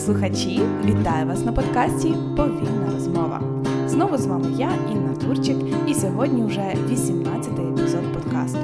слухачі! 0.00 0.60
Вітаю 0.84 1.26
вас 1.26 1.44
на 1.44 1.52
подкасті 1.52 2.14
Повільна 2.36 2.90
розмова. 2.94 3.40
Знову 3.86 4.18
з 4.18 4.26
вами 4.26 4.46
я, 4.58 4.70
Інна 4.92 5.14
Турчик, 5.14 5.56
і 5.86 5.94
сьогодні 5.94 6.44
вже 6.44 6.60
18-й 6.60 7.68
епізод 7.68 8.12
подкасту. 8.14 8.58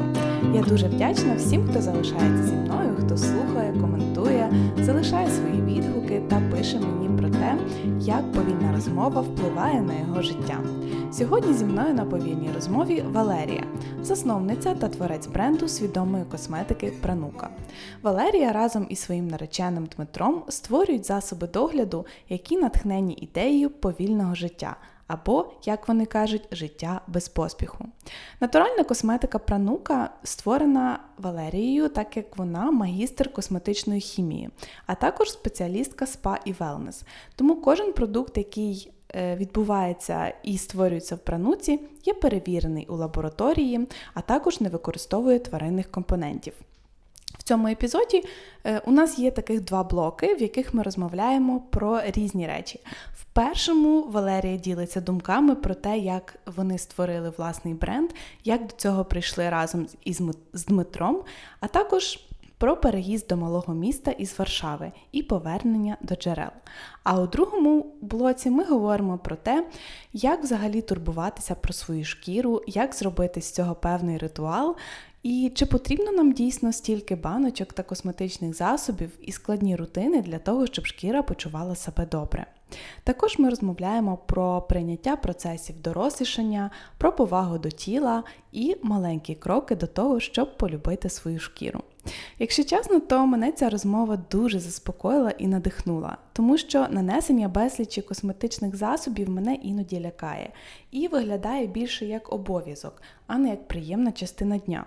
Я 0.55 0.63
дуже 0.63 0.89
вдячна 0.89 1.35
всім, 1.37 1.69
хто 1.71 1.83
залишається 1.83 2.43
зі 2.43 2.53
мною, 2.53 2.91
хто 2.99 3.17
слухає, 3.17 3.75
коментує, 3.81 4.53
залишає 4.83 5.31
пише 6.67 6.79
мені 6.79 7.19
про 7.19 7.29
те, 7.31 7.57
як 8.01 8.33
повільна 8.33 8.73
розмова 8.73 9.21
впливає 9.21 9.83
на 9.83 9.99
його 9.99 10.23
життя. 10.23 10.61
Сьогодні 11.13 11.55
зі 11.55 11.65
мною 11.65 11.95
на 11.95 12.05
повільній 12.05 12.51
розмові 12.55 13.05
Валерія, 13.13 13.65
засновниця 14.03 14.75
та 14.75 14.89
творець 14.89 15.27
бренду 15.27 15.69
свідомої 15.69 16.25
косметики 16.25 16.93
Пранука. 17.03 17.49
Валерія 18.03 18.53
разом 18.53 18.87
із 18.89 18.99
своїм 18.99 19.29
нареченим 19.29 19.89
Дмитром 19.97 20.43
створюють 20.49 21.07
засоби 21.07 21.47
догляду, 21.47 22.07
які 22.29 22.57
натхнені 22.57 23.15
ідеєю 23.15 23.71
повільного 23.71 24.35
життя 24.35 24.77
або, 25.07 25.53
як 25.65 25.89
вони 25.89 26.07
кажуть, 26.07 26.49
життя 26.53 27.01
без 27.07 27.29
поспіху. 27.29 27.85
Натуральна 28.41 28.85
косметика 28.85 29.39
пранука 29.39 30.11
створена 30.23 30.99
Валерією, 31.19 31.89
так 31.89 32.17
як 32.17 32.37
вона 32.37 32.71
магістр 32.71 33.33
косметичної 33.33 34.01
хімії, 34.01 34.51
а 34.87 34.95
також 34.95 35.31
спеціалістка 35.31 36.07
спа 36.07 36.39
і 36.45 36.53
велнес. 36.53 37.03
Тому 37.37 37.57
кожен 37.57 37.93
продукт, 37.93 38.37
який 38.37 38.93
е, 39.15 39.37
Відбувається 39.37 40.35
і 40.43 40.59
створюється 40.59 41.15
в 41.15 41.19
прануці, 41.19 41.81
є 42.05 42.15
перевірений 42.15 42.87
у 42.87 42.97
лабораторії, 42.97 43.89
а 44.15 44.21
також 44.21 44.61
не 44.61 44.69
використовує 44.69 45.39
тваринних 45.39 45.91
компонентів. 45.91 46.55
Цьому 47.47 47.69
епізоді 47.69 48.25
е, 48.65 48.83
у 48.87 48.91
нас 48.91 49.19
є 49.19 49.31
таких 49.31 49.61
два 49.61 49.85
блоки, 49.85 50.35
в 50.35 50.43
яких 50.43 50.75
ми 50.75 50.83
розмовляємо 50.83 51.61
про 51.71 52.01
різні 52.07 52.47
речі. 52.47 52.81
В 53.15 53.25
першому 53.25 54.03
Валерія 54.03 54.57
ділиться 54.57 55.01
думками 55.01 55.55
про 55.55 55.75
те, 55.75 55.99
як 55.99 56.39
вони 56.57 56.79
створили 56.79 57.33
власний 57.39 57.75
бренд, 57.75 58.11
як 58.45 58.67
до 58.67 58.75
цього 58.77 59.05
прийшли 59.05 59.51
разом 59.51 59.87
із 60.05 60.21
Дмитром, 60.67 61.23
а 61.61 61.67
також 61.67 62.19
про 62.59 62.77
переїзд 62.77 63.29
до 63.29 63.37
малого 63.37 63.75
міста 63.75 64.11
із 64.11 64.39
Варшави 64.39 64.93
і 65.13 65.23
повернення 65.23 65.97
до 66.01 66.15
джерел. 66.15 66.51
А 67.05 67.21
у 67.21 67.27
другому 67.27 67.87
блоці 68.01 68.51
ми 68.51 68.65
говоримо 68.65 69.19
про 69.19 69.37
те, 69.37 69.67
як 70.13 70.43
взагалі 70.43 70.83
турбуватися 70.83 71.55
про 71.55 71.73
свою 71.73 72.05
шкіру, 72.05 72.63
як 72.67 72.95
зробити 72.95 73.41
з 73.41 73.51
цього 73.51 73.75
певний 73.75 74.19
ритуал, 74.19 74.77
і 75.27 75.53
чи 75.55 75.67
потрібно 75.67 76.13
нам 76.13 76.33
дійсно 76.33 76.73
стільки 76.73 77.15
баночок 77.15 77.73
та 77.73 77.83
косметичних 77.83 78.55
засобів 78.55 79.11
і 79.23 79.33
складні 79.33 79.77
рутини 79.77 80.23
для 80.23 80.39
того, 80.39 80.67
щоб 80.67 80.87
шкіра 80.87 81.23
почувала 81.23 81.75
себе 81.75 82.07
добре? 82.07 82.47
Також 83.05 83.39
ми 83.39 83.51
розмовляємо 83.51 84.19
про 84.27 84.63
прийняття 84.63 85.17
процесів 85.17 85.83
дорослішання, 85.83 86.71
про 86.99 87.13
повагу 87.13 87.59
до 87.59 87.71
тіла 87.71 88.25
і 88.53 88.77
маленькі 88.83 89.35
кроки 89.35 89.77
до 89.77 89.87
того, 89.87 90.21
щоб 90.21 90.59
полюбити 90.59 91.09
свою 91.09 91.39
шкіру. 91.39 91.81
Якщо 92.39 92.65
чесно, 92.65 93.01
то 93.01 93.27
мене 93.27 93.53
ця 93.53 93.71
розмова 93.71 94.19
дуже 94.31 94.61
заспокоїла 94.61 95.31
і 95.31 95.47
надихнула, 95.47 96.17
тому 96.33 96.59
що 96.59 96.87
нанесення 96.91 97.49
безлічі 97.49 98.03
косметичних 98.03 98.77
засобів 98.77 99.31
мене 99.31 99.55
іноді 99.55 100.01
лякає 100.01 100.51
і 100.97 101.09
виглядає 101.09 101.67
більше 101.67 102.07
як 102.07 102.33
обов'язок, 102.33 103.03
а 103.27 103.39
не 103.39 103.49
як 103.49 103.69
приємна 103.69 104.13
частина 104.13 104.59
дня. 104.59 104.87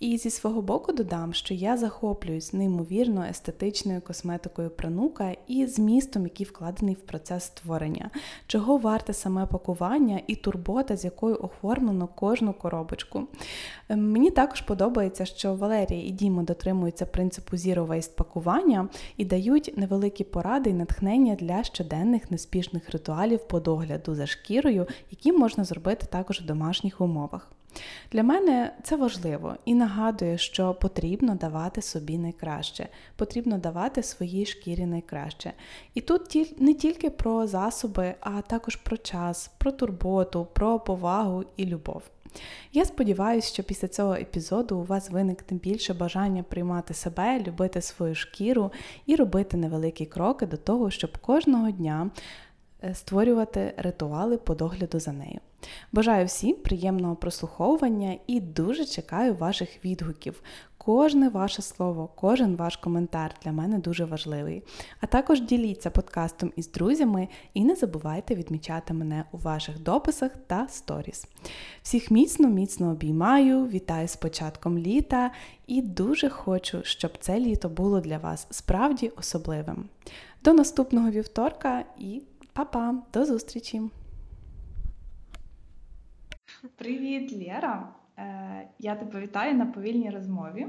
І 0.00 0.18
зі 0.18 0.30
свого 0.30 0.62
боку 0.62 0.92
додам, 0.92 1.34
що 1.34 1.54
я 1.54 1.76
захоплююсь 1.76 2.52
неймовірно 2.52 3.26
естетичною 3.30 4.00
косметикою 4.00 4.70
пранука 4.70 5.36
і 5.46 5.66
змістом, 5.66 6.22
який 6.22 6.46
вкладений 6.46 6.94
в 6.94 7.00
процес 7.00 7.44
створення, 7.44 8.10
чого 8.46 8.78
варте 8.78 9.12
саме 9.12 9.46
пакування 9.46 10.20
і 10.26 10.36
турбота, 10.36 10.96
з 10.96 11.04
якою 11.04 11.38
оформлено 11.40 12.08
кожну 12.14 12.52
коробочку. 12.52 13.26
Ем, 13.88 14.12
мені 14.12 14.30
також 14.30 14.60
подобається, 14.60 15.24
що 15.24 15.54
Валерія 15.54 16.06
і 16.06 16.10
Діма 16.10 16.42
дотримуються 16.42 17.06
принципу 17.06 17.56
Zero 17.56 17.86
Waste 17.86 18.16
пакування 18.16 18.88
і 19.16 19.24
дають 19.24 19.74
невеликі 19.76 20.24
поради 20.24 20.70
і 20.70 20.74
натхнення 20.74 21.34
для 21.34 21.64
щоденних 21.64 22.30
неспішних 22.30 22.90
ритуалів 22.90 23.48
по 23.48 23.60
догляду 23.60 24.14
за 24.14 24.26
шкірою, 24.26 24.86
які 25.10 25.32
можна 25.38 25.64
зробити 25.64 26.06
також 26.10 26.40
в 26.40 26.46
домашніх 26.46 27.00
умовах. 27.00 27.52
Для 28.12 28.22
мене 28.22 28.72
це 28.82 28.96
важливо 28.96 29.54
і 29.64 29.74
нагадує, 29.74 30.38
що 30.38 30.74
потрібно 30.74 31.34
давати 31.34 31.82
собі 31.82 32.18
найкраще, 32.18 32.88
потрібно 33.16 33.58
давати 33.58 34.02
своїй 34.02 34.46
шкірі 34.46 34.86
найкраще. 34.86 35.52
І 35.94 36.00
тут 36.00 36.60
не 36.60 36.74
тільки 36.74 37.10
про 37.10 37.46
засоби, 37.46 38.14
а 38.20 38.40
також 38.40 38.76
про 38.76 38.96
час, 38.96 39.50
про 39.58 39.72
турботу, 39.72 40.46
про 40.52 40.80
повагу 40.80 41.44
і 41.56 41.66
любов. 41.66 42.02
Я 42.72 42.84
сподіваюся, 42.84 43.48
що 43.48 43.62
після 43.62 43.88
цього 43.88 44.14
епізоду 44.14 44.78
у 44.78 44.84
вас 44.84 45.10
виникне 45.10 45.58
більше 45.58 45.94
бажання 45.94 46.42
приймати 46.42 46.94
себе, 46.94 47.44
любити 47.46 47.82
свою 47.82 48.14
шкіру 48.14 48.72
і 49.06 49.16
робити 49.16 49.56
невеликі 49.56 50.06
кроки 50.06 50.46
до 50.46 50.56
того, 50.56 50.90
щоб 50.90 51.18
кожного 51.18 51.70
дня 51.70 52.10
створювати 52.94 53.74
ритуали 53.76 54.36
по 54.36 54.54
догляду 54.54 55.00
за 55.00 55.12
нею. 55.12 55.40
Бажаю 55.92 56.26
всім 56.26 56.56
приємного 56.56 57.16
прослуховування 57.16 58.16
і 58.26 58.40
дуже 58.40 58.84
чекаю 58.84 59.34
ваших 59.34 59.84
відгуків. 59.84 60.42
Кожне 60.78 61.28
ваше 61.28 61.62
слово, 61.62 62.08
кожен 62.14 62.56
ваш 62.56 62.76
коментар 62.76 63.34
для 63.44 63.52
мене 63.52 63.78
дуже 63.78 64.04
важливий. 64.04 64.62
А 65.00 65.06
також 65.06 65.40
діліться 65.40 65.90
подкастом 65.90 66.52
із 66.56 66.72
друзями 66.72 67.28
і 67.54 67.64
не 67.64 67.74
забувайте 67.74 68.34
відмічати 68.34 68.94
мене 68.94 69.24
у 69.32 69.36
ваших 69.36 69.82
дописах 69.82 70.32
та 70.46 70.68
сторіс. 70.68 71.26
Всіх 71.82 72.10
міцно, 72.10 72.48
міцно 72.48 72.90
обіймаю, 72.90 73.66
вітаю 73.66 74.08
з 74.08 74.16
початком 74.16 74.78
літа 74.78 75.30
і 75.66 75.82
дуже 75.82 76.28
хочу, 76.28 76.80
щоб 76.84 77.12
це 77.20 77.40
літо 77.40 77.68
було 77.68 78.00
для 78.00 78.18
вас 78.18 78.46
справді 78.50 79.08
особливим. 79.16 79.88
До 80.44 80.52
наступного 80.52 81.10
вівторка 81.10 81.84
і 81.98 82.22
Па-па, 82.58 82.94
до 83.12 83.24
зустрічі! 83.24 83.82
Привіт, 86.76 87.32
Лєра! 87.32 87.88
Е, 88.18 88.68
я 88.78 88.94
тебе 88.94 89.20
вітаю 89.20 89.54
на 89.54 89.66
повільній 89.66 90.10
розмові. 90.10 90.66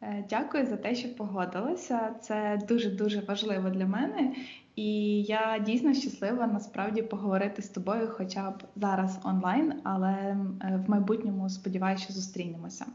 Е, 0.00 0.24
дякую 0.30 0.66
за 0.66 0.76
те, 0.76 0.94
що 0.94 1.16
погодилася. 1.16 2.14
Це 2.20 2.58
дуже-дуже 2.68 3.20
важливо 3.20 3.70
для 3.70 3.86
мене, 3.86 4.34
і 4.76 5.22
я 5.22 5.58
дійсно 5.66 5.94
щаслива 5.94 6.46
насправді 6.46 7.02
поговорити 7.02 7.62
з 7.62 7.68
тобою, 7.68 8.08
хоча 8.12 8.50
б 8.50 8.62
зараз 8.76 9.20
онлайн, 9.24 9.72
але 9.84 10.12
е, 10.12 10.82
в 10.86 10.90
майбутньому 10.90 11.48
сподіваюся, 11.48 12.04
що 12.04 12.12
зустрінемося. 12.12 12.86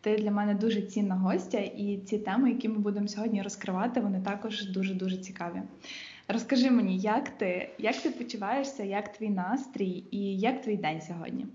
Ти 0.00 0.16
для 0.16 0.30
мене 0.30 0.54
дуже 0.54 0.82
цінна 0.82 1.14
гостя, 1.14 1.58
і 1.58 1.98
ці 1.98 2.18
теми, 2.18 2.50
які 2.50 2.68
ми 2.68 2.78
будемо 2.78 3.08
сьогодні 3.08 3.42
розкривати, 3.42 4.00
вони 4.00 4.20
також 4.20 4.70
дуже 4.70 4.94
дуже 4.94 5.16
цікаві. 5.16 5.62
Розкажи 6.28 6.70
мені, 6.70 6.98
як 6.98 7.28
ти 7.28 7.70
як 7.78 7.96
ти 7.96 8.10
почуваєшся, 8.10 8.82
як 8.82 9.12
твій 9.12 9.28
настрій 9.28 10.04
і 10.10 10.38
як 10.38 10.62
твій 10.62 10.76
день 10.76 11.00
сьогодні? 11.00 11.46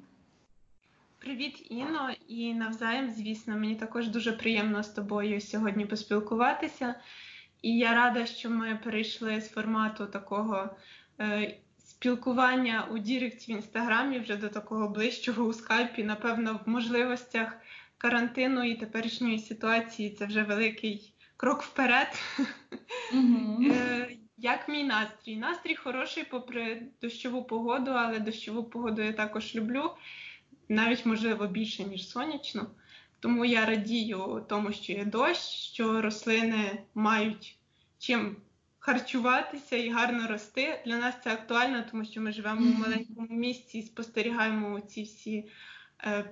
Привіт, 1.19 1.67
Іно, 1.69 2.11
і 2.27 2.53
навзаєм, 2.53 3.11
звісно, 3.11 3.57
мені 3.57 3.75
також 3.75 4.07
дуже 4.07 4.31
приємно 4.31 4.83
з 4.83 4.89
тобою 4.89 5.41
сьогодні 5.41 5.85
поспілкуватися. 5.85 6.95
І 7.61 7.77
я 7.77 7.93
рада, 7.93 8.25
що 8.25 8.49
ми 8.49 8.79
перейшли 8.83 9.41
з 9.41 9.49
формату 9.49 10.05
такого 10.05 10.69
е, 11.19 11.57
спілкування 11.77 12.87
у 12.91 12.97
Діректі 12.97 13.53
в 13.53 13.55
інстаграмі 13.55 14.19
вже 14.19 14.35
до 14.35 14.49
такого 14.49 14.89
ближчого 14.89 15.43
у 15.43 15.53
скайпі. 15.53 16.03
Напевно, 16.03 16.59
в 16.65 16.69
можливостях 16.69 17.57
карантину 17.97 18.63
і 18.63 18.75
теперішньої 18.75 19.39
ситуації 19.39 20.09
це 20.09 20.25
вже 20.25 20.43
великий 20.43 21.13
крок 21.37 21.61
вперед. 21.61 22.07
Mm-hmm. 23.13 24.17
Як 24.41 24.69
мій 24.69 24.83
настрій? 24.83 25.35
Настрій 25.35 25.75
хороший, 25.75 26.23
попри 26.23 26.81
дощову 27.01 27.43
погоду, 27.43 27.91
але 27.91 28.19
дощову 28.19 28.63
погоду 28.63 29.01
я 29.01 29.13
також 29.13 29.55
люблю, 29.55 29.91
навіть, 30.69 31.05
можливо, 31.05 31.47
більше, 31.47 31.83
ніж 31.83 32.09
сонячну. 32.09 32.61
Тому 33.19 33.45
я 33.45 33.65
радію 33.65 34.45
тому, 34.49 34.71
що 34.71 34.93
є 34.93 35.05
дощ, 35.05 35.41
що 35.73 36.01
рослини 36.01 36.83
мають 36.95 37.57
чим 37.97 38.35
харчуватися 38.79 39.77
і 39.77 39.89
гарно 39.89 40.27
рости. 40.27 40.81
Для 40.85 40.97
нас 40.97 41.15
це 41.23 41.33
актуально, 41.33 41.85
тому 41.91 42.05
що 42.05 42.21
ми 42.21 42.31
живемо 42.31 42.71
в 42.71 42.79
маленькому 42.79 43.27
місці 43.29 43.77
і 43.77 43.83
спостерігаємо 43.83 44.79
ці 44.79 45.03
всі 45.03 45.49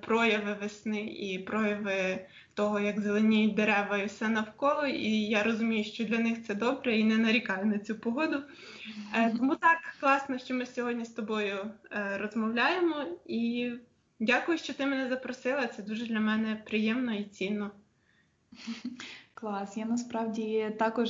прояви 0.02 0.54
весни 0.54 1.02
і 1.02 1.40
прояви 1.40 2.26
того, 2.54 2.80
як 2.80 3.00
зеленіють 3.00 3.56
дерева 3.56 3.98
і 3.98 4.06
все 4.06 4.28
навколо. 4.28 4.86
І 4.86 5.10
я 5.12 5.44
розумію, 5.44 5.84
що 5.84 6.06
для 6.06 6.20
них 6.20 6.46
це 6.46 6.56
добре 6.56 6.98
і 6.98 7.04
не 7.04 7.18
нарікаю 7.18 7.66
на 7.66 7.80
цю 7.80 7.96
погоду. 7.96 8.44
Е, 9.16 9.32
тому 9.38 9.56
так 9.56 9.78
класно, 10.00 10.38
що 10.38 10.54
ми 10.54 10.66
сьогодні 10.66 11.06
з 11.06 11.10
тобою 11.10 11.72
е, 11.92 12.18
розмовляємо. 12.18 13.06
І 13.26 13.72
дякую, 14.20 14.58
що 14.58 14.74
ти 14.74 14.86
мене 14.86 15.10
запросила. 15.10 15.68
Це 15.68 15.84
дуже 15.84 16.06
для 16.06 16.20
мене 16.20 16.64
приємно 16.66 17.14
і 17.14 17.24
цінно. 17.24 17.72
Клас, 19.34 19.78
я 19.78 19.86
насправді 19.86 20.76
також 20.80 21.10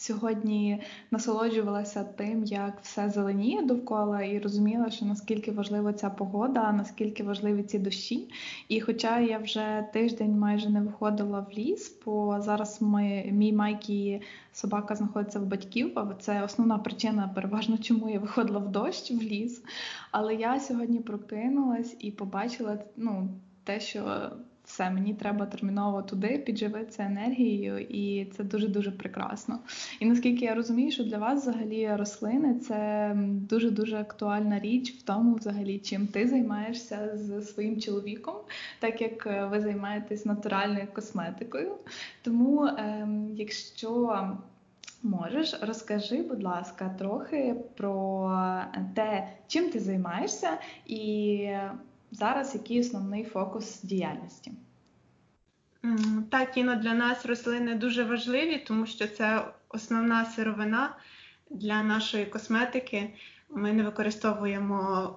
сьогодні 0.00 0.82
насолоджувалася 1.10 2.04
тим, 2.04 2.44
як 2.44 2.78
все 2.82 3.10
зеленіє 3.10 3.62
довкола, 3.62 4.22
і 4.22 4.38
розуміла, 4.38 4.90
що 4.90 5.04
наскільки 5.04 5.52
важлива 5.52 5.92
ця 5.92 6.10
погода, 6.10 6.72
наскільки 6.72 7.22
важливі 7.22 7.62
ці 7.62 7.78
дощі. 7.78 8.28
І 8.68 8.80
хоча 8.80 9.20
я 9.20 9.38
вже 9.38 9.86
тиждень 9.92 10.38
майже 10.38 10.70
не 10.70 10.80
виходила 10.80 11.40
в 11.40 11.52
ліс, 11.58 11.98
бо 12.04 12.40
зараз 12.40 12.82
ми, 12.82 13.24
мій 13.32 13.52
майкі 13.52 14.20
собака 14.52 14.94
знаходиться 14.94 15.40
в 15.40 15.46
батьків, 15.46 15.98
це 16.20 16.42
основна 16.42 16.78
причина, 16.78 17.30
переважно, 17.34 17.78
чому 17.78 18.10
я 18.10 18.18
виходила 18.18 18.58
в 18.58 18.68
дощ 18.68 19.10
в 19.10 19.22
ліс. 19.22 19.62
Але 20.10 20.34
я 20.34 20.60
сьогодні 20.60 21.00
прокинулась 21.00 21.96
і 21.98 22.10
побачила 22.10 22.78
ну, 22.96 23.28
те, 23.64 23.80
що 23.80 24.30
все, 24.70 24.90
мені 24.90 25.14
треба 25.14 25.46
терміново 25.46 26.02
туди 26.02 26.42
підживитися 26.46 27.02
енергією, 27.02 27.78
і 27.78 28.24
це 28.24 28.44
дуже-дуже 28.44 28.90
прекрасно. 28.90 29.58
І 30.00 30.06
наскільки 30.06 30.44
я 30.44 30.54
розумію, 30.54 30.90
що 30.90 31.04
для 31.04 31.18
вас 31.18 31.42
взагалі 31.42 31.96
рослини 31.96 32.54
це 32.54 33.12
дуже-дуже 33.26 33.96
актуальна 33.96 34.60
річ 34.60 34.92
в 34.92 35.02
тому, 35.02 35.34
взагалі, 35.34 35.78
чим 35.78 36.06
ти 36.06 36.28
займаєшся 36.28 37.10
з 37.14 37.42
своїм 37.42 37.80
чоловіком, 37.80 38.34
так 38.78 39.00
як 39.00 39.26
е, 39.26 39.48
ви 39.50 39.60
займаєтесь 39.60 40.26
натуральною 40.26 40.86
косметикою. 40.92 41.74
Тому, 42.22 42.66
ем, 42.66 43.30
якщо 43.36 44.26
Можеш, 45.02 45.54
розкажи, 45.62 46.22
будь 46.22 46.42
ласка, 46.42 46.94
трохи 46.98 47.54
про 47.76 48.30
те, 48.94 49.28
чим 49.46 49.70
ти 49.70 49.80
займаєшся, 49.80 50.48
і 50.86 51.48
зараз 52.10 52.54
який 52.54 52.80
основний 52.80 53.24
фокус 53.24 53.82
діяльності? 53.82 54.52
Так, 56.30 56.52
кіно 56.52 56.76
для 56.76 56.94
нас 56.94 57.26
рослини 57.26 57.74
дуже 57.74 58.04
важливі, 58.04 58.58
тому 58.58 58.86
що 58.86 59.06
це 59.08 59.44
основна 59.68 60.24
сировина 60.24 60.96
для 61.50 61.82
нашої 61.82 62.26
косметики. 62.26 63.10
Ми 63.50 63.72
не 63.72 63.82
використовуємо 63.82 65.10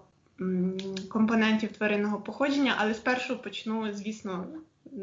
компонентів 1.09 1.71
тваринного 1.71 2.21
походження, 2.21 2.75
але 2.77 2.93
спершу 2.93 3.37
почну, 3.37 3.93
звісно, 3.93 4.47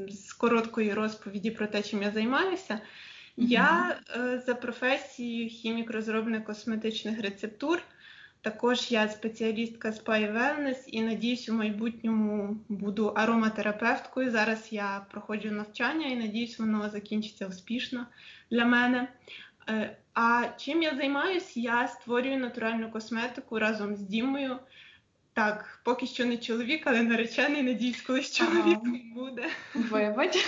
з 0.09 0.33
короткої 0.33 0.95
розповіді 0.95 1.51
про 1.51 1.67
те, 1.67 1.83
чим 1.83 2.03
я 2.03 2.11
займаюся. 2.11 2.75
Mm-hmm. 2.75 2.81
Я 3.37 4.01
е, 4.17 4.43
за 4.47 4.55
професією 4.55 5.49
хімік-розробник 5.49 6.45
косметичних 6.45 7.21
рецептур. 7.21 7.83
Також 8.43 8.91
я 8.91 9.09
спеціалістка 9.09 9.93
з 9.93 10.03
Spy 10.03 10.33
Wellness 10.33 10.77
і 10.87 11.03
надіюсь, 11.03 11.49
у 11.49 11.55
майбутньому 11.55 12.57
буду 12.69 13.07
ароматерапевткою. 13.07 14.31
Зараз 14.31 14.69
я 14.71 15.07
проходжу 15.11 15.51
навчання 15.51 16.07
і 16.07 16.17
надіюсь, 16.17 16.59
воно 16.59 16.91
закінчиться 16.91 17.47
успішно 17.47 18.07
для 18.51 18.65
мене. 18.65 19.09
Е, 19.69 19.97
а 20.15 20.49
чим 20.57 20.83
я 20.83 20.97
займаюся? 20.97 21.61
Я 21.61 21.89
створюю 21.89 22.39
натуральну 22.39 22.91
косметику 22.91 23.59
разом 23.59 23.97
з 23.97 24.01
Дімою. 24.01 24.59
Так, 25.33 25.81
поки 25.85 26.07
що 26.07 26.27
не 26.27 26.37
чоловік, 26.37 26.83
але 26.87 27.03
наречений, 27.03 27.63
надіюсь, 27.63 28.01
колись 28.03 28.37
чоловік 28.37 28.79
ага. 28.85 28.97
буде. 29.15 29.49
Вибач. 29.75 30.37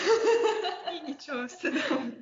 І 0.97 1.11
нічого, 1.11 1.47
все 1.47 1.71
добре. 1.71 2.13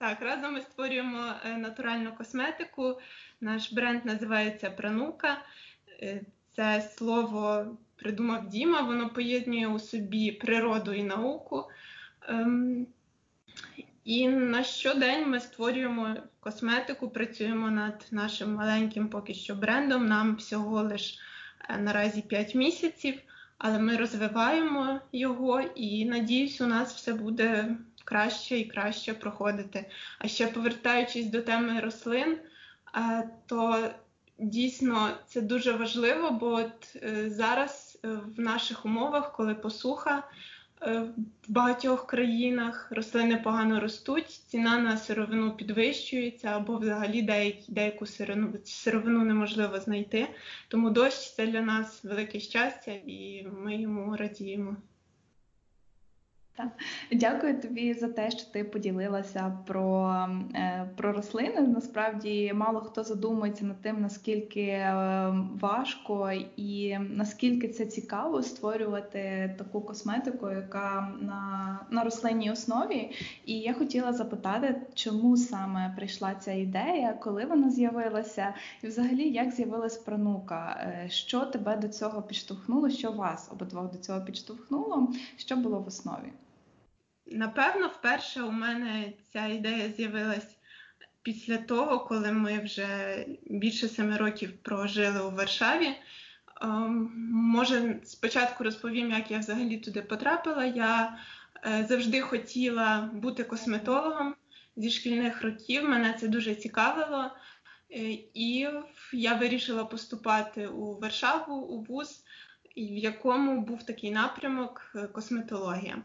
Так, 0.00 0.20
разом 0.20 0.52
ми 0.52 0.60
створюємо 0.60 1.32
е, 1.44 1.56
натуральну 1.56 2.12
косметику. 2.12 3.00
Наш 3.40 3.72
бренд 3.72 4.04
називається 4.04 4.70
Пранука. 4.70 5.42
Е, 6.02 6.22
це 6.56 6.90
слово 6.96 7.66
придумав 7.96 8.48
Діма, 8.48 8.80
воно 8.80 9.08
поєднує 9.08 9.68
у 9.68 9.78
собі 9.78 10.32
природу 10.32 10.92
і 10.92 11.02
науку. 11.02 11.64
Ем, 12.28 12.86
і 14.04 14.28
на 14.28 14.64
щодень 14.64 15.30
ми 15.30 15.40
створюємо 15.40 16.16
косметику, 16.40 17.10
працюємо 17.10 17.70
над 17.70 18.06
нашим 18.10 18.54
маленьким 18.54 19.08
поки 19.08 19.34
що 19.34 19.54
брендом. 19.54 20.06
Нам 20.06 20.36
всього 20.36 20.82
лиш 20.82 21.18
е, 21.68 21.78
наразі 21.78 22.22
5 22.22 22.54
місяців, 22.54 23.20
але 23.58 23.78
ми 23.78 23.96
розвиваємо 23.96 25.00
його 25.12 25.60
і 25.60 26.04
надіюсь, 26.04 26.60
у 26.60 26.66
нас 26.66 26.94
все 26.94 27.14
буде 27.14 27.76
краще 28.10 28.58
і 28.58 28.64
краще 28.64 29.14
проходити. 29.14 29.84
А 30.18 30.28
ще 30.28 30.46
повертаючись 30.46 31.26
до 31.26 31.42
теми 31.42 31.80
рослин, 31.80 32.38
е, 32.96 33.30
то 33.46 33.90
дійсно 34.38 35.10
це 35.26 35.40
дуже 35.40 35.72
важливо, 35.72 36.30
бо 36.30 36.46
от 36.46 36.96
е, 37.02 37.30
зараз 37.30 38.00
е, 38.04 38.08
в 38.36 38.40
наших 38.40 38.86
умовах, 38.86 39.32
коли 39.32 39.54
посуха, 39.54 40.22
в 40.80 41.08
багатьох 41.48 42.06
країнах 42.06 42.88
рослини 42.92 43.36
погано 43.36 43.80
ростуть, 43.80 44.30
ціна 44.30 44.78
на 44.78 44.96
сировину 44.96 45.56
підвищується, 45.56 46.48
або 46.48 46.76
взагалі 46.76 47.22
деяку 47.68 48.06
сировину, 48.06 48.52
сировину 48.64 49.24
неможливо 49.24 49.80
знайти. 49.80 50.28
Тому 50.68 50.90
дощ 50.90 51.34
це 51.34 51.46
для 51.46 51.60
нас 51.60 52.04
велике 52.04 52.40
щастя, 52.40 52.92
і 53.06 53.46
ми 53.52 53.76
йому 53.76 54.16
радіємо. 54.16 54.76
Дякую 57.12 57.60
тобі 57.60 57.94
за 57.94 58.08
те, 58.08 58.30
що 58.30 58.50
ти 58.52 58.64
поділилася 58.64 59.58
про 59.66 60.10
е, 60.54 60.90
про 60.96 61.12
рослини. 61.12 61.60
Насправді 61.60 62.52
мало 62.54 62.80
хто 62.80 63.04
задумується 63.04 63.64
над 63.64 63.80
тим, 63.82 64.00
наскільки 64.00 64.60
е, 64.60 65.34
важко 65.60 66.32
і 66.56 66.98
наскільки 66.98 67.68
це 67.68 67.86
цікаво 67.86 68.42
створювати 68.42 69.54
таку 69.58 69.80
косметику, 69.80 70.50
яка 70.50 71.12
на 71.20 71.78
на 71.90 72.04
рослинній 72.04 72.50
основі. 72.50 73.10
І 73.46 73.58
я 73.58 73.74
хотіла 73.74 74.12
запитати, 74.12 74.80
чому 74.94 75.36
саме 75.36 75.94
прийшла 75.96 76.34
ця 76.34 76.52
ідея, 76.52 77.18
коли 77.20 77.44
вона 77.44 77.70
з'явилася, 77.70 78.54
і 78.82 78.86
взагалі 78.86 79.30
як 79.30 79.50
з'явилась 79.50 79.96
пранука? 79.96 80.76
Е, 80.80 81.08
що 81.10 81.40
тебе 81.40 81.76
до 81.76 81.88
цього 81.88 82.22
підштовхнуло? 82.22 82.90
Що 82.90 83.12
вас 83.12 83.48
обидвох 83.52 83.92
до 83.92 83.98
цього 83.98 84.24
підштовхнуло? 84.24 85.08
Що 85.36 85.56
було 85.56 85.80
в 85.80 85.86
основі? 85.86 86.32
Напевно, 87.30 87.88
вперше 87.88 88.42
у 88.42 88.50
мене 88.50 89.12
ця 89.32 89.46
ідея 89.46 89.92
з'явилась 89.96 90.56
після 91.22 91.56
того, 91.58 92.00
коли 92.00 92.32
ми 92.32 92.58
вже 92.58 93.24
більше 93.46 93.88
семи 93.88 94.16
років 94.16 94.62
прожили 94.62 95.22
у 95.22 95.30
Варшаві. 95.30 95.88
Ем, 96.62 97.12
може, 97.32 98.00
спочатку 98.04 98.64
розповім, 98.64 99.10
як 99.10 99.30
я 99.30 99.38
взагалі 99.38 99.78
туди 99.78 100.02
потрапила. 100.02 100.64
Я 100.64 101.18
е, 101.66 101.86
завжди 101.88 102.20
хотіла 102.20 103.10
бути 103.12 103.44
косметологом 103.44 104.34
зі 104.76 104.90
шкільних 104.90 105.42
років. 105.42 105.88
Мене 105.88 106.16
це 106.20 106.28
дуже 106.28 106.54
цікавило. 106.54 107.30
Е, 107.92 108.18
і 108.34 108.68
я 109.12 109.34
вирішила 109.34 109.84
поступати 109.84 110.66
у 110.66 110.98
Варшаву 110.98 111.54
у 111.54 111.82
ВУЗ, 111.84 112.24
в 112.76 112.96
якому 112.96 113.60
був 113.60 113.82
такий 113.82 114.10
напрямок 114.10 114.92
е, 114.94 115.06
косметологія. 115.06 116.02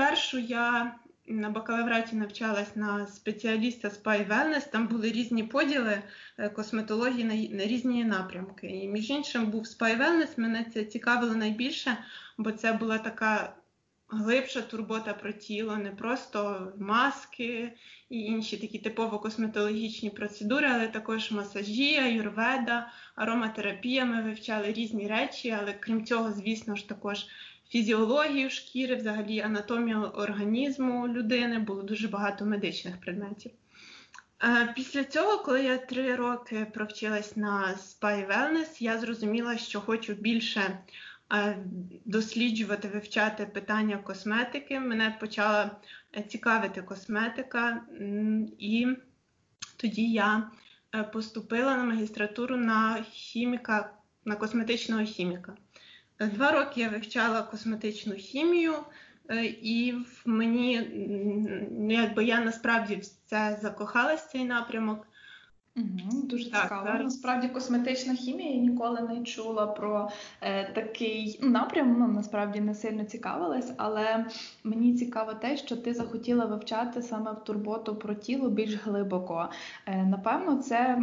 Спершу 0.00 0.38
я 0.38 0.94
на 1.26 1.50
бакалавраті 1.50 2.16
навчалась 2.16 2.76
на 2.76 3.06
спеціаліста 3.06 3.88
Spy 3.88 4.28
Wellness, 4.28 4.70
Там 4.70 4.86
були 4.86 5.12
різні 5.12 5.42
поділи 5.42 6.02
е, 6.38 6.48
косметології 6.48 7.24
на, 7.24 7.56
на 7.58 7.66
різні 7.66 8.04
напрямки. 8.04 8.66
І 8.66 8.88
між 8.88 9.10
іншим 9.10 9.46
був 9.46 9.62
Spy 9.64 9.98
Wellness, 9.98 10.28
Мене 10.36 10.66
це 10.74 10.84
цікавило 10.84 11.34
найбільше, 11.34 11.96
бо 12.38 12.52
це 12.52 12.72
була 12.72 12.98
така 12.98 13.54
глибша 14.08 14.62
турбота 14.62 15.14
про 15.14 15.32
тіло, 15.32 15.76
не 15.76 15.90
просто 15.90 16.72
маски 16.78 17.72
і 18.10 18.18
інші 18.18 18.56
такі 18.56 18.78
типово 18.78 19.18
косметологічні 19.18 20.10
процедури, 20.10 20.66
але 20.74 20.88
також 20.88 21.30
масажі, 21.30 21.96
аюрведа, 21.96 22.92
ароматерапія. 23.14 24.04
Ми 24.04 24.22
вивчали 24.22 24.72
різні 24.72 25.08
речі, 25.08 25.56
але 25.60 25.72
крім 25.72 26.04
цього, 26.04 26.32
звісно 26.32 26.76
ж, 26.76 26.88
також 26.88 27.26
фізіологію 27.70 28.50
шкіри, 28.50 28.94
взагалі 28.94 29.40
анатомію 29.40 30.02
організму 30.02 31.08
людини, 31.08 31.58
було 31.58 31.82
дуже 31.82 32.08
багато 32.08 32.44
медичних 32.46 33.00
предметів. 33.00 33.52
Е, 34.44 34.72
після 34.76 35.04
цього, 35.04 35.38
коли 35.38 35.62
я 35.64 35.78
три 35.78 36.16
роки 36.16 36.66
провчилась 36.74 37.36
на 37.36 37.78
Spy 37.78 38.28
Wellness, 38.28 38.82
я 38.82 38.98
зрозуміла, 38.98 39.58
що 39.58 39.80
хочу 39.80 40.14
більше 40.14 40.78
е, 41.32 41.58
досліджувати, 42.04 42.88
вивчати 42.88 43.46
питання 43.46 43.96
косметики. 43.96 44.80
Мене 44.80 45.16
почала 45.20 45.70
е, 46.16 46.22
цікавити 46.22 46.82
косметика, 46.82 47.82
і 48.58 48.86
тоді 49.76 50.12
я 50.12 50.50
поступила 51.12 51.76
на 51.76 51.84
магістратуру 51.84 52.56
на 52.56 53.04
хіміка, 53.10 53.92
на 54.24 54.36
косметичного 54.36 55.04
хіміка. 55.04 55.56
Два 56.20 56.50
роки 56.50 56.80
я 56.80 56.88
вивчала 56.88 57.42
косметичну 57.42 58.14
хімію, 58.14 58.72
е, 59.30 59.44
і 59.46 59.92
в 59.92 60.22
мені 60.24 60.72
якби 61.90 62.24
я 62.24 62.40
насправді 62.40 63.02
це 63.26 63.58
закохалась 63.62 64.30
цей 64.30 64.44
напрямок. 64.44 65.06
Угу, 65.76 66.22
Дуже 66.24 66.50
так, 66.50 66.62
цікаво. 66.62 66.86
Зараз... 66.86 67.04
Насправді 67.04 67.48
косметична 67.48 68.14
хімія 68.14 68.50
я 68.50 68.60
ніколи 68.60 69.00
не 69.00 69.24
чула 69.24 69.66
про 69.66 70.10
е, 70.40 70.72
такий 70.72 71.38
напрям. 71.42 71.96
Ну 71.98 72.08
насправді 72.08 72.60
не 72.60 72.74
сильно 72.74 73.04
цікавилась, 73.04 73.72
але 73.76 74.26
мені 74.64 74.94
цікаво 74.94 75.34
те, 75.34 75.56
що 75.56 75.76
ти 75.76 75.94
захотіла 75.94 76.44
вивчати 76.44 77.02
саме 77.02 77.32
в 77.32 77.44
турботу 77.44 77.96
про 77.96 78.14
тіло 78.14 78.50
більш 78.50 78.74
глибоко. 78.74 79.50
Е, 79.86 80.04
Напевно, 80.04 80.56
це 80.56 81.02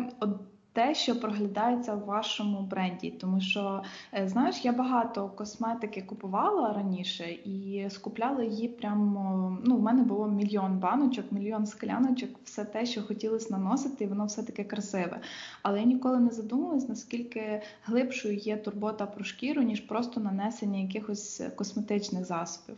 те, 0.77 0.95
що 0.95 1.19
проглядається 1.19 1.95
в 1.95 2.05
вашому 2.05 2.61
бренді. 2.61 3.11
Тому 3.11 3.41
що, 3.41 3.83
е, 4.13 4.27
знаєш, 4.27 4.65
я 4.65 4.71
багато 4.71 5.29
косметики 5.29 6.01
купувала 6.01 6.73
раніше 6.73 7.31
і 7.31 7.85
скупляла 7.89 8.43
її 8.43 8.67
прямо. 8.67 9.57
Ну, 9.65 9.77
в 9.77 9.81
мене 9.81 10.03
було 10.03 10.27
мільйон 10.27 10.79
баночок, 10.79 11.31
мільйон 11.31 11.65
скляночок, 11.65 12.29
все 12.43 12.65
те, 12.65 12.85
що 12.85 13.03
хотілося 13.03 13.57
наносити, 13.57 14.03
і 14.03 14.07
воно 14.07 14.25
все 14.25 14.43
таке 14.43 14.63
красиве. 14.63 15.19
Але 15.61 15.79
я 15.79 15.85
ніколи 15.85 16.19
не 16.19 16.29
задумувалась, 16.29 16.89
наскільки 16.89 17.61
глибшою 17.83 18.35
є 18.35 18.57
турбота 18.57 19.05
про 19.05 19.23
шкіру, 19.23 19.61
ніж 19.61 19.81
просто 19.81 20.19
нанесення 20.19 20.79
якихось 20.79 21.41
косметичних 21.55 22.25
засобів. 22.25 22.77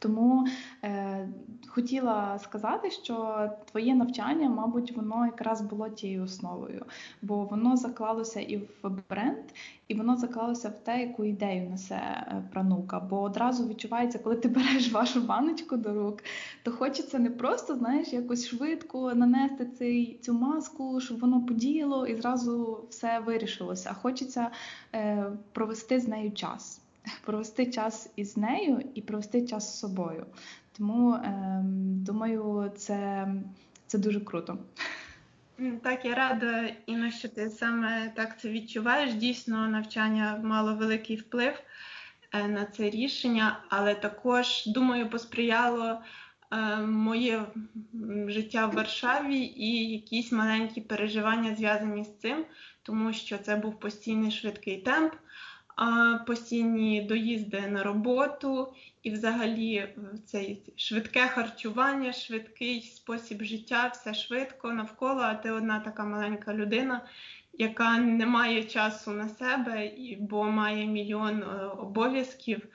Тому 0.00 0.46
е, 0.84 1.28
хотіла 1.68 2.38
сказати, 2.38 2.90
що 2.90 3.48
твоє 3.70 3.94
навчання, 3.94 4.48
мабуть, 4.48 4.96
воно 4.96 5.26
якраз 5.26 5.60
було 5.60 5.88
тією 5.88 6.22
основою, 6.22 6.84
бо 7.22 7.44
воно 7.44 7.76
заклалося 7.76 8.40
і 8.40 8.56
в 8.56 8.90
бренд, 9.10 9.44
і 9.88 9.94
воно 9.94 10.16
заклалося 10.16 10.68
в 10.68 10.78
те, 10.84 11.00
яку 11.00 11.24
ідею 11.24 11.70
несе 11.70 11.94
е, 11.96 12.42
пранука. 12.52 13.00
Бо 13.00 13.20
одразу 13.20 13.68
відчувається, 13.68 14.18
коли 14.18 14.36
ти 14.36 14.48
береш 14.58 14.92
вашу 14.92 15.20
баночку 15.20 15.76
до 15.76 15.94
рук, 15.94 16.22
то 16.62 16.72
хочеться 16.72 17.18
не 17.18 17.30
просто 17.30 17.76
знаєш, 17.76 18.12
якось 18.12 18.46
швидко 18.46 19.14
нанести 19.14 19.66
цей, 19.66 20.18
цю 20.22 20.34
маску, 20.34 21.00
щоб 21.00 21.20
воно 21.20 21.46
подіяло 21.46 22.06
і 22.06 22.16
зразу 22.16 22.84
все 22.90 23.18
вирішилося. 23.18 23.88
А 23.92 23.94
хочеться 23.94 24.50
е, 24.94 25.32
провести 25.52 26.00
з 26.00 26.08
нею 26.08 26.32
час 26.32 26.79
провести 27.24 27.66
час 27.66 28.10
із 28.16 28.36
нею 28.36 28.84
і 28.94 29.02
провести 29.02 29.46
час 29.46 29.74
з 29.74 29.78
собою. 29.78 30.26
Тому 30.78 31.14
е, 31.14 31.60
думаю, 32.04 32.72
це, 32.76 33.28
це 33.86 33.98
дуже 33.98 34.20
круто. 34.20 34.58
Так, 35.82 36.04
я 36.04 36.14
рада, 36.14 36.70
Інна, 36.86 37.10
що 37.10 37.28
ти 37.28 37.50
саме 37.50 38.12
так 38.16 38.40
це 38.40 38.48
відчуваєш. 38.48 39.14
Дійсно, 39.14 39.68
навчання 39.68 40.40
мало 40.44 40.74
великий 40.74 41.16
вплив 41.16 41.62
е, 42.32 42.48
на 42.48 42.64
це 42.64 42.90
рішення, 42.90 43.60
але 43.68 43.94
також, 43.94 44.66
думаю, 44.66 45.10
посприяло 45.10 46.00
е, 46.52 46.76
моє 46.76 47.44
життя 48.26 48.66
в 48.66 48.72
Варшаві 48.74 49.38
і 49.38 49.90
якісь 49.90 50.32
маленькі 50.32 50.80
переживання 50.80 51.54
зв'язані 51.54 52.04
з 52.04 52.18
цим, 52.18 52.44
тому 52.82 53.12
що 53.12 53.38
це 53.38 53.56
був 53.56 53.80
постійний 53.80 54.30
швидкий 54.30 54.76
темп 54.76 55.12
постійні 56.26 57.02
доїзди 57.02 57.60
на 57.60 57.82
роботу, 57.82 58.74
і 59.02 59.10
взагалі 59.10 59.88
цей 60.26 60.62
швидке 60.76 61.26
харчування, 61.26 62.12
швидкий 62.12 62.82
спосіб 62.82 63.42
життя, 63.42 63.90
все 63.94 64.14
швидко 64.14 64.72
навколо. 64.72 65.20
А 65.20 65.34
ти 65.34 65.50
одна 65.50 65.80
така 65.80 66.04
маленька 66.04 66.54
людина, 66.54 67.00
яка 67.52 67.98
не 67.98 68.26
має 68.26 68.64
часу 68.64 69.10
на 69.10 69.28
себе, 69.28 69.92
бо 70.18 70.44
має 70.44 70.86
мільйон 70.86 71.42
е, 71.42 71.64
обов'язків. 71.64 72.66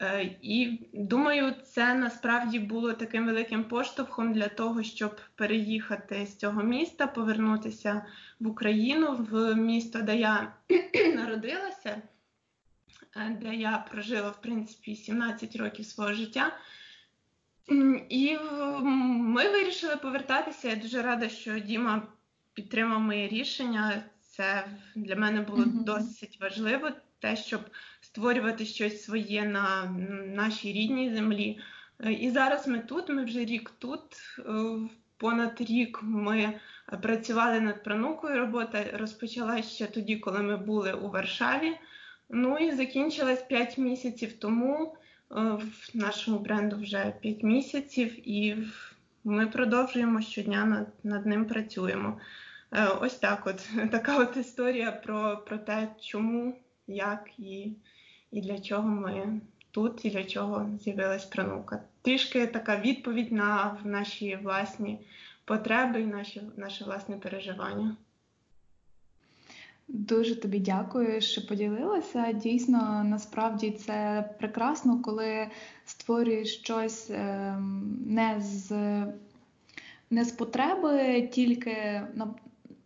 Е, 0.00 0.30
і 0.42 0.80
думаю, 0.92 1.52
це 1.64 1.94
насправді 1.94 2.58
було 2.58 2.92
таким 2.92 3.26
великим 3.26 3.64
поштовхом 3.64 4.32
для 4.32 4.48
того, 4.48 4.82
щоб 4.82 5.20
переїхати 5.34 6.26
з 6.26 6.36
цього 6.36 6.62
міста, 6.62 7.06
повернутися 7.06 8.06
в 8.40 8.48
Україну, 8.48 9.26
в 9.30 9.54
місто, 9.54 10.02
де 10.02 10.16
я 10.16 10.52
народилася. 11.16 12.02
Е, 13.18 13.38
де 13.42 13.54
я 13.54 13.84
прожила 13.90 14.30
в 14.30 14.40
принципі 14.40 14.96
17 14.96 15.56
років 15.56 15.86
свого 15.86 16.12
життя. 16.12 16.52
І 18.08 18.38
ми 18.82 19.48
вирішили 19.48 19.96
повертатися. 19.96 20.68
Я 20.68 20.76
дуже 20.76 21.02
рада, 21.02 21.28
що 21.28 21.58
Діма 21.58 22.02
підтримав 22.54 23.00
моє 23.00 23.28
рішення. 23.28 24.02
Це 24.20 24.68
для 24.94 25.16
мене 25.16 25.40
було 25.40 25.64
mm-hmm. 25.64 25.84
досить 25.84 26.38
важливо, 26.40 26.90
те, 27.18 27.36
щоб 27.36 27.60
створювати 28.00 28.64
щось 28.64 29.04
своє 29.04 29.44
на 29.44 29.84
нашій 30.26 30.72
рідній 30.72 31.14
землі. 31.14 31.60
Е, 32.00 32.12
і 32.12 32.30
зараз 32.30 32.68
ми 32.68 32.78
тут, 32.78 33.08
ми 33.08 33.24
вже 33.24 33.44
рік 33.44 33.72
тут. 33.78 34.02
Е, 34.38 34.42
понад 35.16 35.60
рік 35.60 35.98
ми 36.02 36.60
працювали 37.02 37.60
над 37.60 37.84
пронукою. 37.84 38.38
Робота 38.38 38.84
розпочалася 38.92 39.68
ще 39.68 39.86
тоді, 39.86 40.16
коли 40.16 40.38
ми 40.38 40.56
були 40.56 40.92
у 40.92 41.10
Варшаві. 41.10 41.76
Ну 42.30 42.58
і 42.58 42.72
закінчилась 42.72 43.42
5 43.42 43.78
місяців 43.78 44.32
тому. 44.32 44.96
Е, 45.30 45.34
в 45.60 45.90
нашому 45.94 46.38
бренду 46.38 46.76
вже 46.76 47.12
5 47.20 47.42
місяців, 47.42 48.28
і 48.28 48.56
ми 49.24 49.46
продовжуємо 49.46 50.20
щодня 50.20 50.64
над, 50.64 50.86
над 51.04 51.26
ним 51.26 51.44
працюємо. 51.44 52.20
Е, 52.72 52.86
ось 52.86 53.14
так 53.14 53.46
от 53.46 53.68
така 53.90 54.18
от 54.18 54.36
історія 54.36 54.92
про 54.92 55.44
про 55.46 55.58
те, 55.58 55.88
чому, 56.00 56.58
як 56.86 57.30
і 57.38 57.72
і 58.32 58.40
для 58.40 58.58
чого 58.60 58.88
ми 58.88 59.40
тут, 59.70 60.04
і 60.04 60.10
для 60.10 60.24
чого 60.24 60.70
з'явилась 60.80 61.24
пронука. 61.24 61.82
Трішки 62.02 62.46
така 62.46 62.80
відповідь 62.80 63.32
на 63.32 63.78
наші 63.84 64.36
власні 64.42 64.98
потреби 65.44 66.00
і 66.00 66.06
наші, 66.06 66.42
наше 66.56 66.84
власне 66.84 67.16
переживання. 67.16 67.96
Дуже 69.88 70.40
тобі 70.40 70.60
дякую, 70.60 71.20
що 71.20 71.46
поділилася. 71.46 72.32
Дійсно, 72.32 73.04
насправді 73.04 73.70
це 73.70 74.28
прекрасно, 74.38 75.02
коли 75.02 75.50
створюєш 75.84 76.56
щось 76.56 77.10
ем, 77.10 77.98
не 78.06 78.40
з 78.40 78.70
не 80.10 80.24
з 80.24 80.32
потреби 80.32 81.22
тільки 81.32 82.02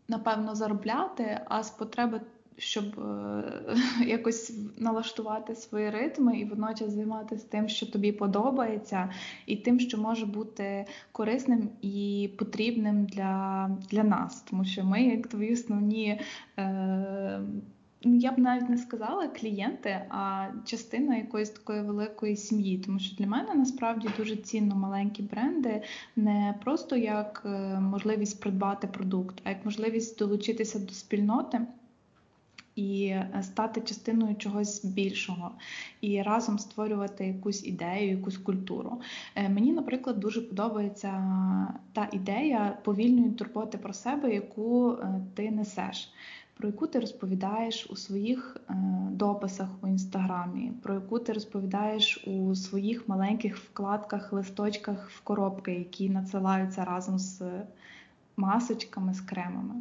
напевно 0.09 0.55
заробляти, 0.55 1.41
а 1.49 1.63
з 1.63 1.71
потреби 1.71 2.21
щоб 2.61 3.01
е, 3.01 3.43
якось 4.07 4.53
налаштувати 4.79 5.55
свої 5.55 5.91
ритми 5.91 6.39
і 6.39 6.45
водночас 6.45 6.91
займатися 6.91 7.47
тим, 7.51 7.69
що 7.69 7.87
тобі 7.87 8.13
подобається, 8.13 9.11
і 9.47 9.57
тим, 9.57 9.81
що 9.81 9.99
може 9.99 10.27
бути 10.27 10.87
корисним 11.13 11.69
і 11.83 12.31
потрібним 12.39 13.05
для 13.05 13.71
для 13.91 14.05
нас, 14.05 14.43
тому 14.43 14.65
що 14.65 14.85
ми, 14.85 15.03
як 15.03 15.27
твої 15.27 15.53
основні. 15.53 16.21
Е, 16.59 17.41
я 18.05 18.33
б 18.33 18.39
навіть 18.39 18.69
не 18.69 18.79
сказала 18.79 19.29
клієнти, 19.29 19.91
а 20.09 20.49
частина 20.65 21.17
якоїсь 21.17 21.51
такої 21.51 21.83
великої 21.83 22.37
сім'ї. 22.37 22.79
Тому 22.79 22.99
що 22.99 23.17
для 23.17 23.27
мене 23.27 23.55
насправді 23.55 24.09
дуже 24.17 24.37
цінно 24.37 24.77
маленькі 24.77 25.23
бренди 25.23 25.83
не 26.17 26.55
просто 26.65 26.97
як 26.97 27.43
е, 27.45 27.81
можливість 27.81 28.41
придбати 28.41 28.87
продукт, 28.87 29.41
а 29.45 29.49
як 29.49 29.65
можливість 29.65 30.19
долучитися 30.19 30.79
до 30.79 30.93
спільноти 30.93 31.61
і 32.81 33.07
е, 33.07 33.43
стати 33.43 33.81
частиною 33.81 34.35
чогось 34.35 34.85
більшого, 34.85 35.51
і 36.01 36.23
разом 36.23 36.59
створювати 36.59 37.27
якусь 37.27 37.67
ідею, 37.67 38.11
якусь 38.11 38.39
культуру. 38.39 39.01
Е, 39.35 39.49
мені, 39.49 39.73
наприклад, 39.73 40.21
дуже 40.21 40.41
подобається 40.41 41.09
та 41.93 42.09
ідея 42.13 42.79
повільної 42.85 43.31
турботи 43.31 43.79
про 43.79 43.93
себе, 43.93 44.35
яку 44.35 44.93
е, 44.93 45.21
ти 45.35 45.51
несеш. 45.51 46.13
Про 46.57 46.69
яку 46.69 46.87
ти 46.87 47.01
розповідаєш 47.01 47.87
у 47.91 47.97
своїх 47.97 48.57
дописах 49.11 49.69
у 49.83 49.89
інстаграмі, 49.89 50.73
про 50.83 50.95
яку 50.95 51.19
ти 51.19 51.33
розповідаєш 51.33 52.25
у 52.27 52.55
своїх 52.55 53.09
маленьких 53.09 53.57
вкладках, 53.57 54.33
листочках 54.33 55.11
в 55.11 55.21
коробки, 55.21 55.75
які 55.75 56.11
надсилаються 56.11 56.85
разом 56.85 57.19
з 57.19 57.43
масочками 58.41 59.15
з 59.15 59.21
кремами. 59.21 59.75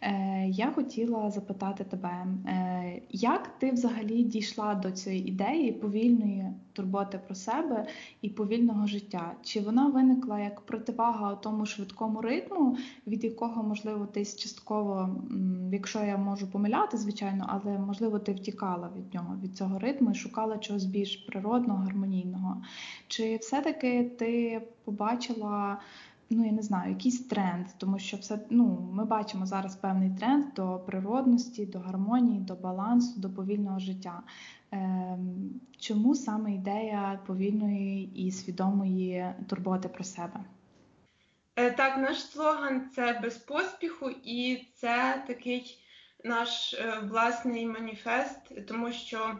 Е, 0.00 0.46
Я 0.48 0.70
хотіла 0.70 1.30
запитати 1.30 1.84
тебе, 1.84 2.26
е, 2.46 3.02
як 3.10 3.48
ти 3.58 3.70
взагалі 3.70 4.22
дійшла 4.22 4.74
до 4.74 4.90
цієї 4.90 5.28
ідеї 5.28 5.72
повільної 5.72 6.46
турботи 6.72 7.20
про 7.26 7.34
себе 7.34 7.86
і 8.22 8.28
повільного 8.28 8.86
життя? 8.86 9.32
Чи 9.42 9.60
вона 9.60 9.88
виникла 9.88 10.40
як 10.40 10.60
противага 10.60 11.34
тому 11.34 11.66
швидкому 11.66 12.20
ритму, 12.20 12.76
від 13.06 13.24
якого, 13.24 13.62
можливо, 13.62 14.06
ти 14.06 14.24
частково, 14.24 15.16
якщо 15.72 15.98
я 15.98 16.16
можу 16.16 16.46
помиляти, 16.46 16.96
звичайно, 16.96 17.46
але 17.48 17.78
можливо 17.78 18.18
ти 18.18 18.32
втікала 18.32 18.90
від 18.96 19.14
нього, 19.14 19.36
від 19.42 19.56
цього 19.56 19.78
ритму 19.78 20.10
і 20.10 20.14
шукала 20.14 20.58
чогось 20.58 20.84
більш 20.84 21.16
природного, 21.16 21.78
гармонійного? 21.78 22.62
Чи 23.08 23.36
все-таки 23.36 24.04
ти 24.18 24.60
побачила? 24.84 25.78
Ну 26.30 26.44
я 26.44 26.52
не 26.52 26.62
знаю, 26.62 26.90
якийсь 26.90 27.26
тренд, 27.26 27.66
тому 27.78 27.98
що 27.98 28.16
все 28.16 28.38
ну 28.50 28.90
ми 28.92 29.04
бачимо 29.04 29.46
зараз 29.46 29.76
певний 29.76 30.10
тренд 30.10 30.54
до 30.54 30.78
природності, 30.86 31.66
до 31.66 31.78
гармонії, 31.78 32.40
до 32.40 32.54
балансу, 32.54 33.20
до 33.20 33.30
повільного 33.30 33.78
життя. 33.78 34.22
Ем, 34.70 35.60
Чому 35.78 36.14
саме 36.14 36.54
ідея 36.54 37.20
повільної 37.26 38.26
і 38.26 38.32
свідомої 38.32 39.34
турботи 39.48 39.88
про 39.88 40.04
себе? 40.04 40.40
Е, 41.56 41.70
так, 41.70 41.98
наш 41.98 42.20
слоган 42.20 42.90
це 42.94 43.20
без 43.22 43.36
поспіху, 43.36 44.10
і 44.24 44.66
це 44.74 45.24
такий 45.26 45.78
наш 46.24 46.74
е, 46.74 46.98
власний 47.02 47.66
маніфест, 47.66 48.66
тому 48.66 48.92
що 48.92 49.38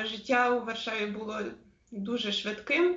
е, 0.00 0.04
життя 0.06 0.50
у 0.50 0.64
Варшаві 0.64 1.06
було 1.06 1.40
дуже 1.92 2.32
швидким, 2.32 2.96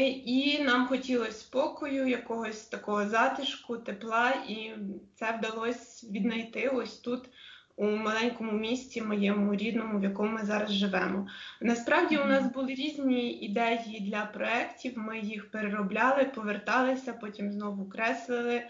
і 0.00 0.62
нам 0.62 0.86
хотілося 0.86 1.32
спокою, 1.32 2.08
якогось 2.08 2.62
такого 2.62 3.08
затишку, 3.08 3.76
тепла, 3.76 4.30
і 4.48 4.70
це 5.14 5.38
вдалося 5.38 6.06
віднайти 6.06 6.68
ось 6.68 6.98
тут 6.98 7.28
у 7.76 7.86
маленькому 7.86 8.52
місті, 8.52 9.02
моєму 9.02 9.54
рідному, 9.54 9.98
в 9.98 10.02
якому 10.02 10.30
ми 10.30 10.44
зараз 10.44 10.72
живемо. 10.72 11.28
Насправді 11.60 12.18
у 12.18 12.24
нас 12.24 12.52
були 12.52 12.74
різні 12.74 13.32
ідеї 13.32 14.00
для 14.00 14.24
проєктів, 14.24 14.98
ми 14.98 15.18
їх 15.18 15.50
переробляли, 15.50 16.24
поверталися, 16.24 17.12
потім 17.12 17.52
знову 17.52 17.88
креслили, 17.88 18.62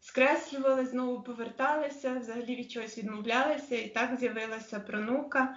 скреслювали, 0.00 0.86
знову 0.86 1.22
поверталися, 1.22 2.18
взагалі 2.18 2.56
від 2.56 2.70
чогось 2.70 2.98
відмовлялися, 2.98 3.76
і 3.76 3.88
так 3.88 4.16
з'явилася 4.20 4.80
пронука. 4.80 5.56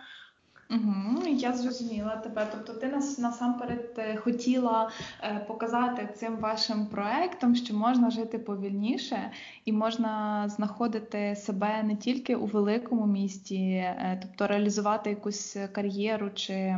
Угу, 0.69 1.27
Я 1.27 1.53
зрозуміла 1.53 2.15
тебе. 2.15 2.47
Тобто, 2.51 2.73
ти 2.73 2.87
нас 2.87 3.19
насамперед 3.19 3.95
е, 3.97 4.15
хотіла 4.15 4.89
е, 5.21 5.45
показати 5.47 6.09
цим 6.15 6.37
вашим 6.37 6.85
проектом, 6.85 7.55
що 7.55 7.73
можна 7.75 8.09
жити 8.09 8.39
повільніше 8.39 9.31
і 9.65 9.71
можна 9.71 10.43
знаходити 10.49 11.35
себе 11.35 11.83
не 11.83 11.95
тільки 11.95 12.35
у 12.35 12.45
великому 12.45 13.05
місті, 13.05 13.57
е, 13.57 14.19
тобто 14.21 14.47
реалізувати 14.47 15.09
якусь 15.09 15.57
кар'єру 15.71 16.29
чи 16.29 16.77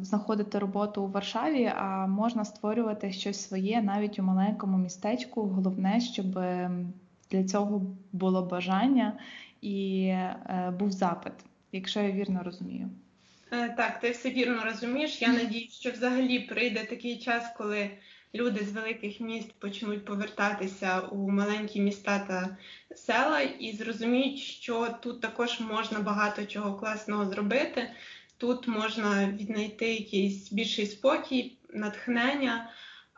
знаходити 0.00 0.58
роботу 0.58 1.02
у 1.02 1.08
Варшаві, 1.08 1.72
а 1.76 2.06
можна 2.06 2.44
створювати 2.44 3.12
щось 3.12 3.48
своє 3.48 3.82
навіть 3.82 4.18
у 4.18 4.22
маленькому 4.22 4.78
містечку. 4.78 5.42
Головне, 5.42 6.00
щоб 6.00 6.26
для 7.30 7.44
цього 7.44 7.82
було 8.12 8.42
бажання 8.42 9.12
і 9.62 10.14
був 10.78 10.90
запит 10.92 11.32
якщо 11.76 12.00
я 12.00 12.10
вірно 12.10 12.42
розумію. 12.44 12.90
Е, 13.52 13.68
так, 13.68 14.00
ти 14.00 14.10
все 14.10 14.30
вірно 14.30 14.64
розумієш. 14.64 15.22
Я 15.22 15.28
надію, 15.28 15.68
що 15.70 15.90
взагалі 15.90 16.38
прийде 16.38 16.84
такий 16.84 17.18
час, 17.18 17.44
коли 17.56 17.90
люди 18.34 18.64
з 18.64 18.72
великих 18.72 19.20
міст 19.20 19.52
почнуть 19.52 20.04
повертатися 20.04 21.00
у 21.00 21.30
маленькі 21.30 21.80
міста 21.80 22.18
та 22.18 22.56
села 22.96 23.40
і 23.40 23.72
зрозуміють, 23.72 24.38
що 24.38 24.88
тут 25.02 25.20
також 25.20 25.60
можна 25.60 26.00
багато 26.00 26.44
чого 26.46 26.74
класного 26.74 27.26
зробити. 27.26 27.90
Тут 28.38 28.68
можна 28.68 29.28
віднайти 29.28 29.94
якийсь 29.94 30.52
більший 30.52 30.86
спокій, 30.86 31.58
натхнення. 31.70 32.70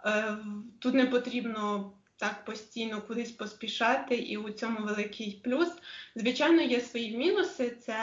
Е, 0.06 0.36
тут 0.78 0.94
не 0.94 1.06
потрібно 1.06 1.92
так 2.16 2.44
постійно 2.44 3.02
кудись 3.02 3.30
поспішати, 3.30 4.16
і 4.16 4.36
у 4.36 4.50
цьому 4.50 4.78
великий 4.86 5.40
плюс. 5.44 5.68
Звичайно, 6.16 6.62
є 6.62 6.80
свої 6.80 7.16
мінуси. 7.16 7.70
Це 7.70 7.96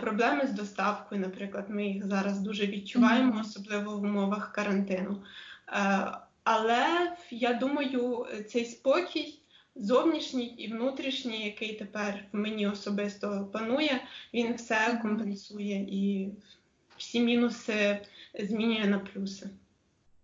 проблеми 0.00 0.46
з 0.46 0.52
доставкою, 0.52 1.20
наприклад, 1.20 1.64
ми 1.68 1.86
їх 1.86 2.06
зараз 2.06 2.40
дуже 2.40 2.66
відчуваємо, 2.66 3.40
особливо 3.40 3.98
в 3.98 4.02
умовах 4.02 4.52
карантину. 4.52 5.22
Е, 5.68 6.10
але 6.44 7.16
я 7.30 7.54
думаю, 7.54 8.26
цей 8.48 8.64
спокій, 8.64 9.40
зовнішній 9.76 10.46
і 10.46 10.72
внутрішній, 10.72 11.44
який 11.44 11.72
тепер 11.72 12.24
в 12.32 12.36
мені 12.36 12.66
особисто 12.66 13.48
панує, 13.52 14.00
він 14.34 14.54
все 14.54 14.98
компенсує 15.02 15.76
і 15.76 16.28
всі 16.96 17.20
мінуси 17.20 18.00
змінює 18.40 18.86
на 18.86 18.98
плюси. 18.98 19.50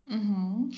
Угу. 0.08 0.70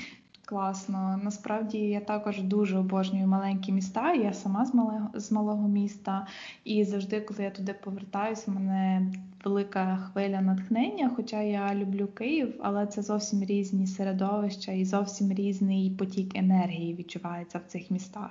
Класно. 0.49 1.21
Насправді 1.23 1.79
я 1.79 2.01
також 2.01 2.43
дуже 2.43 2.79
обожнюю 2.79 3.27
маленькі 3.27 3.73
міста. 3.73 4.13
Я 4.13 4.33
сама 4.33 4.67
з 4.67 4.75
малого 4.75 5.11
з 5.15 5.33
малого 5.33 5.69
міста, 5.69 6.27
і 6.65 6.85
завжди, 6.85 7.21
коли 7.21 7.43
я 7.43 7.51
туди 7.51 7.75
повертаюся, 7.85 8.51
мене 8.51 9.13
велика 9.45 9.97
хвиля 9.97 10.41
натхнення. 10.41 11.11
Хоча 11.17 11.43
я 11.43 11.75
люблю 11.75 12.07
Київ, 12.07 12.55
але 12.63 12.87
це 12.87 13.03
зовсім 13.03 13.45
різні 13.45 13.87
середовища 13.87 14.73
і 14.73 14.85
зовсім 14.85 15.33
різний 15.33 15.91
потік 15.91 16.37
енергії 16.37 16.95
відчувається 16.95 17.59
в 17.59 17.71
цих 17.71 17.91
містах. 17.91 18.31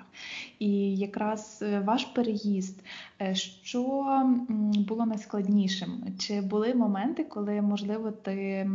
І 0.59 0.95
якраз 0.95 1.59
е, 1.61 1.79
ваш 1.79 2.05
переїзд, 2.05 2.83
е, 3.21 3.35
що 3.35 3.81
було 4.87 5.05
найскладнішим? 5.05 6.03
Чи 6.19 6.41
були 6.41 6.73
моменти, 6.73 7.23
коли 7.23 7.61
можливо 7.61 8.11
ти 8.11 8.69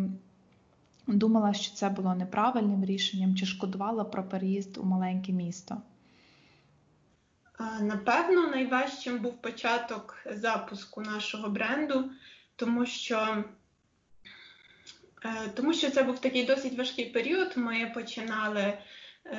думала, 1.06 1.54
що 1.54 1.74
це 1.74 1.88
було 1.88 2.14
неправильним 2.14 2.84
рішенням, 2.84 3.36
чи 3.36 3.46
шкодувала 3.46 4.04
про 4.04 4.24
переїзд 4.24 4.78
у 4.78 4.84
маленьке 4.84 5.32
місто? 5.32 5.82
Напевно, 7.80 8.46
найважчим 8.48 9.18
був 9.18 9.42
початок 9.42 10.16
запуску 10.30 11.00
нашого 11.00 11.48
бренду, 11.48 12.10
тому 12.56 12.86
що 12.86 13.44
е, 15.24 15.48
тому 15.54 15.74
що 15.74 15.90
це 15.90 16.02
був 16.02 16.18
такий 16.18 16.44
досить 16.44 16.78
важкий 16.78 17.04
період. 17.04 17.52
Ми 17.56 17.92
починали 17.94 18.60
е, 18.60 18.78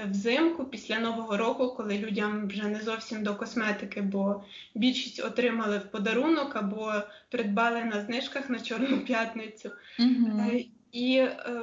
взимку 0.09 0.65
після 0.65 0.99
Нового 0.99 1.37
року, 1.37 1.73
коли 1.77 1.97
людям 1.97 2.47
вже 2.47 2.67
не 2.67 2.81
зовсім 2.81 3.23
до 3.23 3.35
косметики, 3.35 4.01
бо 4.01 4.43
більшість 4.75 5.25
отримали 5.25 5.77
в 5.77 5.91
подарунок 5.91 6.55
або 6.55 6.93
придбали 7.29 7.83
на 7.83 8.01
знижках 8.01 8.49
на 8.49 8.59
Чорну 8.59 8.99
п'ятницю. 9.05 9.71
Угу. 9.99 10.51
І 10.91 11.17
е, 11.17 11.61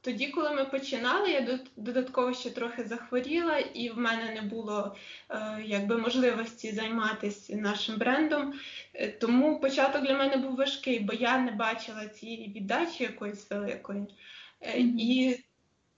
тоді, 0.00 0.26
коли 0.26 0.50
ми 0.50 0.64
починали, 0.64 1.30
я 1.30 1.58
додатково 1.76 2.34
ще 2.34 2.50
трохи 2.50 2.84
захворіла, 2.84 3.58
і 3.58 3.90
в 3.90 3.98
мене 3.98 4.34
не 4.34 4.42
було 4.42 4.96
е, 5.30 5.62
якби 5.64 5.98
можливості 5.98 6.72
займатися 6.72 7.56
нашим 7.56 7.98
брендом. 7.98 8.54
Е, 8.94 9.08
тому 9.08 9.60
початок 9.60 10.02
для 10.02 10.18
мене 10.18 10.36
був 10.36 10.56
важкий, 10.56 11.00
бо 11.00 11.12
я 11.12 11.38
не 11.38 11.50
бачила 11.50 12.08
цієї 12.08 12.52
віддачі 12.52 13.02
якоїсь 13.02 13.50
великої. 13.50 14.06
Е, 14.60 14.78
mm-hmm. 14.78 14.98
І 14.98 15.44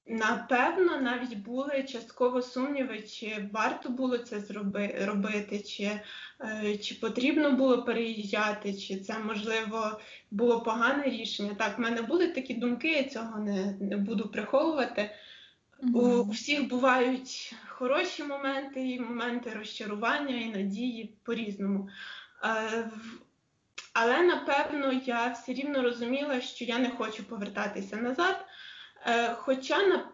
Напевно, 0.07 1.01
навіть 1.01 1.37
були 1.37 1.83
частково 1.83 2.43
сумніви, 2.43 3.03
чи 3.03 3.49
варто 3.53 3.88
було 3.88 4.19
це 4.19 4.41
зроби, 4.41 4.95
робити, 5.01 5.61
чи 5.61 6.01
е, 6.41 6.77
чи 6.77 6.95
потрібно 6.95 7.51
було 7.51 7.83
переїжджати, 7.83 8.75
чи 8.75 8.97
це 8.97 9.19
можливо 9.19 10.01
було 10.31 10.61
погане 10.61 11.05
рішення. 11.05 11.55
Так, 11.55 11.79
в 11.79 11.81
мене 11.81 12.03
були 12.03 12.29
такі 12.29 12.55
думки, 12.55 12.88
я 12.88 13.05
цього 13.05 13.38
не 13.38 13.77
не 13.81 13.97
буду 13.97 14.29
приховувати. 14.29 15.11
Mm-hmm. 15.83 15.97
У, 15.97 16.23
у 16.23 16.31
всіх 16.31 16.69
бувають 16.69 17.55
хороші 17.69 18.25
моменти, 18.25 18.88
і 18.88 19.01
моменти 19.01 19.51
розчарування 19.51 20.37
і 20.37 20.51
надії 20.51 21.15
по-різному. 21.23 21.88
Е, 22.45 22.91
але 23.93 24.23
напевно 24.23 24.93
я 24.93 25.29
все 25.29 25.53
рівно 25.53 25.83
розуміла, 25.83 26.41
що 26.41 26.65
я 26.65 26.79
не 26.79 26.91
хочу 26.91 27.25
повертатися 27.25 27.97
назад. 27.97 28.47
Е, 29.07 29.35
хоча 29.35 29.87
на 29.87 30.09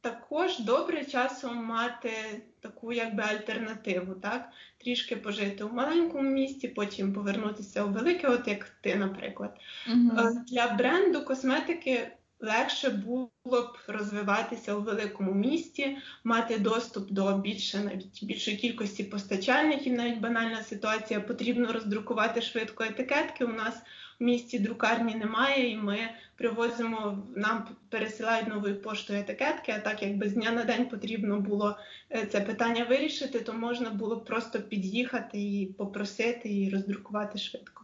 також 0.00 0.58
добре 0.58 1.04
часом 1.04 1.64
мати 1.64 2.42
таку 2.60 2.92
якби 2.92 3.22
альтернативу, 3.22 4.14
так? 4.14 4.48
трішки 4.78 5.16
пожити 5.16 5.64
у 5.64 5.72
маленькому 5.72 6.30
місті, 6.30 6.68
потім 6.68 7.12
повернутися 7.12 7.84
у 7.84 7.88
велике, 7.88 8.28
от 8.28 8.48
як 8.48 8.68
ти, 8.80 8.94
наприклад. 8.94 9.56
Угу. 9.92 10.28
Для 10.48 10.68
бренду 10.68 11.24
косметики 11.24 12.12
легше 12.44 12.90
було 12.90 13.30
б 13.62 13.78
розвиватися 13.86 14.74
у 14.74 14.82
великому 14.82 15.34
місті, 15.34 15.96
мати 16.24 16.58
доступ 16.58 17.10
до 17.10 17.38
більше 17.38 17.78
навіть 17.78 18.24
більшої 18.24 18.56
кількості 18.56 19.04
постачальників, 19.04 19.92
навіть 19.92 20.20
банальна 20.20 20.62
ситуація, 20.62 21.20
потрібно 21.20 21.72
роздрукувати 21.72 22.42
швидко 22.42 22.84
етикетки. 22.84 23.44
У 23.44 23.52
нас 23.52 23.74
в 24.20 24.24
місті 24.24 24.58
друкарні 24.58 25.14
немає, 25.14 25.70
і 25.70 25.76
ми 25.76 25.98
привозимо, 26.36 27.28
нам 27.36 27.68
пересилають 27.88 28.48
новою 28.48 28.82
поштою 28.82 29.20
етикетки. 29.20 29.72
А 29.72 29.78
так 29.78 30.02
якби 30.02 30.28
з 30.28 30.32
дня 30.32 30.50
на 30.50 30.64
день 30.64 30.88
потрібно 30.88 31.40
було 31.40 31.78
е, 32.10 32.26
це 32.26 32.40
питання 32.40 32.84
вирішити, 32.84 33.40
то 33.40 33.52
можна 33.52 33.90
було 33.90 34.20
просто 34.20 34.60
під'їхати 34.60 35.38
і 35.38 35.74
попросити 35.78 36.54
і 36.54 36.70
роздрукувати 36.70 37.38
швидко. 37.38 37.83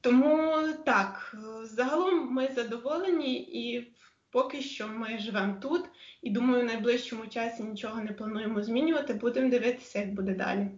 Тому 0.00 0.68
так, 0.86 1.36
загалом 1.62 2.32
ми 2.32 2.48
задоволені 2.48 3.40
і 3.40 3.94
поки 4.30 4.62
що 4.62 4.88
ми 4.88 5.18
живемо 5.18 5.60
тут, 5.62 5.84
і 6.22 6.30
думаю, 6.30 6.62
в 6.62 6.64
найближчому 6.64 7.26
часі 7.26 7.62
нічого 7.62 8.00
не 8.00 8.12
плануємо 8.12 8.62
змінювати. 8.62 9.14
Будемо 9.14 9.50
дивитися, 9.50 9.98
як 9.98 10.14
буде 10.14 10.34
далі. 10.34 10.68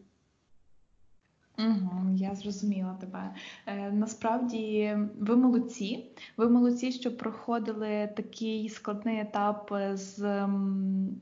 Угу, 1.68 2.10
Я 2.16 2.34
зрозуміла 2.34 2.96
тебе. 3.00 3.34
Е, 3.66 3.90
Насправді 3.90 4.96
ви 5.18 5.36
молодці. 5.36 6.06
Ви 6.36 6.48
молодці, 6.48 6.92
що 6.92 7.16
проходили 7.16 8.12
такий 8.16 8.68
складний 8.68 9.20
етап 9.20 9.72
з 9.92 10.48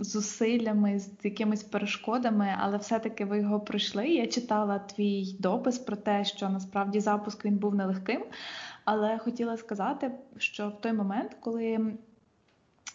зусиллями, 0.01 0.99
з 0.99 1.11
якимись 1.23 1.63
перешкодами, 1.63 2.55
але 2.59 2.77
все-таки 2.77 3.25
ви 3.25 3.39
його 3.39 3.61
пройшли. 3.61 4.09
Я 4.09 4.27
читала 4.27 4.79
твій 4.79 5.37
допис 5.39 5.79
про 5.79 5.97
те, 5.97 6.25
що 6.25 6.49
насправді 6.49 7.01
запуск 7.01 7.45
він 7.45 7.57
був 7.57 7.75
нелегким. 7.75 8.25
Але 8.85 9.19
хотіла 9.19 9.57
сказати, 9.57 10.11
що 10.37 10.69
в 10.69 10.81
той 10.81 10.93
момент, 10.93 11.37
коли 11.41 11.95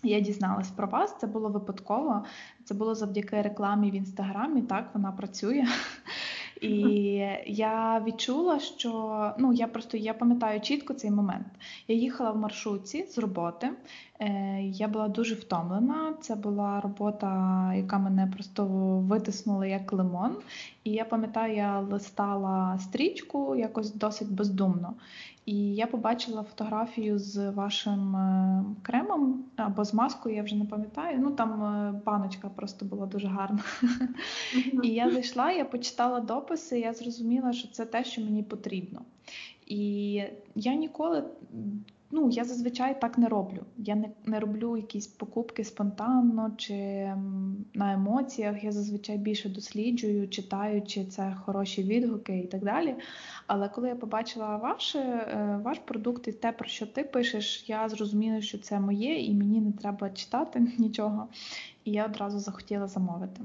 Я 0.03 0.19
дізналась 0.19 0.71
про 0.71 0.87
вас, 0.87 1.17
це 1.19 1.27
було 1.27 1.49
випадково. 1.49 2.25
Це 2.63 2.73
було 2.73 2.95
завдяки 2.95 3.41
рекламі 3.41 3.91
в 3.91 3.95
інстаграмі. 3.95 4.61
Так 4.61 4.89
вона 4.93 5.11
працює. 5.11 5.65
І 6.61 6.71
я 7.45 8.03
відчула, 8.07 8.59
що 8.59 9.31
ну 9.37 9.53
я 9.53 9.67
просто 9.67 9.97
я 9.97 10.13
пам'ятаю 10.13 10.61
чітко 10.61 10.93
цей 10.93 11.11
момент. 11.11 11.47
Я 11.87 11.95
їхала 11.95 12.31
в 12.31 12.37
маршрутці 12.37 13.05
з 13.09 13.17
роботи. 13.17 13.69
Е, 14.19 14.61
Я 14.61 14.87
була 14.87 15.07
дуже 15.07 15.35
втомлена. 15.35 16.13
Це 16.21 16.35
була 16.35 16.81
робота, 16.81 17.73
яка 17.75 17.97
мене 17.97 18.27
просто 18.27 18.65
витиснула 18.99 19.65
як 19.65 19.93
лимон. 19.93 20.37
І 20.83 20.91
я 20.91 21.05
пам'ятаю, 21.05 21.55
я 21.55 21.79
листала 21.79 22.79
стрічку 22.79 23.55
якось 23.55 23.93
досить 23.93 24.31
бездумно. 24.31 24.93
І 25.45 25.75
я 25.75 25.87
побачила 25.87 26.43
фотографію 26.43 27.19
з 27.19 27.49
вашим 27.49 28.15
е, 28.15 28.63
кремом 28.81 29.43
або 29.55 29.85
з 29.85 29.93
маскою, 29.93 30.35
я 30.35 30.43
вже 30.43 30.55
не 30.55 30.65
пам'ятаю. 30.65 31.19
Ну 31.19 31.31
там 31.31 31.63
е, 31.63 32.01
баночка 32.05 32.49
просто 32.49 32.85
була 32.85 33.05
дуже 33.05 33.27
гарна. 33.27 33.63
І 34.83 34.89
я 34.89 35.11
зайшла, 35.11 35.51
я 35.51 35.65
почитала 35.65 36.19
дописи, 36.19 36.79
я 36.79 36.93
зрозуміла, 36.93 37.53
що 37.53 37.67
це 37.67 37.85
те, 37.85 38.03
що 38.03 38.21
мені 38.21 38.43
потрібно. 38.43 39.01
І 39.65 40.13
я 40.55 40.73
ніколи 40.73 41.23
Ну, 42.17 42.29
я 42.29 42.43
зазвичай 42.43 43.01
так 43.01 43.17
не 43.17 43.27
роблю. 43.27 43.65
Я 43.77 43.95
не 43.95 44.09
не 44.25 44.39
роблю 44.39 44.77
якісь 44.77 45.07
покупки 45.07 45.63
спонтанно 45.63 46.51
чи 46.57 46.73
на 47.73 47.93
емоціях. 47.93 48.63
Я 48.63 48.71
зазвичай 48.71 49.17
більше 49.17 49.49
досліджую, 49.49 50.29
читаю, 50.29 50.81
чи 50.81 51.05
це 51.05 51.37
хороші 51.45 51.83
відгуки 51.83 52.39
і 52.39 52.47
так 52.47 52.63
далі. 52.63 52.95
Але 53.47 53.69
коли 53.69 53.89
я 53.89 53.95
побачила 53.95 54.57
ваше, 54.57 54.99
е, 54.99 55.59
ваш 55.63 55.79
продукт 55.79 56.27
і 56.27 56.31
те, 56.31 56.51
про 56.51 56.67
що 56.67 56.87
ти 56.87 57.03
пишеш, 57.03 57.69
я 57.69 57.89
зрозуміла, 57.89 58.41
що 58.41 58.57
це 58.57 58.79
моє, 58.79 59.19
і 59.19 59.33
мені 59.33 59.61
не 59.61 59.71
треба 59.71 60.09
читати 60.09 60.67
нічого. 60.77 61.27
І 61.85 61.91
я 61.91 62.05
одразу 62.05 62.39
захотіла 62.39 62.87
замовити. 62.87 63.41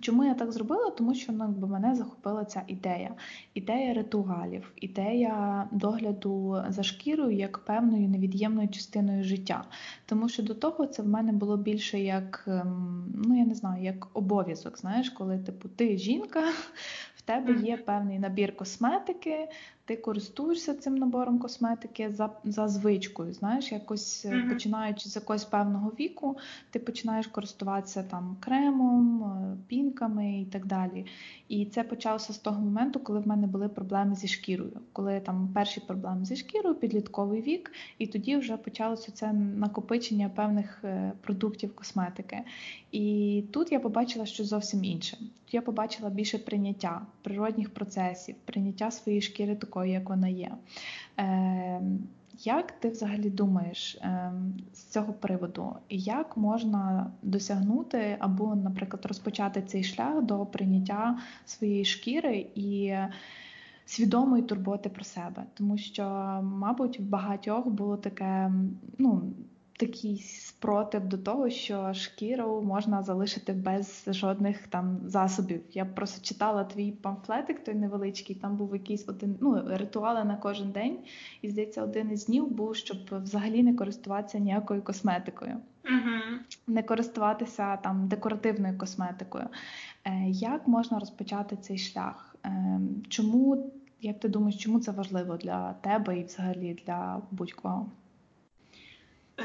Чому 0.00 0.24
я 0.24 0.34
так 0.34 0.52
зробила? 0.52 0.90
Тому 0.90 1.14
що 1.14 1.32
ну, 1.32 1.44
якби 1.44 1.68
мене 1.68 1.94
захопила 1.94 2.44
ця 2.44 2.62
ідея, 2.66 3.14
ідея 3.54 3.94
ритуалів, 3.94 4.72
ідея 4.76 5.68
догляду 5.72 6.62
за 6.68 6.82
шкірою 6.82 7.36
як 7.36 7.58
певною 7.58 8.08
невід'ємною 8.08 8.68
частиною 8.68 9.24
життя. 9.24 9.64
Тому 10.06 10.28
що 10.28 10.42
до 10.42 10.54
того 10.54 10.86
це 10.86 11.02
в 11.02 11.08
мене 11.08 11.32
було 11.32 11.56
більше 11.56 12.00
як, 12.00 12.44
ем, 12.46 13.12
ну 13.14 13.38
я 13.38 13.46
не 13.46 13.54
знаю, 13.54 13.84
як 13.84 14.08
обов'язок. 14.16 14.78
Знаєш, 14.78 15.10
коли 15.10 15.38
типу 15.38 15.68
ти 15.68 15.98
жінка, 15.98 16.42
в 17.16 17.22
тебе 17.22 17.54
є 17.62 17.76
певний 17.76 18.18
набір 18.18 18.56
косметики, 18.56 19.48
ти 19.84 19.96
користуєшся 19.96 20.74
цим 20.74 20.94
набором 20.94 21.38
косметики 21.38 22.10
за 22.10 22.30
за 22.44 22.68
звичкою. 22.68 23.32
Знаєш, 23.32 23.72
якось 23.72 24.26
mm-hmm. 24.26 24.48
починаючи 24.48 25.08
з 25.08 25.16
якогось 25.16 25.44
певного 25.44 25.92
віку, 26.00 26.38
ти 26.70 26.78
починаєш 26.78 27.26
користуватися 27.26 28.02
там 28.02 28.36
кремом, 28.40 29.22
е, 29.22 29.56
пінками 29.66 30.40
і 30.40 30.44
так 30.44 30.66
далі. 30.66 31.06
І 31.48 31.66
це 31.66 31.82
почалося 31.82 32.32
з 32.32 32.38
того 32.38 32.60
моменту, 32.60 33.00
коли 33.00 33.20
в 33.20 33.26
мене 33.26 33.46
були 33.46 33.68
проблеми 33.68 34.14
зі 34.14 34.28
шкірою, 34.28 34.80
коли 34.92 35.20
там 35.20 35.48
перші 35.54 35.80
проблеми 35.80 36.24
зі 36.24 36.36
шкірою, 36.36 36.74
підлітковий 36.74 37.42
вік, 37.42 37.72
і 37.98 38.06
тоді 38.06 38.36
вже 38.36 38.56
почалося 38.56 39.12
це 39.12 39.32
накопичення 39.32 40.28
певних 40.28 40.84
е, 40.84 41.12
продуктів 41.20 41.74
косметики. 41.74 42.38
І 42.92 43.44
тут 43.50 43.72
я 43.72 43.80
побачила 43.80 44.26
щось 44.26 44.46
зовсім 44.46 44.84
інше. 44.84 45.18
Я 45.52 45.62
побачила 45.62 46.10
більше 46.10 46.38
прийняття 46.38 47.06
природних 47.22 47.70
процесів, 47.70 48.34
прийняття 48.44 48.90
своєї 48.90 49.22
шкіри 49.22 49.56
такою, 49.72 49.92
як 49.92 50.08
вона 50.08 50.28
є. 50.28 50.50
Е, 51.18 51.82
як 52.38 52.72
ти 52.72 52.88
взагалі 52.88 53.30
думаєш 53.30 53.94
е, 53.94 54.32
з 54.74 54.84
цього 54.84 55.12
приводу, 55.12 55.76
як 55.90 56.36
можна 56.36 57.10
досягнути 57.22 58.16
або, 58.18 58.54
наприклад, 58.54 59.06
розпочати 59.06 59.62
цей 59.62 59.84
шлях 59.84 60.22
до 60.22 60.46
прийняття 60.46 61.18
своєї 61.44 61.84
шкіри 61.84 62.46
і 62.54 62.94
свідомої 63.86 64.42
турботи 64.42 64.88
про 64.88 65.04
себе? 65.04 65.44
Тому 65.54 65.78
що, 65.78 66.04
мабуть, 66.42 67.00
в 67.00 67.02
багатьох 67.02 67.66
було 67.66 67.96
таке, 67.96 68.52
ну 68.98 69.22
такий 69.76 70.18
спротив 70.18 71.08
до 71.08 71.18
того, 71.18 71.50
що 71.50 71.94
шкіру 71.94 72.62
можна 72.62 73.02
залишити 73.02 73.52
без 73.52 74.04
жодних 74.06 74.66
там 74.66 74.98
засобів. 75.04 75.62
Я 75.72 75.84
просто 75.84 76.24
читала 76.24 76.64
твій 76.64 76.92
памфлетик, 76.92 77.64
той 77.64 77.74
невеличкий. 77.74 78.36
Там 78.36 78.56
був 78.56 78.74
якийсь 78.74 79.08
один 79.08 79.38
ну, 79.40 79.62
ритуали 79.66 80.24
на 80.24 80.36
кожен 80.36 80.70
день. 80.70 80.98
І 81.42 81.50
здається, 81.50 81.82
один 81.82 82.10
із 82.10 82.26
днів 82.26 82.50
був, 82.50 82.76
щоб 82.76 82.98
взагалі 83.10 83.62
не 83.62 83.74
користуватися 83.74 84.38
ніякою 84.38 84.82
косметикою. 84.82 85.56
uh 85.84 86.38
Не 86.66 86.82
користуватися 86.82 87.76
там 87.76 88.08
декоративною 88.08 88.78
косметикою. 88.78 89.48
Е, 90.04 90.24
Як 90.28 90.68
можна 90.68 90.98
розпочати 90.98 91.56
цей 91.56 91.78
шлях? 91.78 92.36
Е, 92.44 92.80
Чому, 93.08 93.72
як 94.00 94.20
ти 94.20 94.28
думаєш, 94.28 94.56
чому 94.62 94.80
це 94.80 94.92
важливо 94.92 95.36
для 95.36 95.72
тебе 95.72 96.18
і 96.18 96.24
взагалі 96.24 96.82
для 96.86 97.22
будь-кого? 97.30 97.90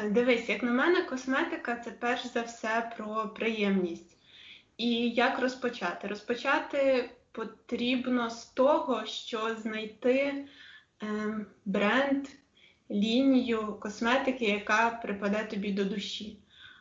Е, 0.04 0.10
дивись, 0.10 0.50
як 0.50 0.64
на 0.64 0.72
мене, 0.72 1.02
косметика 1.02 1.76
це 1.76 1.92
перш 1.92 2.28
за 2.28 2.42
все 2.42 2.92
про 2.98 3.30
приємність. 3.36 4.18
І 4.78 5.10
як 5.10 5.40
розпочати? 5.40 6.08
Розпочати 6.08 7.10
потрібно 7.32 8.30
з 8.30 8.46
того, 8.46 9.06
що 9.06 9.56
знайти 9.56 10.46
е, 11.04 11.06
бренд, 11.66 12.28
лінію 12.92 13.78
косметики, 13.80 14.46
яка 14.46 14.90
припаде 14.90 15.44
тобі 15.44 15.72
до 15.72 15.86
душі. 15.86 16.38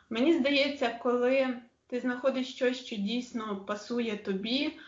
Мені 0.09 0.33
здається, 0.33 0.99
коли 1.03 1.57
ти 1.87 1.99
знаходиш 1.99 2.47
щось, 2.47 2.85
що 2.85 2.95
дійсно 2.95 3.55
пасує 3.55 4.17
тобі, 4.17 4.79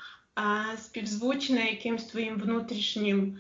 співзвучне 0.78 1.70
якимсь 1.70 2.06
твоїм 2.06 2.36
внутрішнім 2.36 3.38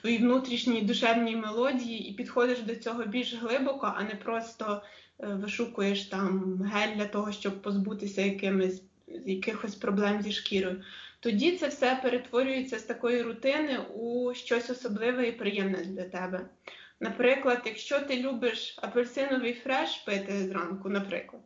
твої 0.00 0.18
внутрішні 0.18 0.82
душевні 0.82 1.36
мелодії 1.36 2.08
і 2.08 2.14
підходиш 2.14 2.60
до 2.60 2.76
цього 2.76 3.04
більш 3.04 3.34
глибоко, 3.34 3.92
а 3.96 4.02
не 4.02 4.14
просто 4.14 4.82
е, 5.20 5.26
вишукуєш 5.26 6.04
там 6.04 6.62
гель 6.62 6.96
для 6.96 7.06
того, 7.06 7.32
щоб 7.32 7.62
позбутися 7.62 8.22
якимись 8.22 8.82
якихось 9.26 9.74
проблем 9.74 10.22
зі 10.22 10.32
шкірою. 10.32 10.82
Тоді 11.20 11.56
це 11.56 11.68
все 11.68 11.98
перетворюється 12.02 12.78
з 12.78 12.82
такої 12.82 13.22
рутини 13.22 13.78
у 13.94 14.34
щось 14.34 14.70
особливе 14.70 15.28
і 15.28 15.32
приємне 15.32 15.84
для 15.84 16.04
тебе. 16.04 16.48
Наприклад, 17.00 17.62
якщо 17.66 18.00
ти 18.00 18.22
любиш 18.22 18.78
апельсиновий 18.82 19.54
фреш 19.54 19.96
пити 19.96 20.48
зранку, 20.48 20.88
наприклад, 20.88 21.42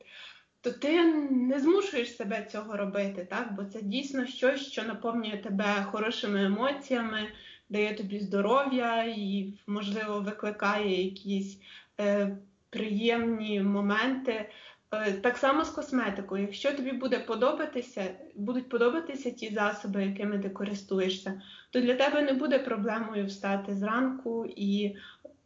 то 0.60 0.70
ти 0.70 1.04
не 1.30 1.60
змушуєш 1.60 2.16
себе 2.16 2.48
цього 2.52 2.76
робити, 2.76 3.26
так? 3.30 3.54
бо 3.54 3.64
це 3.64 3.82
дійсно 3.82 4.26
щось, 4.26 4.66
що 4.72 4.82
наповнює 4.82 5.36
тебе 5.36 5.86
хорошими 5.90 6.44
емоціями 6.44 7.28
дає 7.72 7.94
тобі 7.94 8.20
здоров'я 8.20 9.04
і, 9.04 9.54
можливо, 9.66 10.20
викликає 10.20 11.04
якісь 11.04 11.58
е, 12.00 12.36
приємні 12.70 13.60
моменти. 13.60 14.48
Е, 14.92 15.12
так 15.12 15.36
само 15.36 15.64
з 15.64 15.68
косметикою. 15.68 16.42
Якщо 16.42 16.72
тобі 16.72 16.92
буде 16.92 17.18
подобатися, 17.18 18.14
будуть 18.34 18.68
подобатися 18.68 19.30
ті 19.30 19.54
засоби, 19.54 20.04
якими 20.04 20.38
ти 20.38 20.50
користуєшся, 20.50 21.42
то 21.70 21.80
для 21.80 21.94
тебе 21.94 22.22
не 22.22 22.32
буде 22.32 22.58
проблемою 22.58 23.26
встати 23.26 23.74
зранку 23.74 24.46
і 24.56 24.96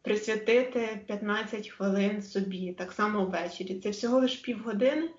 присвятити 0.03 1.01
15 1.07 1.69
хвилин 1.69 2.23
собі, 2.23 2.73
так 2.73 2.93
само 2.93 3.25
ввечері. 3.25 3.81
Це 3.81 3.91
всього 3.91 4.19
лише 4.19 4.43
півгодини. 4.43 5.11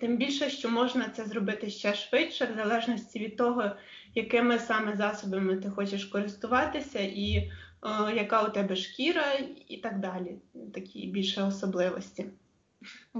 Тим 0.00 0.16
більше, 0.16 0.50
що 0.50 0.68
можна 0.68 1.08
це 1.08 1.24
зробити 1.24 1.70
ще 1.70 1.94
швидше, 1.94 2.46
в 2.46 2.56
залежності 2.56 3.18
від 3.18 3.36
того, 3.36 3.70
якими 4.14 4.58
саме 4.58 4.96
засобами 4.96 5.56
ти 5.56 5.70
хочеш 5.70 6.04
користуватися, 6.04 6.98
і 6.98 7.36
е, 7.36 7.50
яка 8.16 8.42
у 8.42 8.50
тебе 8.52 8.76
шкіра, 8.76 9.24
і 9.68 9.76
так 9.76 10.00
далі. 10.00 10.36
Такі 10.74 11.06
більше 11.06 11.42
особливості. 11.42 12.26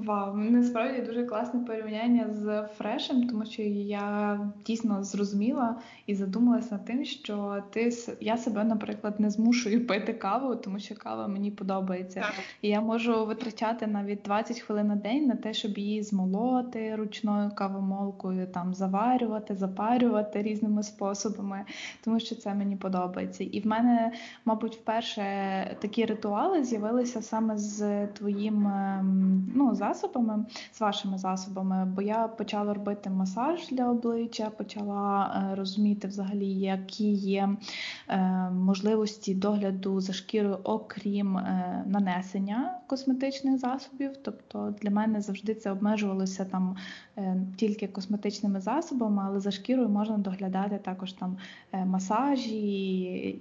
Вау, 0.05 0.37
насправді 0.37 1.03
дуже 1.03 1.25
класне 1.25 1.61
порівняння 1.61 2.27
з 2.31 2.69
фрешем, 2.79 3.29
тому 3.29 3.45
що 3.45 3.63
я 3.63 4.41
дійсно 4.67 5.05
зрозуміла 5.05 5.77
і 6.07 6.15
задумалася 6.15 6.69
над 6.75 6.85
тим, 6.85 7.05
що 7.05 7.63
ти 7.71 7.93
я 8.21 8.37
себе, 8.37 8.65
наприклад, 8.65 9.21
не 9.21 9.31
змушую 9.31 9.87
пити 9.87 10.13
каву, 10.13 10.57
тому 10.57 10.79
що 10.79 10.95
кава 10.95 11.29
мені 11.29 11.51
подобається. 11.51 12.25
І 12.63 12.69
я 12.69 12.81
можу 12.81 13.27
витрачати 13.27 13.87
навіть 13.87 14.23
20 14.23 14.61
хвилин 14.61 14.87
на 14.87 14.97
день 14.97 15.27
на 15.27 15.37
те, 15.37 15.55
щоб 15.55 15.79
її 15.79 16.03
змолоти 16.03 16.97
ручною 16.97 17.51
кавомолкою, 17.55 18.47
там 18.47 18.75
заварювати, 18.75 19.55
запарювати 19.55 20.43
різними 20.43 20.83
способами, 20.83 21.65
тому 22.05 22.21
що 22.21 22.35
це 22.35 22.55
мені 22.55 22.77
подобається. 22.77 23.45
І 23.45 23.61
в 23.61 23.67
мене, 23.67 24.13
мабуть, 24.45 24.77
вперше 24.77 25.25
такі 25.81 26.05
ритуали 26.05 26.65
з'явилися 26.65 27.23
саме 27.23 27.59
з 27.59 28.07
твоїм 28.07 28.67
ем, 28.67 29.53
ну, 29.55 29.75
засобами, 29.89 30.45
з 30.73 30.81
вашими 30.81 31.19
засобами, 31.19 31.85
бо 31.97 32.03
я 32.03 32.29
почала 32.29 32.75
робити 32.75 33.11
масаж 33.11 33.69
для 33.69 33.91
обличчя, 33.91 34.51
почала 34.51 35.35
е, 35.53 35.55
розуміти 35.55 36.09
взагалі, 36.09 36.47
які 36.47 37.13
є 37.13 37.49
е, 38.09 38.19
можливості 38.51 39.35
догляду 39.35 40.01
за 40.01 40.13
шкірою, 40.13 40.59
окрім 40.65 41.37
е, 41.37 41.85
нанесення 41.87 42.79
косметичних 42.87 43.59
засобів. 43.59 44.17
Тобто 44.23 44.75
для 44.83 44.91
мене 44.91 45.21
завжди 45.21 45.55
це 45.55 45.71
обмежувалося 45.71 46.45
там 46.45 46.77
тільки 47.57 47.89
косметичними 47.89 48.61
засобами, 48.61 49.23
але 49.27 49.41
за 49.41 49.51
шкірою 49.51 49.89
можна 49.89 50.19
доглядати 50.19 50.79
також 50.85 51.13
там 51.13 51.37
масажі 51.73 52.57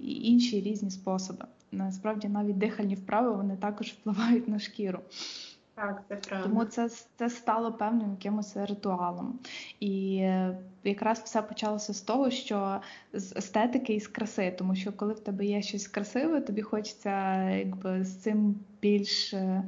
і 0.02 0.28
інші 0.28 0.60
різні 0.60 0.90
способи 0.90 1.44
насправді 1.72 2.28
навіть 2.28 2.58
дихальні 2.58 2.94
вправи 2.94 3.36
вони 3.36 3.56
також 3.56 3.86
впливають 3.86 4.48
на 4.48 4.58
шкіру. 4.58 5.00
Так, 5.80 6.02
це 6.08 6.16
правда. 6.16 6.48
Тому 6.48 6.64
це 6.64 6.88
це 7.16 7.30
стало 7.30 7.72
певним 7.72 8.10
якимось 8.10 8.56
ритуалом. 8.56 9.38
І 9.80 10.16
е, 10.16 10.58
якраз 10.84 11.18
все 11.18 11.42
почалося 11.42 11.94
з 11.94 12.00
того, 12.00 12.30
що 12.30 12.80
з 13.12 13.36
естетики 13.36 13.94
і 13.94 14.00
з 14.00 14.08
краси, 14.08 14.54
тому 14.58 14.74
що 14.74 14.92
коли 14.92 15.12
в 15.12 15.20
тебе 15.20 15.46
є 15.46 15.62
щось 15.62 15.88
красиве, 15.88 16.40
тобі 16.40 16.62
хочеться 16.62 17.44
якби 17.50 18.04
з 18.04 18.16
цим 18.16 18.56
більш 18.82 19.34
е, 19.34 19.62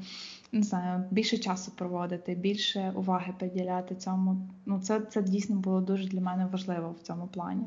не 0.52 0.62
знаю, 0.62 1.04
більше 1.10 1.38
часу 1.38 1.72
проводити, 1.76 2.34
більше 2.34 2.92
уваги 2.96 3.34
приділяти 3.38 3.94
цьому. 3.94 4.48
Ну, 4.66 4.80
це 4.80 5.00
це 5.00 5.22
дійсно 5.22 5.56
було 5.56 5.80
дуже 5.80 6.08
для 6.08 6.20
мене 6.20 6.46
важливо 6.46 6.90
в 6.90 7.00
цьому 7.00 7.26
плані. 7.26 7.66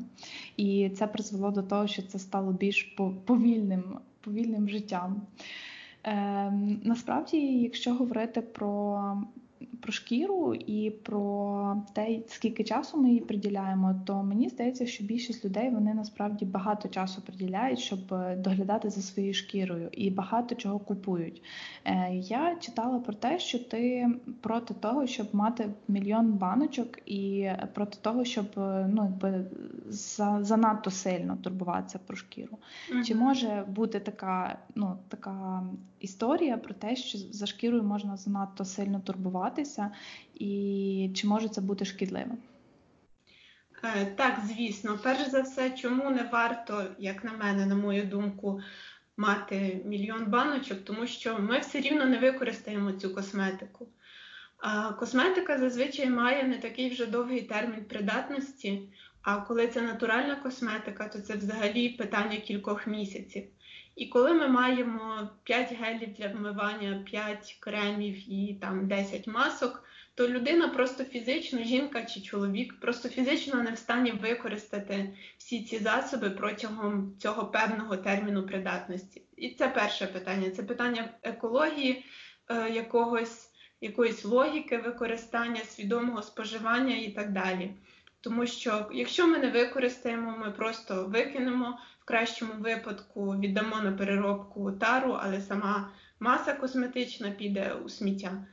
І 0.56 0.90
це 0.90 1.06
призвело 1.06 1.50
до 1.50 1.62
того, 1.62 1.86
що 1.86 2.02
це 2.02 2.18
стало 2.18 2.52
більш 2.52 2.82
повільним 3.26 3.98
повільним 4.20 4.68
життям. 4.68 5.22
Е, 6.04 6.50
Насправді, 6.84 7.36
якщо 7.38 7.94
говорити 7.94 8.40
про 8.42 9.00
про 9.80 9.92
шкіру 9.92 10.54
і 10.54 10.90
про 10.90 11.76
те, 11.92 12.20
скільки 12.26 12.64
часу 12.64 12.98
ми 12.98 13.10
їй 13.10 13.20
приділяємо, 13.20 14.00
то 14.06 14.22
мені 14.22 14.48
здається, 14.48 14.86
що 14.86 15.04
більшість 15.04 15.44
людей 15.44 15.70
вони 15.70 15.94
насправді 15.94 16.44
багато 16.44 16.88
часу 16.88 17.22
приділяють, 17.22 17.78
щоб 17.78 18.14
е, 18.14 18.36
доглядати 18.36 18.90
за 18.90 19.02
своєю 19.02 19.34
шкірою 19.34 19.88
і 19.92 20.10
багато 20.10 20.54
чого 20.54 20.78
купують. 20.78 21.42
Е, 21.84 22.14
я 22.14 22.56
читала 22.60 22.98
про 22.98 23.14
те, 23.14 23.38
що 23.38 23.58
ти 23.58 24.08
проти 24.40 24.74
того, 24.74 25.06
щоб 25.06 25.26
мати 25.32 25.68
мільйон 25.88 26.32
баночок, 26.32 26.98
і 27.06 27.50
проти 27.74 27.98
того, 28.00 28.24
щоб 28.24 28.46
е, 28.56 28.90
ну 28.92 29.02
якби 29.04 29.44
за, 29.86 30.38
занадто 30.42 30.90
сильно 30.90 31.36
турбуватися 31.42 31.98
про 32.06 32.16
шкіру. 32.16 32.58
Mm-hmm. 32.58 33.04
Чи 33.04 33.14
може 33.14 33.64
бути 33.68 34.00
така, 34.00 34.58
ну 34.74 34.96
така 35.08 35.62
історія 36.00 36.56
про 36.56 36.74
те, 36.74 36.96
що 36.96 37.18
за 37.18 37.46
шкірою 37.46 37.82
можна 37.82 38.16
занадто 38.16 38.64
сильно 38.64 39.00
турбуватися, 39.54 39.90
і 40.34 41.10
чи 41.14 41.26
може 41.26 41.48
це 41.48 41.60
бути 41.60 41.84
шкідливим? 41.84 42.38
Е, 43.84 44.06
так, 44.16 44.40
звісно, 44.46 44.98
перш 45.02 45.28
за 45.28 45.40
все, 45.40 45.70
чому 45.70 46.10
не 46.10 46.22
варто, 46.32 46.84
як 46.98 47.24
на 47.24 47.32
мене, 47.32 47.66
на 47.66 47.74
мою 47.74 48.04
думку, 48.04 48.60
мати 49.16 49.80
мільйон 49.84 50.26
баночок, 50.26 50.84
тому 50.84 51.06
що 51.06 51.38
ми 51.38 51.58
все 51.58 51.80
рівно 51.80 52.06
не 52.06 52.18
використаємо 52.18 52.92
цю 52.92 53.14
косметику. 53.14 53.88
А 54.58 54.92
Косметика 54.92 55.58
зазвичай 55.58 56.10
має 56.10 56.42
не 56.44 56.58
такий 56.58 56.90
вже 56.90 57.06
довгий 57.06 57.42
термін 57.42 57.84
придатності. 57.84 58.82
А 59.22 59.36
коли 59.36 59.68
це 59.68 59.82
натуральна 59.82 60.36
косметика, 60.36 61.08
то 61.08 61.20
це 61.20 61.36
взагалі 61.36 61.88
питання 61.88 62.36
кількох 62.36 62.86
місяців. 62.86 63.44
І 63.96 64.06
коли 64.06 64.32
ми 64.32 64.48
маємо 64.48 65.30
5 65.44 65.72
гелів 65.72 66.12
для 66.12 66.28
вмивання, 66.28 67.02
5 67.06 67.56
кремів 67.60 68.32
і 68.32 68.58
там 68.60 68.88
10 68.88 69.26
масок, 69.26 69.84
то 70.14 70.28
людина 70.28 70.68
просто 70.68 71.04
фізично, 71.04 71.62
жінка 71.62 72.02
чи 72.02 72.20
чоловік, 72.20 72.80
просто 72.80 73.08
фізично 73.08 73.62
не 73.62 73.72
в 73.72 73.78
стані 73.78 74.10
використати 74.10 75.14
всі 75.38 75.64
ці 75.64 75.78
засоби 75.78 76.30
протягом 76.30 77.16
цього 77.18 77.46
певного 77.46 77.96
терміну 77.96 78.46
придатності. 78.46 79.22
І 79.36 79.50
це 79.50 79.68
перше 79.68 80.06
питання. 80.06 80.50
Це 80.50 80.62
питання 80.62 81.08
екології, 81.22 82.04
е, 82.48 82.70
якогось, 82.70 83.50
якоїсь 83.80 84.24
логіки 84.24 84.76
використання, 84.76 85.60
свідомого 85.60 86.22
споживання 86.22 86.96
і 86.96 87.10
так 87.10 87.32
далі. 87.32 87.70
Тому 88.24 88.46
що 88.46 88.86
якщо 88.92 89.26
ми 89.26 89.38
не 89.38 89.50
використаємо, 89.50 90.36
ми 90.38 90.50
просто 90.50 91.04
викинемо 91.04 91.78
в 92.00 92.04
кращому 92.04 92.52
випадку, 92.58 93.36
віддамо 93.36 93.80
на 93.80 93.92
переробку 93.92 94.72
тару, 94.72 95.18
але 95.22 95.40
сама 95.40 95.90
маса 96.20 96.54
косметична 96.54 97.30
піде 97.30 97.74
у 97.84 97.88
сміття. 97.88 98.46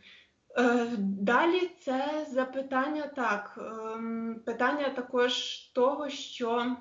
Е, 0.58 0.88
далі 1.00 1.72
це 1.80 2.28
запитання 2.32 3.08
так. 3.16 3.60
Ем, 3.96 4.42
питання 4.46 4.90
також 4.90 5.58
того, 5.74 6.10
що 6.10 6.76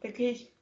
такий 0.00 0.52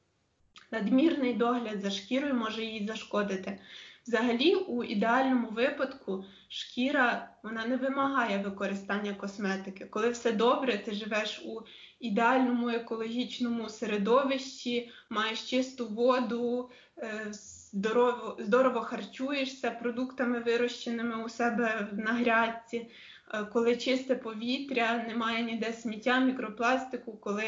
надмірний 0.70 1.34
догляд 1.34 1.80
за 1.80 1.90
шкірою 1.90 2.34
може 2.34 2.64
їй 2.64 2.86
зашкодити. 2.86 3.58
Взагалі, 4.06 4.54
у 4.54 4.84
ідеальному 4.84 5.48
випадку 5.48 6.24
шкіра 6.52 7.28
вона 7.42 7.66
не 7.66 7.76
вимагає 7.76 8.38
використання 8.38 9.14
косметики. 9.14 9.84
Коли 9.84 10.10
все 10.10 10.32
добре, 10.32 10.78
ти 10.78 10.94
живеш 10.94 11.42
у 11.44 11.60
ідеальному 12.00 12.68
екологічному 12.68 13.68
середовищі, 13.68 14.90
маєш 15.10 15.42
чисту 15.42 15.88
воду, 15.88 16.70
е, 16.98 17.26
здорово, 17.30 18.36
здорово 18.40 18.80
харчуєшся 18.80 19.70
продуктами 19.70 20.40
вирощеними 20.40 21.24
у 21.24 21.28
себе 21.28 21.88
на 21.92 22.12
грядці. 22.12 22.90
Е, 23.34 23.44
коли 23.44 23.76
чисте 23.76 24.14
повітря, 24.14 25.04
немає 25.08 25.42
ніде 25.42 25.72
сміття, 25.72 26.20
мікропластику, 26.20 27.12
коли 27.12 27.44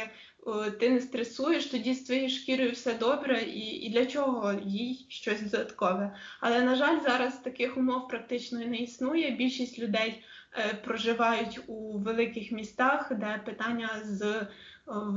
о, 0.47 0.71
ти 0.71 0.91
не 0.91 1.01
стресуєш, 1.01 1.67
тоді 1.67 1.95
з 1.95 2.03
твоєю 2.05 2.31
шкірою 2.31 2.73
все 2.73 2.95
добре, 2.95 3.43
і 3.43 3.61
і 3.61 3.91
для 3.91 4.07
чого 4.07 4.53
їй 4.65 5.07
щось 5.09 5.43
додаткове. 5.43 6.17
Але, 6.41 6.63
на 6.63 6.77
жаль, 6.77 7.01
зараз 7.01 7.39
таких 7.39 7.77
умов 7.77 8.09
практично 8.09 8.59
не 8.59 8.77
існує. 8.77 9.31
Більшість 9.31 9.79
людей 9.79 10.25
е, 10.53 10.75
проживають 10.85 11.61
у 11.67 11.99
великих 11.99 12.53
містах, 12.53 13.13
де 13.15 13.43
питання 13.45 13.91
з, 14.05 14.47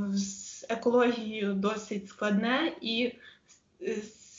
з 0.09 0.65
екологією 0.69 1.53
досить 1.53 2.09
складне 2.09 2.73
і 2.81 3.11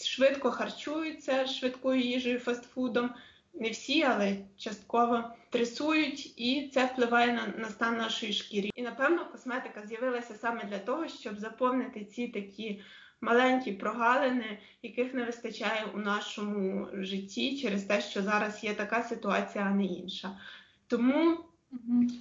швидко 0.05 0.51
харчуються 0.51 1.47
швидкою 1.47 2.01
їжею, 2.01 2.39
фастфудом 2.39 3.11
не 3.55 3.71
всі, 3.71 4.03
але 4.03 4.37
частково 4.57 5.25
тресують, 5.51 6.41
і 6.41 6.71
це 6.75 6.85
впливає 6.87 7.33
на, 7.33 7.47
на 7.59 7.69
стан 7.69 7.97
нашої 7.97 8.33
шкіри. 8.33 8.71
І 8.75 8.83
напевно 8.83 9.27
косметика 9.33 9.87
з'явилася 9.87 10.35
саме 10.35 10.65
для 10.65 10.79
того, 10.79 11.09
щоб 11.09 11.39
заповнити 11.39 12.05
ці 12.05 12.29
такі 12.29 12.83
маленькі 13.21 13.73
прогалини, 13.73 14.59
яких 14.83 15.15
не 15.15 15.25
вистачає 15.25 15.85
у 15.95 15.99
нашому 15.99 16.89
житті 16.93 17.61
через 17.61 17.85
те, 17.85 18.01
що 18.01 18.23
зараз 18.23 18.65
є 18.65 18.75
така 18.75 19.03
ситуація, 19.03 19.65
а 19.65 19.71
не 19.71 19.85
інша. 19.85 20.41
Тому, 20.87 21.39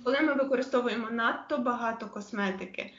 коли 0.03 0.21
ми 0.21 0.33
використовуємо 0.33 1.09
надто 1.09 1.57
багато 1.57 2.07
косметики, 2.07 2.93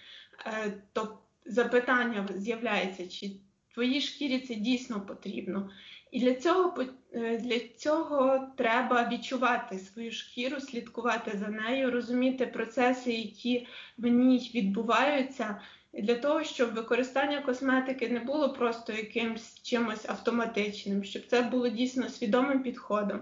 е, 0.46 0.82
то 0.92 1.18
запитання 1.46 2.28
з'являється, 2.36 3.08
чи 3.08 3.30
твоїй 3.78 4.00
шкірі 4.00 4.38
це 4.38 4.54
дійсно 4.54 5.00
потрібно. 5.00 5.70
І 6.10 6.20
для 6.20 6.34
цього 6.34 6.84
е, 7.12 7.38
для 7.38 7.58
цього 7.76 8.48
треба 8.56 9.08
відчувати 9.12 9.78
свою 9.78 10.12
шкіру, 10.12 10.60
слідкувати 10.60 11.38
за 11.38 11.48
нею, 11.48 11.90
розуміти 11.90 12.46
процеси, 12.46 13.12
які 13.12 13.66
в 13.98 14.06
ній 14.06 14.50
відбуваються, 14.54 15.60
для 15.92 16.14
того, 16.14 16.44
щоб 16.44 16.74
використання 16.74 17.40
косметики 17.40 18.08
не 18.08 18.20
було 18.20 18.52
просто 18.52 18.92
якимось 18.92 19.62
чимось 19.62 20.08
автоматичним, 20.08 21.04
щоб 21.04 21.26
це 21.26 21.42
було 21.42 21.68
дійсно 21.68 22.08
свідомим 22.08 22.62
підходом. 22.62 23.20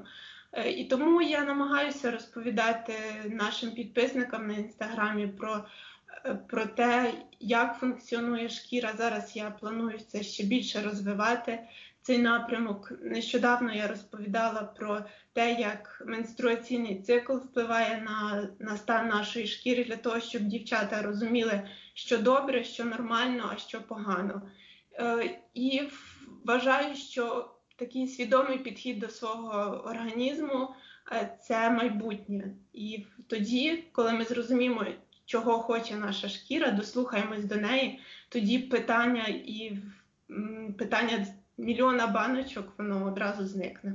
Е, 0.52 0.70
і 0.70 0.84
тому 0.84 1.22
я 1.22 1.44
намагаюся 1.44 2.10
розповідати 2.10 2.92
нашим 3.30 3.70
підписникам 3.70 4.46
на 4.46 4.54
інстаграмі 4.54 5.26
про 5.26 5.64
про 6.34 6.66
те, 6.66 7.14
як 7.40 7.78
функціонує 7.78 8.48
шкіра. 8.48 8.92
Зараз 8.98 9.36
я 9.36 9.50
планую 9.50 9.98
це 9.98 10.22
ще 10.22 10.44
більше 10.44 10.82
розвивати 10.82 11.58
цей 12.02 12.18
напрямок. 12.18 12.92
Нещодавно 13.02 13.74
я 13.74 13.86
розповідала 13.86 14.62
про 14.62 15.04
те, 15.32 15.52
як 15.52 16.02
менструаційний 16.06 17.02
цикл 17.02 17.36
впливає 17.36 18.00
на 18.00 18.48
на 18.58 18.76
стан 18.76 19.08
нашої 19.08 19.46
шкіри 19.46 19.84
для 19.84 19.96
того, 19.96 20.20
щоб 20.20 20.42
дівчата 20.42 21.02
розуміли, 21.02 21.68
що 21.94 22.18
добре, 22.18 22.64
що 22.64 22.84
нормально, 22.84 23.50
а 23.52 23.56
що 23.56 23.82
погано. 23.82 24.42
Е, 24.92 25.38
І 25.54 25.82
вважаю, 26.44 26.94
що 26.94 27.50
такий 27.76 28.08
свідомий 28.08 28.58
підхід 28.58 28.98
до 28.98 29.08
свого 29.08 29.82
організму 29.84 30.74
е, 31.12 31.38
це 31.42 31.70
майбутнє. 31.70 32.54
І 32.72 33.06
тоді, 33.26 33.84
коли 33.92 34.12
ми 34.12 34.24
зрозуміємо, 34.24 34.86
чого 35.26 35.58
хоче 35.58 35.96
наша 35.96 36.28
шкіра, 36.28 36.70
дослухаємось 36.70 37.44
до 37.44 37.56
неї, 37.56 38.00
тоді 38.28 38.58
питання 38.58 39.24
і 39.28 39.78
питання 40.78 41.26
мільйона 41.58 42.06
баночок, 42.06 42.74
воно 42.78 43.04
одразу 43.04 43.46
зникне. 43.46 43.94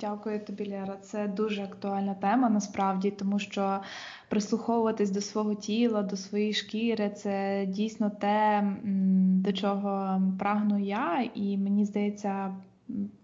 Дякую 0.00 0.44
тобі, 0.44 0.70
Лера. 0.70 0.96
Це 0.96 1.28
дуже 1.28 1.62
актуальна 1.62 2.14
тема 2.14 2.50
насправді, 2.50 3.10
тому 3.10 3.38
що 3.38 3.80
прислуховуватись 4.28 5.10
до 5.10 5.20
свого 5.20 5.54
тіла, 5.54 6.02
до 6.02 6.16
своєї 6.16 6.52
шкіри 6.52 7.10
це 7.10 7.66
дійсно 7.68 8.10
те, 8.10 8.66
до 9.44 9.52
чого 9.52 10.22
прагну 10.38 10.78
я, 10.78 11.30
і 11.34 11.58
мені 11.58 11.84
здається, 11.84 12.56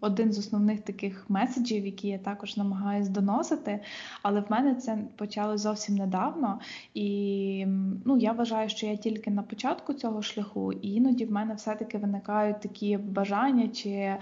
один 0.00 0.32
з 0.32 0.38
основних 0.38 0.80
таких 0.80 1.30
меседжів, 1.30 1.86
які 1.86 2.08
я 2.08 2.18
також 2.18 2.56
намагаюся 2.56 3.10
доносити, 3.10 3.80
але 4.22 4.40
в 4.40 4.44
мене 4.48 4.74
це 4.74 4.98
почало 5.16 5.58
зовсім 5.58 5.94
недавно. 5.94 6.60
І 6.94 7.66
ну, 8.04 8.18
я 8.18 8.32
вважаю, 8.32 8.68
що 8.68 8.86
я 8.86 8.96
тільки 8.96 9.30
на 9.30 9.42
початку 9.42 9.94
цього 9.94 10.22
шляху, 10.22 10.72
і 10.72 10.88
іноді 10.94 11.24
в 11.24 11.32
мене 11.32 11.54
все-таки 11.54 11.98
виникають 11.98 12.60
такі 12.60 12.96
бажання 12.96 13.68
чи 13.68 14.16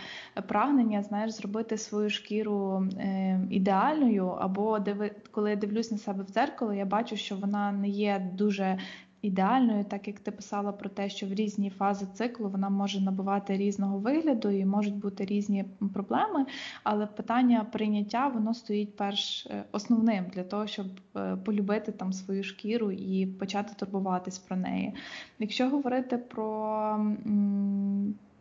прагнення, 0.49 1.03
знаєш, 1.03 1.33
зробити 1.33 1.79
свою 1.79 2.11
шкіру 2.11 2.89
е, 2.99 3.41
ідеальною, 3.51 4.27
або 4.27 4.79
диви, 4.79 5.11
коли 5.31 5.51
я 5.51 5.57
дивлюсь 5.57 5.91
на 5.91 5.99
себе 5.99 6.25
в 6.25 6.33
дзеркало, 6.33 6.75
я 6.75 6.85
бачу, 6.85 7.17
що 7.17 7.37
вона 7.37 7.73
не 7.73 7.89
є 7.89 8.31
дуже 8.35 8.79
ідеальною, 9.23 9.85
так 9.85 10.09
як 10.09 10.21
ти 10.21 10.31
писала 10.31 10.73
про 10.73 10.89
те, 10.89 11.09
що 11.09 11.27
в 11.27 11.33
різні 11.33 11.71
фази 11.71 12.07
циклу 12.15 12.49
вона 12.49 12.69
може 12.69 13.01
набувати 13.01 13.57
різного 13.57 13.99
вигляду 13.99 14.51
і 14.51 14.65
можуть 14.65 14.97
бути 14.97 15.25
різні 15.25 15.65
проблеми. 15.95 16.47
Але 16.85 17.07
питання 17.07 17.67
прийняття 17.73 18.29
воно 18.29 18.55
стоїть 18.55 18.97
перш 18.97 19.47
е, 19.47 19.65
основним 19.73 20.25
для 20.35 20.43
того, 20.43 20.67
щоб 20.67 20.87
е, 21.17 21.37
полюбити 21.37 21.93
там 21.93 22.13
свою 22.13 22.45
шкіру 22.45 22.93
і 22.93 23.27
почати 23.27 23.75
турбуватись 23.77 24.39
про 24.39 24.57
неї. 24.57 24.95
Якщо 25.39 25.69
говорити 25.69 26.19
про 26.19 26.57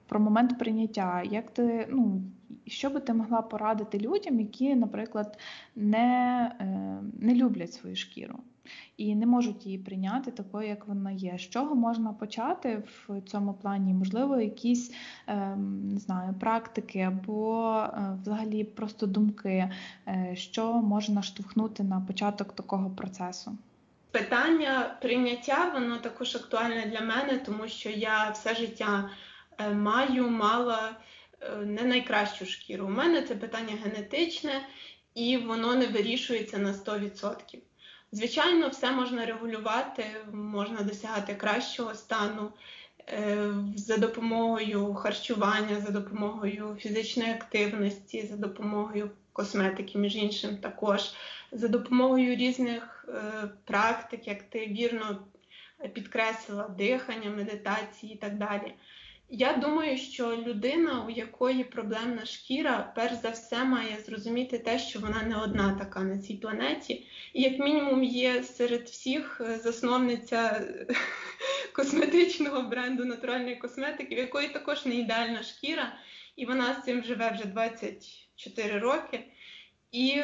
про 0.08 0.20
момент 0.20 0.60
прийняття, 0.60 1.24
як 1.24 1.52
ти, 1.52 1.88
ну, 1.92 2.22
що 2.68 2.90
би 2.90 3.00
ти 3.00 3.14
могла 3.14 3.42
порадити 3.42 3.98
людям, 3.98 4.40
які, 4.40 4.76
наприклад, 4.76 5.40
не, 5.76 6.52
е, 6.60 6.66
не 7.20 7.36
люблять 7.36 7.74
свою 7.74 7.96
шкіру? 7.96 8.40
І 8.98 9.16
не 9.16 9.26
можуть 9.26 9.66
її 9.66 9.78
прийняти 9.78 10.32
такою, 10.32 10.68
як 10.68 10.88
вона 10.88 11.12
є. 11.12 11.38
З 11.38 11.42
чого 11.42 11.76
можна 11.76 12.14
почати 12.14 12.84
в 13.08 13.22
цьому 13.22 13.54
плані? 13.54 13.94
Можливо, 13.94 14.42
якісь 14.42 14.94
ем, 15.28 15.90
не 15.94 16.00
знаю, 16.00 16.34
практики 16.40 17.00
або 17.00 17.70
е, 17.80 18.18
взагалі 18.22 18.64
просто 18.64 19.06
думки, 19.06 19.72
е, 20.08 20.32
що 20.36 20.74
можна 20.74 21.22
штовхнути 21.24 21.84
на 21.84 22.02
початок 22.02 22.56
такого 22.56 22.90
процесу. 22.90 23.58
Питання 24.12 24.98
прийняття 25.02 25.72
воно 25.74 25.98
також 25.98 26.36
актуальне 26.36 26.86
для 26.86 27.02
мене, 27.02 27.38
тому 27.46 27.68
що 27.68 27.90
я 27.90 28.30
все 28.30 28.56
життя 28.56 29.10
е, 29.58 29.74
маю, 29.74 30.30
мала 30.30 30.92
не 31.66 31.84
найкращу 31.84 32.46
шкіру. 32.46 32.86
У 32.86 32.90
мене 32.90 33.22
це 33.22 33.36
питання 33.36 33.74
генетичне 33.84 34.62
і 35.16 35.38
воно 35.38 35.76
не 35.76 35.88
вирішується 35.88 36.58
на 36.58 36.74
100%. 36.74 37.60
Звичайно, 38.16 38.70
все 38.70 38.92
можна 38.92 39.26
регулювати, 39.26 40.06
можна 40.34 40.82
досягати 40.82 41.36
кращого 41.36 41.96
стану 41.96 42.52
е, 43.10 43.48
за 43.76 43.98
допомогою 43.98 44.94
харчування, 44.94 45.82
за 45.82 45.92
допомогою 45.92 46.76
фізичної 46.80 47.32
активності, 47.32 48.28
за 48.28 48.36
допомогою 48.36 49.12
косметики, 49.34 49.98
між 49.98 50.16
іншим, 50.16 50.58
також 50.58 51.14
за 51.52 51.68
допомогою 51.68 52.36
різних 52.36 53.06
е, 53.10 53.50
практик, 53.66 54.28
як 54.28 54.44
ти 54.44 54.68
вірно 54.68 55.20
підкреслила, 55.94 56.68
дихання, 56.68 57.30
медитації 57.30 58.14
і 58.14 58.18
так 58.18 58.38
далі. 58.38 58.74
Я 59.30 59.54
думаю, 59.54 59.98
що 59.98 60.38
людина, 60.38 61.06
у 61.06 61.10
якої 61.10 61.64
проблемна 61.64 62.26
шкіра, 62.26 62.94
перш 62.96 63.14
за 63.14 63.30
все 63.30 63.66
має 63.66 63.98
зрозуміти 64.06 64.60
те, 64.60 64.80
що 64.80 65.00
вона 65.00 65.24
не 65.24 65.38
одна 65.38 65.76
така 65.80 66.02
на 66.02 66.18
цій 66.18 66.34
планеті, 66.34 67.08
і 67.34 67.42
як 67.42 67.60
мінімум 67.60 68.04
є 68.04 68.44
серед 68.44 68.82
всіх 68.82 69.42
е, 69.42 69.58
засновниця 69.58 70.68
косметичного 71.74 72.62
бренду 72.62 73.06
натуральної 73.06 73.56
косметики, 73.56 74.16
в 74.16 74.18
якої 74.18 74.50
також 74.50 74.86
не 74.86 74.96
ідеальна 74.96 75.44
шкіра, 75.44 75.98
і 76.36 76.46
вона 76.46 76.74
з 76.74 76.86
цим 76.86 77.04
живе 77.04 77.32
вже 77.32 77.46
24 77.46 78.80
роки. 78.80 79.24
І 79.92 80.24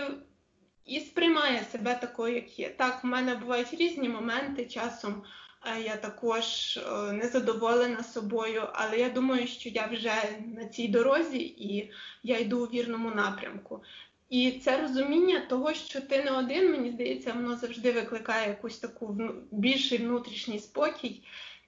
і 0.85 0.99
сприймає 0.99 1.63
себе 1.63 1.95
такою, 1.95 2.35
як 2.35 2.59
є. 2.59 2.69
Так, 2.69 3.03
в 3.03 3.07
мене 3.07 3.35
бувають 3.35 3.73
різні 3.73 4.09
моменти 4.09 4.65
часом. 4.65 5.23
Я 5.65 5.95
також 5.95 6.77
е, 6.77 7.11
незадоволена 7.11 8.03
собою, 8.03 8.67
але 8.73 8.97
я 8.97 9.09
думаю, 9.09 9.47
що 9.47 9.69
я 9.69 9.87
вже 9.87 10.13
на 10.55 10.65
цій 10.65 10.87
дорозі 10.87 11.39
і 11.39 11.91
я 12.23 12.37
йду 12.37 12.63
у 12.63 12.65
вірному 12.65 13.11
напрямку. 13.11 13.83
І 14.29 14.51
це 14.51 14.81
розуміння 14.81 15.45
того, 15.49 15.73
що 15.73 16.01
ти 16.01 16.23
не 16.23 16.31
один, 16.31 16.71
мені 16.71 16.91
здається, 16.91 17.33
воно 17.33 17.57
завжди 17.57 17.91
викликає 17.91 18.47
якусь 18.47 18.79
таку 18.79 19.17
більший 19.51 19.97
внутрішній 19.97 20.59
спокій, 20.59 21.23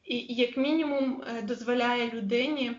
і, 0.05 0.17
як 0.35 0.57
мінімум, 0.57 1.23
е, 1.27 1.41
дозволяє 1.41 2.11
людині 2.11 2.71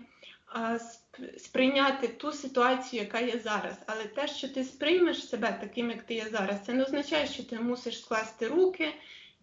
сприйняти 1.39 2.09
ту 2.09 2.33
ситуацію, 2.33 3.03
яка 3.03 3.21
є 3.21 3.39
зараз. 3.39 3.79
Але 3.87 4.05
те, 4.05 4.29
що 4.29 4.49
ти 4.49 4.65
сприймеш 4.65 5.29
себе 5.29 5.59
таким, 5.61 5.91
як 5.91 6.03
ти 6.03 6.15
є 6.15 6.29
зараз, 6.33 6.57
це 6.67 6.73
не 6.73 6.85
означає, 6.85 7.27
що 7.27 7.43
ти 7.43 7.59
мусиш 7.59 8.01
скласти 8.01 8.49
руки 8.49 8.95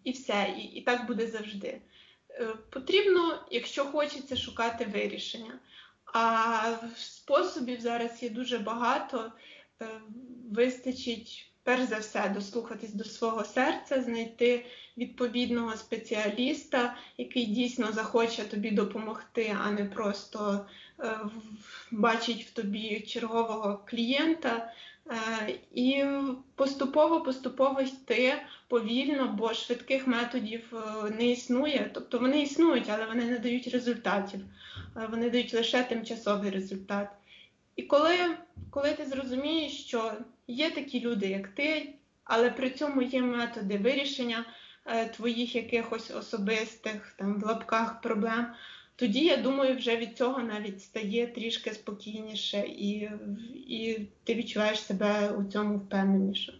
і 0.04 0.12
все, 0.12 0.54
і, 0.58 0.60
і 0.60 0.82
так 0.82 1.06
буде 1.06 1.26
завжди. 1.26 1.80
Е, 2.30 2.54
потрібно, 2.70 3.46
якщо 3.50 3.84
хочеться, 3.84 4.36
шукати 4.36 4.84
вирішення. 4.84 5.58
А 6.14 6.76
способів 6.96 7.80
зараз 7.80 8.22
є 8.22 8.30
дуже 8.30 8.58
багато. 8.58 9.32
Е, 9.82 9.86
вистачить, 10.50 11.52
перш 11.62 11.82
за 11.82 11.98
все, 11.98 12.28
дослухатись 12.28 12.94
до 12.94 13.04
свого 13.04 13.44
серця, 13.44 14.02
знайти 14.02 14.66
відповідного 14.96 15.76
спеціаліста, 15.76 16.96
який 17.18 17.46
дійсно 17.46 17.92
захоче 17.92 18.44
тобі 18.44 18.70
допомогти, 18.70 19.56
а 19.64 19.70
не 19.70 19.84
просто 19.84 20.66
е, 21.00 21.18
бачить 21.90 22.44
в 22.44 22.50
тобі 22.50 23.00
чергового 23.00 23.84
клієнта. 23.86 24.72
Е, 25.10 25.58
і 25.74 26.04
поступово-поступово 26.54 27.80
йти 27.80 28.34
повільно, 28.68 29.28
бо 29.38 29.54
швидких 29.54 30.06
методів 30.06 30.74
е, 30.74 31.10
не 31.10 31.26
існує. 31.26 31.90
Тобто 31.94 32.18
вони 32.18 32.42
існують, 32.42 32.88
але 32.88 33.06
вони 33.06 33.24
не 33.24 33.38
дають 33.38 33.68
результатів. 33.68 34.40
Е, 34.96 35.08
вони 35.10 35.30
дають 35.30 35.54
лише 35.54 35.82
тимчасовий 35.82 36.50
результат. 36.50 37.08
І 37.76 37.82
коли 37.82 38.16
коли 38.70 38.92
ти 38.92 39.06
зрозумієш, 39.06 39.84
що 39.86 40.12
є 40.46 40.70
такі 40.70 41.00
люди, 41.00 41.28
як 41.28 41.48
ти, 41.48 41.94
але 42.24 42.50
при 42.50 42.70
цьому 42.70 43.02
є 43.02 43.22
методи 43.22 43.78
вирішення 43.78 44.44
твоїх 45.16 45.54
якихось 45.54 46.10
особистих 46.10 47.14
там 47.18 47.40
в 47.40 47.46
лапках 47.46 48.00
проблем, 48.00 48.46
тоді 49.02 49.24
я 49.24 49.36
думаю, 49.36 49.76
вже 49.76 49.96
від 49.96 50.16
цього 50.16 50.42
навіть 50.42 50.82
стає 50.82 51.26
трішки 51.26 51.74
спокійніше, 51.74 52.58
і, 52.58 53.10
і 53.66 54.08
ти 54.24 54.34
відчуваєш 54.34 54.80
себе 54.80 55.30
у 55.30 55.44
цьому 55.44 55.78
впевненіше. 55.78 56.54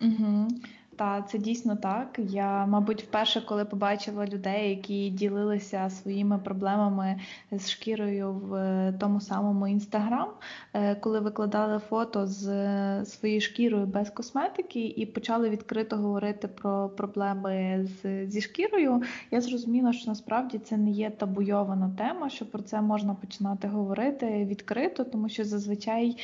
Угу. 0.00 0.48
Та 0.96 1.22
це 1.22 1.38
дійсно 1.38 1.76
так. 1.76 2.18
Я, 2.18 2.66
мабуть, 2.66 3.02
вперше, 3.02 3.40
коли 3.40 3.64
побачила 3.64 4.26
людей, 4.26 4.70
які 4.70 5.10
ділилися 5.10 5.90
своїми 5.90 6.38
проблемами 6.38 7.20
з 7.52 7.70
шкірою 7.70 8.32
в 8.32 8.54
е, 8.54 8.94
тому 9.00 9.20
самому 9.20 9.68
інстаграм, 9.68 10.28
е, 10.72 10.94
коли 10.94 11.20
викладали 11.20 11.78
фото 11.78 12.26
з 12.26 12.48
е, 12.48 13.04
своєю 13.04 13.40
шкірою 13.40 13.86
без 13.86 14.10
косметики 14.10 14.86
і 14.86 15.06
почали 15.06 15.50
відкрито 15.50 15.96
говорити 15.96 16.48
про 16.48 16.88
проблеми 16.88 17.80
з, 18.02 18.26
зі 18.26 18.40
шкірою, 18.40 19.02
я 19.30 19.40
зрозуміла, 19.40 19.92
що 19.92 20.10
насправді 20.10 20.58
це 20.58 20.76
не 20.76 20.90
є 20.90 21.10
табуйована 21.10 21.90
тема, 21.98 22.30
що 22.30 22.46
про 22.46 22.62
це 22.62 22.80
можна 22.80 23.14
починати 23.14 23.68
говорити 23.68 24.44
відкрито, 24.44 25.04
тому 25.04 25.28
що 25.28 25.44
зазвичай, 25.44 26.16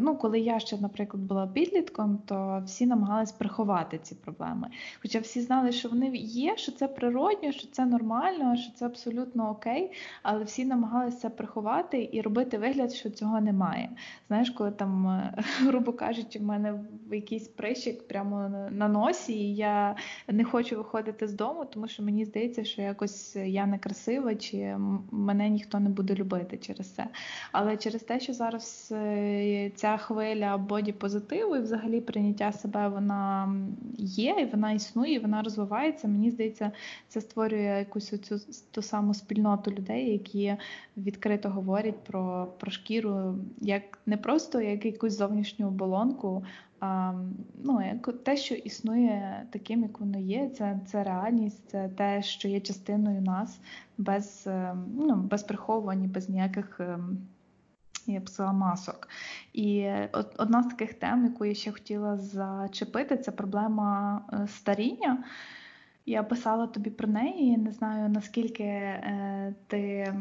ну 0.00 0.16
коли 0.16 0.40
я 0.40 0.60
ще, 0.60 0.76
наприклад, 0.78 1.22
була 1.22 1.46
підлітком, 1.46 2.18
то 2.26 2.62
всі 2.66 2.86
намагались 2.86 3.32
приховати 3.32 3.98
ці 4.02 4.13
ці 4.14 4.24
проблеми. 4.24 4.68
Хоча 5.02 5.18
всі 5.18 5.40
знали, 5.40 5.72
що 5.72 5.88
вони 5.88 6.16
є, 6.16 6.56
що 6.56 6.72
це 6.72 6.88
природньо, 6.88 7.52
що 7.52 7.68
це 7.68 7.86
нормально, 7.86 8.56
що 8.56 8.72
це 8.72 8.86
абсолютно 8.86 9.50
окей, 9.50 9.92
але 10.22 10.44
всі 10.44 10.64
намагалися 10.64 11.18
це 11.18 11.30
приховати 11.30 12.08
і 12.12 12.20
робити 12.20 12.58
вигляд, 12.58 12.92
що 12.92 13.10
цього 13.10 13.40
немає. 13.40 13.90
Знаєш, 14.28 14.50
коли 14.50 14.70
там, 14.70 15.08
е, 15.08 15.34
грубо 15.60 15.92
кажучи, 15.92 16.38
в 16.38 16.42
мене 16.42 16.84
якийсь 17.12 17.48
прищик 17.48 18.08
прямо 18.08 18.48
на 18.70 18.88
носі, 18.88 19.32
і 19.32 19.54
я 19.54 19.96
не 20.28 20.44
хочу 20.44 20.76
виходити 20.76 21.28
з 21.28 21.32
дому, 21.32 21.64
тому 21.64 21.88
що 21.88 22.02
мені 22.02 22.24
здається, 22.24 22.64
що 22.64 22.82
якось 22.82 23.36
я 23.36 23.66
некрасива, 23.66 24.34
чи 24.34 24.76
мене 25.10 25.48
ніхто 25.48 25.80
не 25.80 25.88
буде 25.88 26.14
любити 26.14 26.56
через 26.56 26.94
це. 26.94 27.06
Але 27.52 27.76
через 27.76 28.02
те, 28.02 28.20
що 28.20 28.32
зараз 28.32 28.88
е, 28.92 29.70
ця 29.74 29.96
хвиля 29.96 30.56
боді 30.58 30.92
позитиву 30.92 31.56
і 31.56 31.60
взагалі 31.60 32.00
прийняття 32.00 32.52
себе, 32.52 32.88
вона 32.88 33.54
є, 34.04 34.36
і 34.40 34.44
вона 34.44 34.72
існує, 34.72 35.14
і 35.14 35.18
вона 35.18 35.42
розвивається. 35.42 36.08
Мені 36.08 36.30
здається, 36.30 36.72
це 37.08 37.20
створює 37.20 37.78
якусь 37.78 38.20
цю 38.20 38.38
ту 38.70 38.82
саму 38.82 39.14
спільноту 39.14 39.70
людей, 39.70 40.12
які 40.12 40.56
відкрито 40.96 41.50
говорять 41.50 42.04
про 42.04 42.48
про 42.58 42.70
шкіру, 42.70 43.34
як 43.60 43.98
не 44.06 44.16
просто 44.16 44.60
як 44.60 44.84
якусь 44.84 45.18
зовнішню 45.18 45.68
оболонку, 45.68 46.44
а 46.80 47.12
ну, 47.64 47.82
як 47.82 48.24
те, 48.24 48.36
що 48.36 48.54
існує 48.54 49.46
таким, 49.50 49.82
як 49.82 50.00
воно 50.00 50.18
є. 50.18 50.48
Це 50.48 50.80
це 50.86 51.04
реальність, 51.04 51.62
це 51.66 51.88
те, 51.88 52.22
що 52.22 52.48
є 52.48 52.60
частиною 52.60 53.20
нас 53.20 53.60
без, 53.98 54.44
ем, 54.46 54.84
ну, 54.98 55.16
без 55.16 55.42
приховувань, 55.42 56.08
без 56.08 56.28
ніяких. 56.28 56.80
Я 58.06 58.20
б 58.20 58.52
масок. 58.52 59.08
І 59.52 59.90
одна 60.36 60.62
з 60.62 60.66
таких 60.66 60.94
тем, 60.94 61.24
яку 61.24 61.44
я 61.44 61.54
ще 61.54 61.72
хотіла 61.72 62.16
зачепити, 62.16 63.16
це 63.16 63.30
проблема 63.32 64.22
е, 64.32 64.48
старіння. 64.48 65.24
Я 66.06 66.22
писала 66.22 66.66
тобі 66.66 66.90
про 66.90 67.08
неї. 67.08 67.56
Не 67.56 67.72
знаю 67.72 68.08
наскільки 68.08 68.62
е, 68.64 69.54
ти 69.66 69.78
е, 69.78 70.14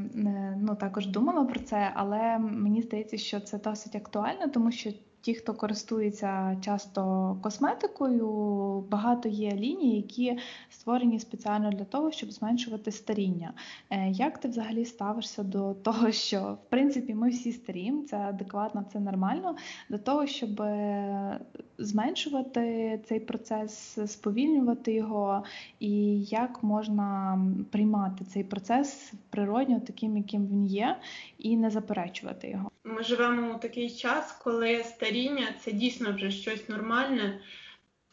ну, 0.61 0.75
також 0.75 1.07
думала 1.07 1.45
про 1.45 1.59
це, 1.59 1.91
але 1.95 2.39
мені 2.39 2.81
здається, 2.81 3.17
що 3.17 3.39
це 3.39 3.57
досить 3.57 3.95
актуально, 3.95 4.47
тому 4.47 4.71
що 4.71 4.89
ті, 5.23 5.33
хто 5.33 5.53
користується 5.53 6.57
часто 6.61 7.37
косметикою, 7.43 8.27
багато 8.89 9.29
є 9.29 9.51
ліній, 9.51 9.95
які 9.95 10.37
створені 10.69 11.19
спеціально 11.19 11.69
для 11.69 11.85
того, 11.85 12.11
щоб 12.11 12.31
зменшувати 12.31 12.91
старіння. 12.91 13.53
Е, 13.89 14.09
як 14.09 14.37
ти 14.37 14.47
взагалі 14.47 14.85
ставишся 14.85 15.43
до 15.43 15.73
того, 15.73 16.11
що 16.11 16.57
в 16.65 16.69
принципі 16.69 17.13
ми 17.13 17.29
всі 17.29 17.51
старіємо, 17.51 18.03
це 18.03 18.17
адекватно, 18.17 18.85
це 18.93 18.99
нормально, 18.99 19.55
до 19.89 19.97
того, 19.97 20.27
щоб 20.27 20.61
е, 20.61 21.39
зменшувати 21.77 22.99
цей 23.05 23.19
процес, 23.19 23.99
сповільнювати 24.05 24.93
його, 24.93 25.43
і 25.79 26.23
як 26.23 26.63
можна 26.63 27.39
приймати 27.71 28.25
цей 28.25 28.43
процес 28.43 29.13
природньо, 29.29 29.79
таким, 29.79 30.17
яким 30.17 30.47
він 30.47 30.65
є, 30.65 30.97
і 31.37 31.57
не 31.57 31.69
заперечувати 31.69 32.49
його? 32.49 32.69
Ми 32.85 33.03
живемо 33.03 33.55
у 33.55 33.59
такий 33.59 33.89
час, 33.89 34.31
коли 34.43 34.83
старіння 35.13 35.55
це 35.59 35.71
дійсно 35.71 36.13
вже 36.13 36.31
щось 36.31 36.69
нормальне. 36.69 37.39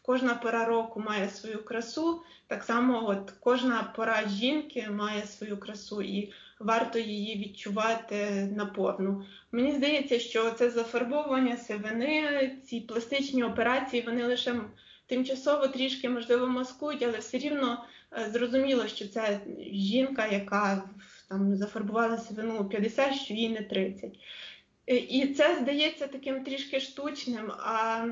Кожна 0.02 0.34
пора 0.34 0.64
року 0.64 1.00
має 1.00 1.28
свою 1.28 1.64
красу. 1.64 2.22
Так 2.46 2.64
само, 2.64 3.08
от 3.08 3.30
кожна 3.40 3.92
пора 3.96 4.28
жінки 4.28 4.88
має 4.90 5.26
свою 5.26 5.60
красу, 5.60 6.02
і 6.02 6.32
варто 6.58 6.98
її 6.98 7.38
відчувати 7.38 8.48
наповну. 8.56 9.24
Мені 9.52 9.72
здається, 9.72 10.18
що 10.18 10.50
це 10.50 10.70
зафарбовування 10.70 11.56
сивини, 11.56 12.56
ці 12.66 12.80
пластичні 12.80 13.44
операції, 13.44 14.02
вони 14.02 14.24
лише 14.24 14.60
тимчасово 15.06 15.68
трішки 15.68 16.08
можливо 16.08 16.46
маскують, 16.46 17.02
але 17.02 17.18
все 17.18 17.38
рівно 17.38 17.84
е, 18.12 18.30
зрозуміло, 18.32 18.86
що 18.86 19.08
це 19.08 19.40
жінка, 19.72 20.26
яка 20.26 20.90
там 21.28 21.56
зафарбувала 21.56 22.18
сивину 22.18 22.58
у 22.58 22.64
50, 22.64 23.14
що 23.14 23.34
їй 23.34 23.48
не 23.48 23.62
30. 23.62 24.10
Е, 24.90 24.96
і 24.96 25.34
це 25.34 25.56
здається 25.56 26.06
таким 26.06 26.44
трішки 26.44 26.80
штучним. 26.80 27.52
А 27.58 28.06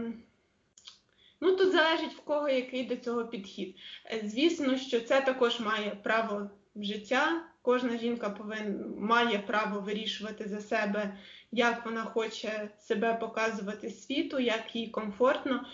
ну 1.40 1.56
тут 1.56 1.72
залежить 1.72 2.14
в 2.14 2.20
кого 2.20 2.48
який 2.48 2.84
до 2.84 2.96
цього 2.96 3.24
підхід. 3.24 3.76
Е, 4.06 4.20
звісно, 4.24 4.76
що 4.76 5.00
це 5.00 5.20
також 5.20 5.60
має 5.60 5.90
право 6.02 6.50
життя. 6.76 7.42
Кожна 7.62 7.98
жінка 7.98 8.30
повин, 8.30 8.94
має 8.98 9.38
право 9.38 9.80
вирішувати 9.80 10.48
за 10.48 10.60
себе, 10.60 11.16
як 11.52 11.84
вона 11.84 12.04
хоче 12.04 12.70
себе 12.78 13.14
показувати 13.14 13.90
світу, 13.90 14.38
як 14.38 14.76
їй 14.76 14.88
комфортно. 14.88 15.66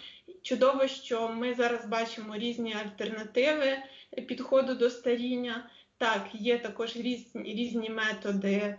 Чудово, 0.43 0.87
що 0.87 1.29
ми 1.29 1.55
зараз 1.55 1.87
бачимо 1.87 2.37
різні 2.37 2.75
альтернативи 2.75 3.77
підходу 4.29 4.75
до 4.75 4.91
старіння. 4.91 5.71
Так, 5.99 6.29
є 6.33 6.59
також 6.59 6.97
різні 6.97 7.55
різні 7.55 7.91
методи 7.91 8.77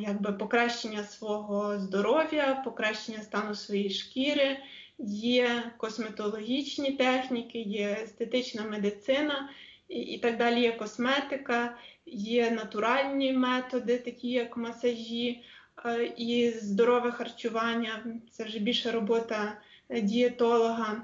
якби 0.00 0.32
покращення 0.32 1.04
свого 1.04 1.78
здоров'я, 1.78 2.62
покращення 2.64 3.22
стану 3.22 3.54
своєї 3.54 3.90
шкіри, 3.90 4.58
є 5.08 5.72
косметологічні 5.76 6.92
техніки, 6.92 7.58
є 7.58 7.98
естетична 8.02 8.62
медицина 8.64 9.50
і, 9.88 10.00
і 10.00 10.18
так 10.18 10.36
далі. 10.36 10.60
Є 10.60 10.72
косметика, 10.72 11.76
є 12.06 12.50
натуральні 12.50 13.32
методи, 13.32 13.98
такі 13.98 14.28
як 14.28 14.56
масажі 14.56 15.44
і 16.16 16.50
здорове 16.50 17.10
харчування. 17.10 18.04
Це 18.30 18.44
вже 18.44 18.58
більше 18.58 18.90
робота 18.90 19.60
дієтолога. 19.90 21.02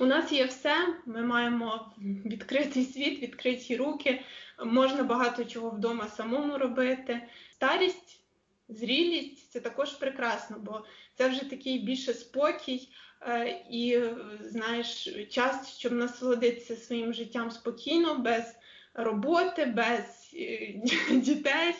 У 0.00 0.06
нас 0.06 0.32
є 0.32 0.44
все, 0.44 0.74
ми 1.06 1.22
маємо 1.22 1.92
відкритий 2.24 2.84
світ, 2.84 3.22
відкриті 3.22 3.76
руки, 3.76 4.20
можна 4.64 5.02
багато 5.02 5.44
чого 5.44 5.70
вдома 5.70 6.08
самому 6.08 6.58
робити. 6.58 7.20
Старість, 7.54 8.24
зрілість 8.68 9.50
це 9.50 9.60
також 9.60 9.92
прекрасно, 9.92 10.58
бо 10.58 10.84
це 11.14 11.28
вже 11.28 11.50
такий 11.50 11.78
більше 11.78 12.14
спокій 12.14 12.88
е, 13.22 13.64
і, 13.70 14.00
знаєш, 14.40 15.08
час, 15.30 15.78
щоб 15.78 15.92
насолодитися 15.92 16.76
своїм 16.76 17.12
життям 17.12 17.50
спокійно, 17.50 18.18
без 18.18 18.56
роботи, 18.94 19.64
без 19.64 20.30
е, 20.34 20.74
дітей, 21.10 21.74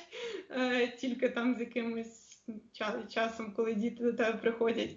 е, 0.50 0.88
тільки 0.88 1.28
там 1.28 1.54
з 1.54 1.60
якимось 1.60 2.42
часом, 3.08 3.52
коли 3.56 3.74
діти 3.74 4.04
до 4.04 4.12
тебе 4.12 4.38
приходять. 4.38 4.90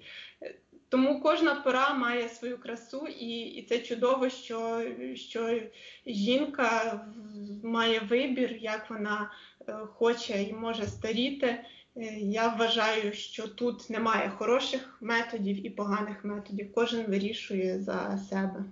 Тому 0.90 1.22
кожна 1.22 1.56
пора 1.56 1.94
має 1.94 2.30
свою 2.30 2.58
красу, 2.58 3.08
і 3.08 3.40
і 3.40 3.64
це 3.64 3.80
чудово, 3.80 4.30
що 4.30 4.84
що 5.16 5.60
жінка 6.06 7.02
має 7.64 8.00
вибір, 8.00 8.58
як 8.62 8.90
вона 8.90 9.32
е, 9.68 9.74
хоче 9.74 10.44
і 10.44 10.54
може 10.54 10.88
старіти. 10.88 11.48
Е, 11.48 11.64
я 12.20 12.48
вважаю, 12.48 13.14
що 13.14 13.48
тут 13.48 13.90
немає 13.90 14.30
хороших 14.30 14.98
методів 15.02 15.66
і 15.66 15.70
поганих 15.70 16.26
методів. 16.26 16.74
Кожен 16.74 17.06
вирішує 17.06 17.80
за 17.80 18.18
себе. 18.18 18.66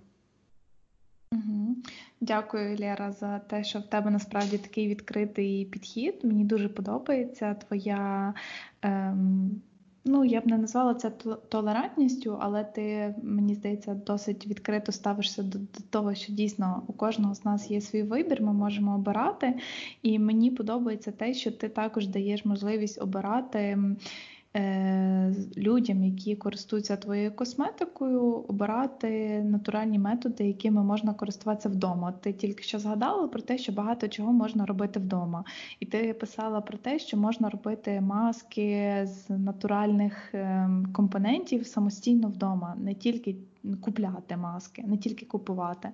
Угу. 1.31 1.75
Дякую, 2.21 2.77
Лера, 2.77 3.11
за 3.11 3.39
те, 3.39 3.63
що 3.63 3.79
в 3.79 3.89
тебе 3.89 4.11
насправді 4.11 4.57
такий 4.57 4.87
відкритий 4.87 5.65
підхід. 5.65 6.23
Мені 6.23 6.43
дуже 6.43 6.69
подобається 6.69 7.53
твоя. 7.53 8.33
Ем... 8.81 9.61
Ну, 10.07 10.23
я 10.23 10.41
б 10.41 10.47
не 10.47 10.57
назвала 10.57 10.93
це 10.93 11.09
толерантністю, 11.49 12.37
але 12.41 12.63
ти, 12.63 13.15
мені 13.23 13.55
здається, 13.55 13.93
досить 13.93 14.47
відкрито 14.47 14.91
ставишся 14.91 15.43
до, 15.43 15.59
до 15.59 15.79
того, 15.89 16.15
що 16.15 16.33
дійсно 16.33 16.83
у 16.87 16.93
кожного 16.93 17.35
з 17.35 17.45
нас 17.45 17.71
є 17.71 17.81
свій 17.81 18.03
вибір, 18.03 18.41
ми 18.41 18.53
можемо 18.53 18.95
обирати. 18.95 19.53
І 20.01 20.19
мені 20.19 20.51
подобається 20.51 21.11
те, 21.11 21.33
що 21.33 21.51
ти 21.51 21.69
також 21.69 22.07
даєш 22.07 22.45
можливість 22.45 23.01
обирати. 23.01 23.77
Е, 24.55 25.35
людям, 25.57 26.03
які 26.03 26.35
користуються 26.35 26.97
твоєю 26.97 27.35
косметикою, 27.35 28.45
обирати 28.47 29.41
натуральні 29.43 29.99
методи, 29.99 30.47
якими 30.47 30.83
можна 30.83 31.13
користуватися 31.13 31.69
вдома. 31.69 32.11
Ти 32.11 32.33
тільки 32.33 32.63
що 32.63 32.79
згадала 32.79 33.27
про 33.27 33.41
те, 33.41 33.57
що 33.57 33.71
багато 33.71 34.07
чого 34.07 34.33
можна 34.33 34.65
робити 34.65 34.99
вдома. 34.99 35.43
І 35.79 35.85
ти 35.85 36.13
писала 36.13 36.61
про 36.61 36.77
те, 36.77 36.99
що 36.99 37.17
можна 37.17 37.49
робити 37.49 38.01
маски 38.01 39.01
з 39.05 39.29
натуральних 39.29 40.29
ем, 40.33 40.87
компонентів 40.93 41.67
самостійно 41.67 42.27
вдома, 42.27 42.75
не 42.77 42.93
тільки 42.93 43.35
купляти 43.81 44.37
маски, 44.37 44.83
не 44.83 44.97
тільки 44.97 45.25
купувати. 45.25 45.89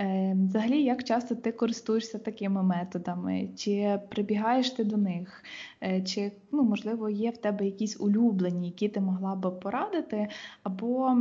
Е, 0.00 0.36
Взагалі, 0.48 0.82
як 0.82 1.04
часто 1.04 1.34
ти 1.34 1.52
користуєшся 1.52 2.18
такими 2.18 2.62
методами? 2.62 3.48
Чи 3.56 4.00
прибігаєш 4.08 4.70
ти 4.70 4.84
до 4.84 4.96
них? 4.96 5.44
Е, 5.82 6.02
Чи, 6.02 6.32
ну, 6.52 6.62
можливо, 6.62 7.10
є 7.10 7.30
в 7.30 7.36
тебе 7.36 7.64
якісь 7.64 8.00
улюблені, 8.00 8.66
які 8.66 8.88
ти 8.88 9.00
могла 9.00 9.34
би 9.34 9.50
порадити, 9.50 10.28
або 10.62 11.16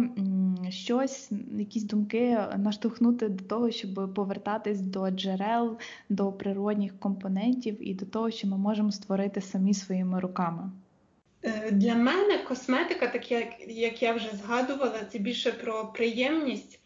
щось, 0.69 1.31
якісь 1.57 1.83
думки 1.83 2.37
наштовхнути 2.57 3.29
до 3.29 3.43
того, 3.43 3.71
щоб 3.71 4.13
повертатись 4.13 4.81
до 4.81 5.09
джерел, 5.09 5.77
до 6.09 6.31
природних 6.31 6.99
компонентів 6.99 7.87
і 7.87 7.93
до 7.93 8.05
того, 8.05 8.31
що 8.31 8.47
ми 8.47 8.57
можемо 8.57 8.91
створити 8.91 9.41
самі 9.41 9.73
своїми 9.73 10.19
руками? 10.19 10.71
Е, 11.45 11.71
для 11.71 11.95
мене 11.95 12.37
косметика, 12.37 13.07
так 13.07 13.31
як, 13.31 13.47
як 13.67 14.01
я 14.01 14.13
вже 14.13 14.29
згадувала, 14.35 15.05
це 15.11 15.19
більше 15.19 15.51
про 15.51 15.91
приємність. 15.95 16.79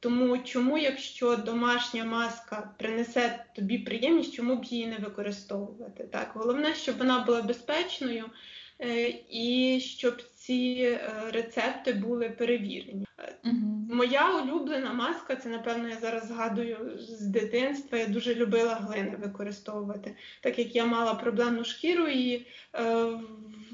Тому 0.00 0.38
чому, 0.38 0.78
якщо 0.78 1.36
домашня 1.36 2.04
маска 2.04 2.74
принесе 2.78 3.44
тобі 3.56 3.78
приємність, 3.78 4.34
чому 4.34 4.56
б 4.56 4.64
її 4.64 4.86
не 4.86 4.96
використовувати? 4.96 6.04
Так? 6.04 6.30
Головне, 6.34 6.74
щоб 6.74 6.98
вона 6.98 7.24
була 7.24 7.42
безпечною 7.42 8.24
е, 8.80 9.14
і 9.30 9.80
щоб 9.80 10.22
ці 10.22 10.78
е, 10.82 11.00
рецепти 11.32 11.92
були 11.92 12.30
перевірені. 12.30 13.06
Угу. 13.44 13.54
моя 13.90 14.40
улюблена 14.40 14.92
маска, 14.92 15.36
це, 15.36 15.48
напевно, 15.48 15.88
я 15.88 15.96
зараз 15.96 16.28
згадую 16.28 16.98
з 16.98 17.20
дитинства. 17.20 17.98
Я 17.98 18.06
дуже 18.06 18.34
любила 18.34 18.74
глини 18.74 19.16
використовувати, 19.22 20.16
так 20.40 20.58
як 20.58 20.76
я 20.76 20.86
мала 20.86 21.14
проблемну 21.14 21.64
шкіру, 21.64 22.08
і 22.08 22.46
е, 22.74 23.06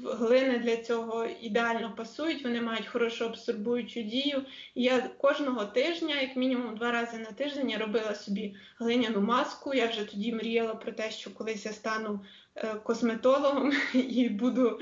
глини 0.05 0.57
для 0.57 0.77
цього 0.77 1.27
ідеально 1.41 1.93
пасують, 1.97 2.43
вони 2.43 2.61
мають 2.61 2.87
хорошу 2.87 3.25
абсорбуючу 3.25 4.01
дію. 4.01 4.41
І 4.75 4.83
я 4.83 5.01
кожного 5.01 5.65
тижня, 5.65 6.21
як 6.21 6.35
мінімум 6.35 6.75
два 6.75 6.91
рази 6.91 7.17
на 7.17 7.31
тиждень, 7.31 7.69
я 7.69 7.77
робила 7.77 8.15
собі 8.15 8.55
глиняну 8.79 9.21
маску. 9.21 9.73
Я 9.73 9.87
вже 9.87 10.05
тоді 10.05 10.33
мріяла 10.33 10.75
про 10.75 10.91
те, 10.91 11.11
що 11.11 11.33
колись 11.33 11.65
я 11.65 11.71
стану 11.71 12.19
Е, 12.55 12.75
косметологом 12.75 13.73
і 13.93 14.29
буду 14.29 14.79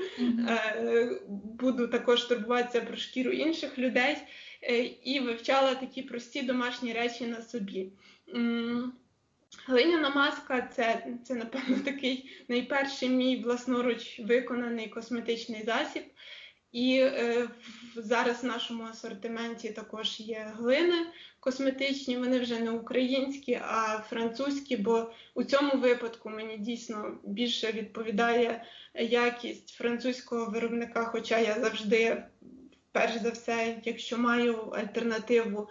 е, 0.48 1.20
буду 1.60 1.88
також 1.88 2.24
турбуватися 2.24 2.80
про 2.80 2.96
шкіру 2.96 3.30
інших 3.30 3.78
людей 3.78 4.16
е, 4.62 4.78
і 5.04 5.20
вивчала 5.20 5.74
такі 5.74 6.02
прості 6.02 6.42
домашні 6.42 6.92
речі 6.92 7.26
на 7.26 7.42
собі. 7.42 7.92
Глиняна 9.66 10.10
маска 10.10 10.68
це, 10.76 11.06
це, 11.24 11.34
напевно, 11.34 11.76
такий 11.84 12.44
найперший 12.48 13.08
мій 13.08 13.42
власноруч 13.42 14.20
виконаний 14.20 14.88
косметичний 14.88 15.62
засіб. 15.62 16.02
І 16.72 16.98
е, 17.00 17.48
зараз 17.96 18.42
в 18.42 18.46
нашому 18.46 18.84
асортименті 18.84 19.70
також 19.70 20.20
є 20.20 20.52
глини 20.56 21.06
косметичні, 21.40 22.16
вони 22.16 22.38
вже 22.38 22.60
не 22.60 22.70
українські, 22.70 23.54
а 23.54 23.98
французькі, 24.08 24.76
бо 24.76 25.12
у 25.34 25.44
цьому 25.44 25.76
випадку 25.76 26.30
мені 26.30 26.58
дійсно 26.58 27.18
більше 27.24 27.72
відповідає 27.72 28.64
якість 28.94 29.70
французького 29.70 30.50
виробника, 30.50 31.04
хоча 31.04 31.38
я 31.38 31.60
завжди, 31.60 32.22
перш 32.92 33.16
за 33.16 33.30
все, 33.30 33.80
якщо 33.84 34.18
маю 34.18 34.56
альтернативу, 34.56 35.68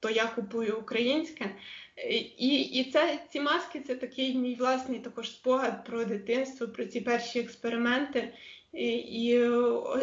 то 0.00 0.10
я 0.10 0.26
купую 0.26 0.78
українське. 0.78 1.50
І 2.38 2.60
і 2.60 2.90
це 2.92 3.18
ці 3.30 3.40
маски 3.40 3.80
це 3.80 3.94
такий 3.94 4.34
мій 4.34 4.54
власний 4.54 5.00
також 5.00 5.30
спогад 5.30 5.84
про 5.84 6.04
дитинство, 6.04 6.68
про 6.68 6.84
ці 6.84 7.00
перші 7.00 7.40
експерименти. 7.40 8.32
І, 8.72 8.88
і 8.96 9.38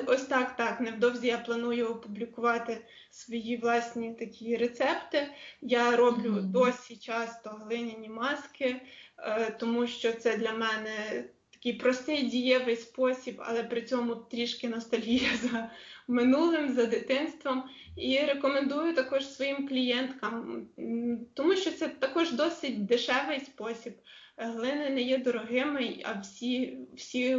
ось 0.08 0.26
так, 0.26 0.56
так. 0.56 0.82
Невдовзі 0.82 1.28
я 1.28 1.38
планую 1.38 1.88
опублікувати 1.88 2.86
свої 3.10 3.58
власні 3.58 4.14
такі 4.14 4.58
рецепти. 4.58 5.28
Я 5.62 5.96
роблю 5.96 6.30
mm 6.30 6.40
-hmm. 6.40 6.52
досі 6.52 6.96
часто 6.96 7.50
глиняні 7.50 8.10
маски, 8.10 8.82
е, 9.18 9.52
тому 9.60 9.88
що 9.88 10.12
це 10.14 10.38
для 10.38 10.52
мене 10.52 11.24
такий 11.52 11.74
простий 11.74 12.24
дієвий 12.24 12.76
спосіб, 12.76 13.42
але 13.46 13.64
при 13.64 13.82
цьому 13.82 14.16
трішки 14.16 14.70
ностальгія 14.70 15.30
за 15.42 15.72
минулим, 16.08 16.74
за 16.74 16.86
дитинством. 16.86 17.64
І 17.96 18.20
рекомендую 18.20 18.96
також 18.96 19.28
своїм 19.28 19.68
клієнткам, 19.68 20.66
тому 21.34 21.56
що 21.56 21.72
це 21.72 21.88
також 21.88 22.32
досить 22.32 22.86
дешевий 22.86 23.40
спосіб. 23.40 23.94
Глини 24.38 24.90
не 24.90 25.02
є 25.02 25.18
дорогими, 25.18 26.02
а 26.04 26.20
всі 26.20 26.78
всі 26.96 27.38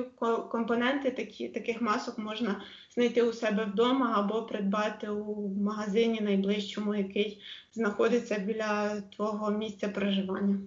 компоненти 0.50 1.10
такі, 1.10 1.48
таких 1.48 1.80
масок 1.80 2.18
можна 2.18 2.62
знайти 2.94 3.22
у 3.22 3.32
себе 3.32 3.64
вдома 3.64 4.12
або 4.16 4.42
придбати 4.42 5.08
у 5.08 5.48
магазині 5.48 6.20
найближчому, 6.20 6.94
який 6.94 7.42
знаходиться 7.72 8.38
біля 8.38 9.00
твого 9.00 9.50
місця 9.50 9.88
проживання. 9.88 10.58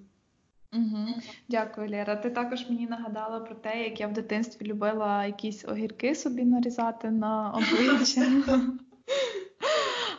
Угу. 0.73 1.07
Дякую, 1.49 1.89
Лера. 1.89 2.15
Ти 2.15 2.29
також 2.29 2.69
мені 2.69 2.87
нагадала 2.87 3.39
про 3.39 3.55
те, 3.55 3.83
як 3.83 3.99
я 3.99 4.07
в 4.07 4.13
дитинстві 4.13 4.65
любила 4.65 5.25
якісь 5.25 5.65
огірки 5.65 6.15
собі 6.15 6.43
нарізати 6.43 7.11
на 7.11 7.51
обличчя. 7.51 8.25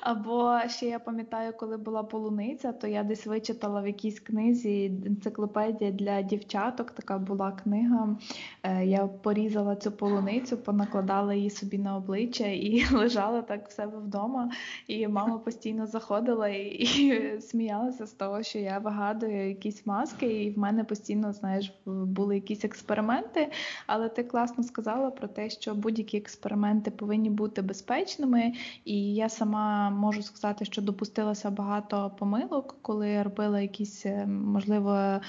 Або 0.00 0.58
ще 0.68 0.86
я 0.86 0.98
пам'ятаю, 0.98 1.52
коли 1.56 1.76
була 1.76 2.02
полуниця, 2.02 2.72
то 2.72 2.86
я 2.86 3.02
десь 3.02 3.26
вичитала 3.26 3.82
в 3.82 3.86
якійсь 3.86 4.20
книзі 4.20 4.84
енциклопедія 5.06 5.90
для 5.90 6.22
дівчаток. 6.22 6.90
Така 6.90 7.18
була 7.18 7.52
книга. 7.52 8.16
Е, 8.62 8.86
я 8.86 9.06
порізала 9.06 9.76
цю 9.76 9.92
полуницю, 9.92 10.56
понакладала 10.56 11.34
її 11.34 11.50
собі 11.50 11.78
на 11.78 11.96
обличчя 11.96 12.46
і 12.46 12.84
лежала 12.92 13.42
так 13.42 13.68
в 13.68 13.72
себе 13.72 13.98
вдома. 13.98 14.50
І 14.86 15.08
мама 15.08 15.38
постійно 15.38 15.86
заходила 15.86 16.48
і, 16.48 16.66
і 16.66 17.40
сміялася 17.40 18.06
з 18.06 18.12
того, 18.12 18.42
що 18.42 18.58
я 18.58 18.78
вигадую 18.78 19.48
якісь 19.48 19.86
маски, 19.86 20.44
і 20.44 20.50
в 20.50 20.58
мене 20.58 20.84
постійно, 20.84 21.32
знаєш, 21.32 21.72
були 21.86 22.34
якісь 22.34 22.64
експерименти. 22.64 23.50
Але 23.86 24.08
ти 24.08 24.24
класно 24.24 24.64
сказала 24.64 25.10
про 25.10 25.28
те, 25.28 25.50
що 25.50 25.74
будь-які 25.74 26.16
експерименти 26.16 26.90
повинні 26.90 27.30
бути 27.30 27.62
безпечними, 27.62 28.52
і 28.84 29.14
я 29.14 29.28
сама 29.28 29.89
можу 29.90 30.22
сказати, 30.22 30.64
що 30.64 30.82
допустилася 30.82 31.50
багато 31.50 32.12
помилок, 32.18 32.76
коли 32.82 33.22
робила 33.22 33.60
якісь, 33.60 34.06
е, 34.06 34.26
можливо, 34.26 35.20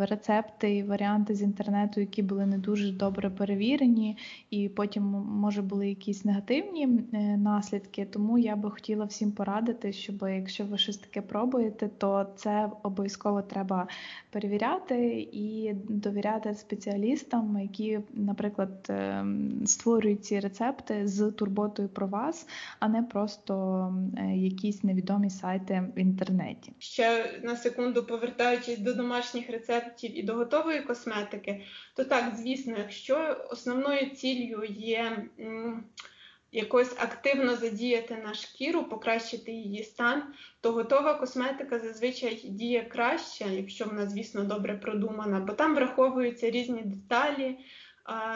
рецепти 0.00 0.76
і 0.76 0.82
варіанти 0.82 1.34
з 1.34 1.42
інтернету, 1.42 2.00
які 2.00 2.22
були 2.22 2.46
не 2.46 2.58
дуже 2.58 2.92
добре 2.92 3.30
перевірені, 3.30 4.16
і 4.50 4.68
потім, 4.68 5.02
може, 5.28 5.62
були 5.62 5.88
якісь 5.88 6.24
негативні 6.24 6.88
е, 7.12 7.36
наслідки. 7.36 8.04
Тому 8.04 8.38
я 8.38 8.56
би 8.56 8.70
хотіла 8.70 9.04
всім 9.04 9.32
порадити, 9.32 9.92
щоб 9.92 10.22
якщо 10.22 10.64
ви 10.64 10.78
щось 10.78 10.96
таке 10.96 11.22
пробуєте, 11.22 11.88
то 11.98 12.26
це 12.36 12.70
обов'язково 12.82 13.42
треба 13.42 13.86
перевіряти 14.30 15.28
і 15.32 15.74
довіряти 15.88 16.54
спеціалістам, 16.54 17.58
які, 17.60 18.00
наприклад, 18.14 18.86
е, 18.90 19.24
створюють 19.66 20.24
ці 20.24 20.40
рецепти 20.40 21.08
з 21.08 21.30
турботою 21.30 21.88
про 21.88 22.06
вас, 22.06 22.46
а 22.80 22.88
не 22.88 23.02
просто 23.02 23.89
якісь 24.34 24.84
невідомі 24.84 25.30
сайти 25.30 25.82
в 25.96 25.98
інтернеті. 25.98 26.72
Ще 26.78 27.40
на 27.42 27.56
секунду 27.56 28.04
повертаючись 28.04 28.78
до 28.78 28.94
домашніх 28.94 29.50
рецептів 29.50 30.18
і 30.18 30.22
до 30.22 30.34
готової 30.34 30.80
косметики, 30.80 31.62
то 31.96 32.04
так, 32.04 32.34
звісно, 32.36 32.74
якщо 32.78 33.46
основною 33.50 34.10
ціллю 34.10 34.64
є 34.68 35.26
якось 36.52 36.92
активно 36.98 37.56
задіяти 37.56 38.16
на 38.24 38.34
шкіру, 38.34 38.84
покращити 38.84 39.52
її 39.52 39.82
стан, 39.82 40.22
то 40.60 40.72
готова 40.72 41.14
косметика 41.14 41.78
зазвичай 41.78 42.34
діє 42.44 42.84
краще, 42.84 43.44
якщо 43.50 43.84
вона, 43.84 44.06
звісно, 44.06 44.44
добре 44.44 44.74
продумана, 44.74 45.40
бо 45.40 45.52
там 45.52 45.74
враховуються 45.74 46.50
різні 46.50 46.82
деталі 46.82 47.58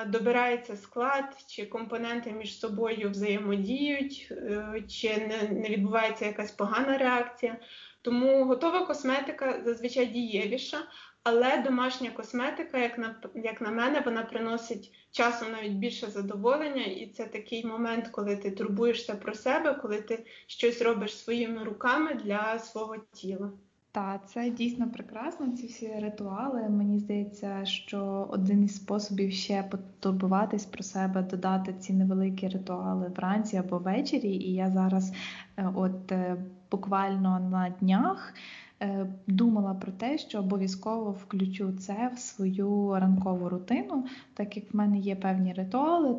добирається 0.06 0.76
склад, 0.76 1.24
чи 1.48 1.66
компоненти 1.66 2.32
між 2.32 2.58
собою 2.58 3.10
взаємодіють, 3.10 4.28
е, 4.30 4.82
чи 4.88 5.16
не, 5.16 5.68
відбувається 5.68 6.26
якась 6.26 6.50
погана 6.50 6.98
реакція. 6.98 7.56
Тому 8.02 8.44
готова 8.44 8.86
косметика 8.86 9.62
зазвичай 9.64 10.06
дієвіша, 10.06 10.78
але 11.22 11.62
домашня 11.62 12.10
косметика, 12.10 12.78
як 12.78 12.98
на 12.98 13.20
як 13.34 13.60
на 13.60 13.70
мене, 13.70 14.00
вона 14.00 14.22
приносить 14.22 14.92
часом 15.10 15.52
навіть 15.52 15.72
більше 15.72 16.06
задоволення, 16.06 16.84
і 16.84 17.06
це 17.06 17.24
такий 17.24 17.66
момент, 17.66 18.08
коли 18.08 18.36
ти 18.36 18.50
турбуєшся 18.50 19.14
про 19.14 19.34
себе, 19.34 19.74
коли 19.74 20.02
ти 20.02 20.26
щось 20.46 20.82
робиш 20.82 21.18
своїми 21.18 21.64
руками 21.64 22.14
для 22.14 22.58
свого 22.58 22.96
тіла. 23.12 23.52
Так, 23.94 24.28
це 24.28 24.50
дійсно 24.50 24.90
прекрасно. 24.90 25.48
Ці 25.48 25.66
всі 25.66 25.92
ритуали. 25.98 26.68
Мені 26.68 26.98
здається, 26.98 27.64
що 27.64 28.28
один 28.30 28.64
із 28.64 28.76
способів 28.76 29.32
ще 29.32 29.62
потурбуватись 29.62 30.66
про 30.66 30.82
себе, 30.82 31.22
додати 31.22 31.74
ці 31.74 31.92
невеликі 31.92 32.48
ритуали 32.48 33.12
вранці 33.16 33.56
або 33.56 33.78
ввечері. 33.78 34.28
І 34.28 34.54
я 34.54 34.70
зараз, 34.70 35.12
е, 35.56 35.70
от 35.74 36.12
е, 36.12 36.36
буквально 36.70 37.40
на 37.40 37.74
днях. 37.80 38.34
Е, 38.82 39.06
думала 39.26 39.74
про 39.74 39.92
те, 39.92 40.18
що 40.18 40.38
обов'язково 40.38 41.10
включу 41.10 41.72
це 41.72 42.10
в 42.14 42.18
свою 42.18 42.96
ранкову 43.00 43.48
рутину, 43.48 44.04
так 44.34 44.56
як 44.56 44.74
в 44.74 44.76
мене 44.76 44.98
є 44.98 45.16
певні 45.16 45.52
ритуали, 45.52 46.16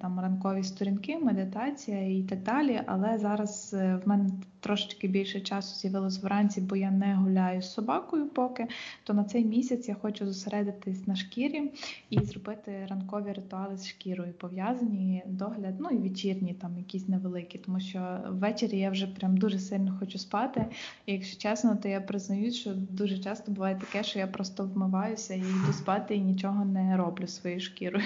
там 0.00 0.20
ранкові 0.20 0.62
сторінки, 0.62 1.18
медитація 1.18 2.18
і 2.18 2.22
так 2.22 2.42
далі. 2.42 2.82
Але 2.86 3.18
зараз 3.18 3.76
в 3.78 4.02
мене 4.04 4.30
трошечки 4.68 5.08
більше 5.08 5.40
часу 5.40 5.76
з'явилось 5.76 6.22
вранці, 6.22 6.60
бо 6.60 6.76
я 6.76 6.90
не 6.90 7.14
гуляю 7.14 7.62
з 7.62 7.72
собакою 7.72 8.28
поки, 8.28 8.66
то 9.04 9.14
на 9.14 9.24
цей 9.24 9.44
місяць 9.44 9.88
я 9.88 9.94
хочу 9.94 10.26
зосередитись 10.26 11.06
на 11.06 11.16
шкірі 11.16 11.70
і 12.10 12.18
зробити 12.18 12.86
ранкові 12.90 13.32
ритуали 13.32 13.76
з 13.76 13.88
шкірою, 13.88 14.32
пов'язані 14.32 15.22
догляд, 15.26 15.74
ну 15.80 15.90
і 15.90 15.96
вечірні, 15.96 16.54
там 16.54 16.78
якісь 16.78 17.08
невеликі, 17.08 17.58
тому 17.58 17.80
що 17.80 18.18
ввечері 18.28 18.78
я 18.78 18.90
вже 18.90 19.06
прям 19.06 19.36
дуже 19.36 19.58
сильно 19.58 19.96
хочу 20.00 20.18
спати. 20.18 20.66
І 21.06 21.12
якщо 21.12 21.38
чесно, 21.38 21.76
то 21.76 21.88
я 21.88 21.98
я 21.98 22.04
признаю, 22.04 22.52
що 22.52 22.74
дуже 22.74 23.18
часто 23.18 23.52
буває 23.52 23.76
таке, 23.76 24.04
що 24.04 24.18
я 24.18 24.26
просто 24.26 24.64
вмиваюся 24.64 25.34
і 25.34 25.38
йду 25.38 25.72
спати 25.72 26.16
і 26.16 26.20
нічого 26.20 26.64
не 26.64 26.96
роблю 26.96 27.26
своєю 27.26 27.60
шкірою. 27.60 28.04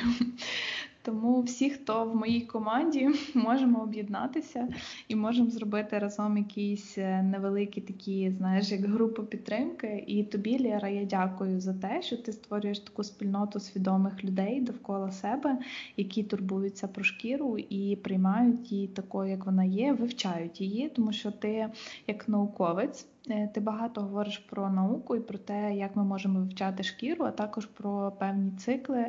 Тому 1.05 1.42
всі, 1.42 1.70
хто 1.70 2.05
в 2.05 2.16
моїй 2.16 2.40
команді, 2.40 3.09
можемо 3.34 3.82
об'єднатися 3.82 4.68
і 5.09 5.16
можемо 5.16 5.50
зробити 5.50 5.98
разом 5.98 6.36
якісь 6.38 6.98
е, 6.98 7.22
невеликі 7.22 7.80
такі, 7.80 8.30
знаєш, 8.30 8.70
як 8.70 8.84
групи 8.84 9.22
підтримки. 9.22 10.05
І 10.07 10.24
тобі, 10.24 10.62
Лєра, 10.62 10.88
я 10.88 11.05
дякую 11.05 11.61
за 11.61 11.74
те, 11.74 12.03
що 12.03 12.16
ти 12.16 12.32
створюєш 12.32 12.78
таку 12.78 13.05
спільноту 13.05 13.61
свідомих 13.61 14.24
людей 14.24 14.61
довкола 14.61 15.11
себе, 15.11 15.59
які 15.96 16.22
турбуються 16.22 16.88
про 16.88 17.05
шкіру 17.05 17.59
і 17.59 17.96
приймають 17.96 18.72
її 18.72 18.88
такою, 18.88 19.30
як 19.30 19.46
вона 19.46 19.64
є, 19.64 19.92
вивчають 19.92 20.61
її, 20.61 20.88
тому 20.88 21.12
що 21.12 21.30
ти 21.30 21.68
як 22.07 22.28
науковець. 22.28 23.07
Е, 23.31 23.49
ти 23.55 23.61
багато 23.61 24.01
говориш 24.01 24.39
про 24.39 24.70
науку 24.70 25.16
і 25.16 25.20
про 25.20 25.39
те, 25.39 25.75
як 25.75 25.97
ми 25.97 26.05
можемо 26.05 26.41
вивчати 26.41 26.83
шкіру, 26.83 27.25
а 27.25 27.31
також 27.31 27.66
про 27.66 28.12
певні 28.18 28.51
цикли, 28.59 29.07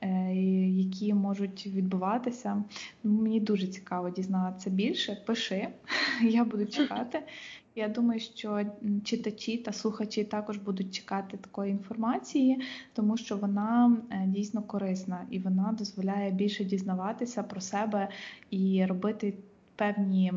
е, 0.00 0.34
які 0.66 1.14
можуть 1.14 1.66
відбуватися. 1.66 2.64
Мені 3.04 3.40
дуже 3.40 3.66
цікаво 3.66 4.10
дізнатися 4.10 4.70
більше. 4.70 5.22
Пиши, 5.26 5.68
я 6.22 6.44
буду 6.44 6.66
чекати. 6.66 7.22
Я 7.74 7.88
думаю, 7.88 8.20
що 8.20 8.62
читачі 9.04 9.58
та 9.58 9.72
слухачі 9.72 10.24
також 10.24 10.56
будуть 10.56 10.94
чекати 10.94 11.36
такої 11.36 11.70
інформації, 11.70 12.60
тому 12.92 13.16
що 13.16 13.36
вона 13.36 13.96
е, 14.10 14.24
дійсно 14.26 14.62
корисна 14.62 15.26
і 15.30 15.38
вона 15.38 15.74
дозволяє 15.78 16.30
більше 16.30 16.64
дізнаватися 16.64 17.42
про 17.42 17.60
себе 17.60 18.08
і 18.50 18.86
робити 18.86 19.34
певні 19.76 20.32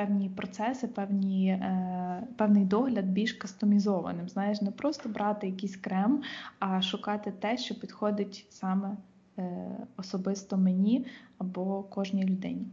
певні 0.00 0.28
процеси, 0.28 0.88
певні, 0.88 1.48
е, 1.48 2.22
певний 2.36 2.64
догляд 2.64 3.06
більш 3.06 3.32
кастомізованим. 3.32 4.28
Знаєш, 4.28 4.62
не 4.62 4.70
просто 4.70 5.08
брати 5.08 5.46
якийсь 5.46 5.76
крем, 5.76 6.22
а 6.58 6.82
шукати 6.82 7.32
те, 7.40 7.56
що 7.56 7.80
підходить 7.80 8.46
саме 8.50 8.96
е, 9.38 9.66
особисто 9.96 10.56
мені 10.56 11.06
або 11.38 11.82
кожній 11.82 12.24
людині. 12.24 12.66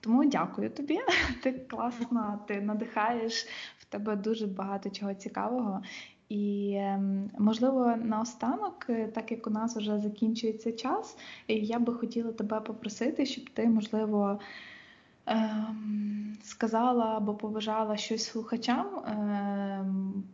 Тому 0.00 0.24
дякую 0.24 0.70
тобі. 0.70 0.98
Ти 1.42 1.52
класна, 1.52 2.38
ти 2.48 2.60
надихаєш 2.60 3.46
в 3.78 3.84
тебе 3.84 4.16
дуже 4.16 4.46
багато 4.46 4.90
чого 4.90 5.14
цікавого. 5.14 5.82
І 6.28 6.74
ем, 6.78 7.30
можливо, 7.38 7.96
наостанок, 8.04 8.86
е, 8.88 9.08
так 9.08 9.30
як 9.30 9.46
у 9.46 9.50
нас 9.50 9.76
вже 9.76 9.98
закінчується 9.98 10.72
час, 10.72 11.16
я 11.48 11.78
би 11.78 11.94
хотіла 11.94 12.32
тебе 12.32 12.60
попросити, 12.60 13.26
щоб 13.26 13.50
ти, 13.50 13.68
можливо, 13.68 14.40
сказала 16.42 17.04
або 17.16 17.34
побажала 17.34 17.96
щось 17.96 18.24
слухачам, 18.24 18.86
ем, 19.06 20.24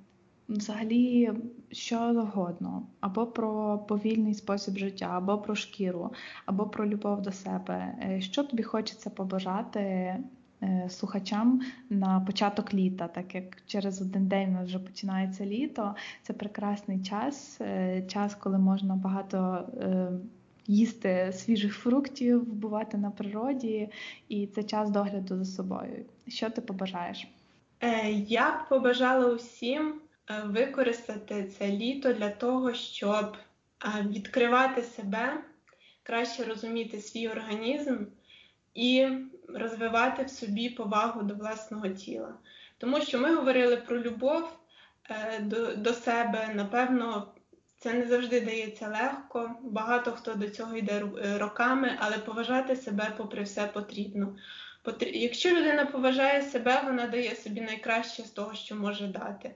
взагалі 0.48 1.32
що 1.70 2.14
завгодно, 2.14 2.86
або 3.00 3.26
про 3.26 3.78
повільний 3.78 4.34
спосіб 4.34 4.76
життя, 4.76 5.10
або 5.12 5.38
про 5.38 5.54
шкіру, 5.54 6.12
або 6.46 6.66
про 6.66 6.86
любов 6.86 7.22
до 7.22 7.32
себе. 7.32 7.94
Е, 8.02 8.20
що 8.20 8.44
тобі 8.44 8.62
хочеться 8.62 9.10
побажати? 9.10 10.16
Е, 10.62 10.86
слухачам 10.90 11.60
на 11.90 12.20
початок 12.20 12.74
літа, 12.74 13.08
так 13.08 13.34
як 13.34 13.44
через 13.66 14.02
один 14.02 14.28
день 14.28 14.48
у 14.48 14.52
нас 14.52 14.66
вже 14.66 14.78
починається 14.78 15.46
літо, 15.46 15.94
це 16.22 16.32
прекрасний 16.32 17.02
час, 17.02 17.58
е, 17.60 18.02
час, 18.02 18.34
коли 18.34 18.58
можна 18.58 18.96
багато 18.96 19.68
їсти 20.66 21.32
свіжих 21.32 21.74
фруктів, 21.74 22.44
бувати 22.54 22.96
на 22.96 23.10
природі, 23.10 23.88
і 24.28 24.46
це 24.46 24.62
час 24.62 24.90
догляду 24.90 25.36
за 25.36 25.44
собою. 25.44 26.04
Що 26.28 26.50
ти 26.50 26.60
побажаєш? 26.60 27.26
Е, 27.80 28.10
я 28.12 28.50
б 28.50 28.68
побажала 28.68 29.26
усім 29.26 30.00
е, 30.30 30.42
використати 30.44 31.44
це 31.44 31.68
літо 31.68 32.12
для 32.12 32.30
того, 32.30 32.74
щоб 32.74 33.36
е, 33.84 34.06
відкривати 34.08 34.82
себе, 34.82 35.44
краще 36.02 36.44
розуміти 36.44 37.00
свій 37.00 37.28
організм 37.28 37.96
і 38.74 39.08
розвивати 39.48 40.24
в 40.24 40.30
собі 40.30 40.70
повагу 40.70 41.22
до 41.22 41.34
власного 41.34 41.88
тіла. 41.88 42.34
Тому 42.78 43.00
що 43.00 43.18
ми 43.18 43.34
говорили 43.34 43.76
про 43.76 44.02
любов 44.02 44.58
до, 45.40 45.76
до 45.76 45.92
себе, 45.92 46.50
напевно, 46.54 47.28
це 47.86 47.92
не 47.92 48.06
завжди 48.06 48.40
дається 48.40 48.88
легко, 48.88 49.54
багато 49.62 50.12
хто 50.12 50.34
до 50.34 50.50
цього 50.50 50.76
йде 50.76 51.04
е, 51.24 51.38
роками, 51.38 51.98
але 52.00 52.18
поважати 52.18 52.76
себе 52.76 53.12
попри 53.16 53.42
все 53.42 53.66
потрібно. 53.66 54.36
Якщо 55.00 55.50
людина 55.50 55.86
поважає 55.86 56.42
себе, 56.42 56.82
вона 56.84 57.06
дає 57.06 57.36
собі 57.36 57.60
найкраще 57.60 58.22
з 58.22 58.30
того, 58.30 58.54
що 58.54 58.76
може 58.76 59.06
дати. 59.06 59.54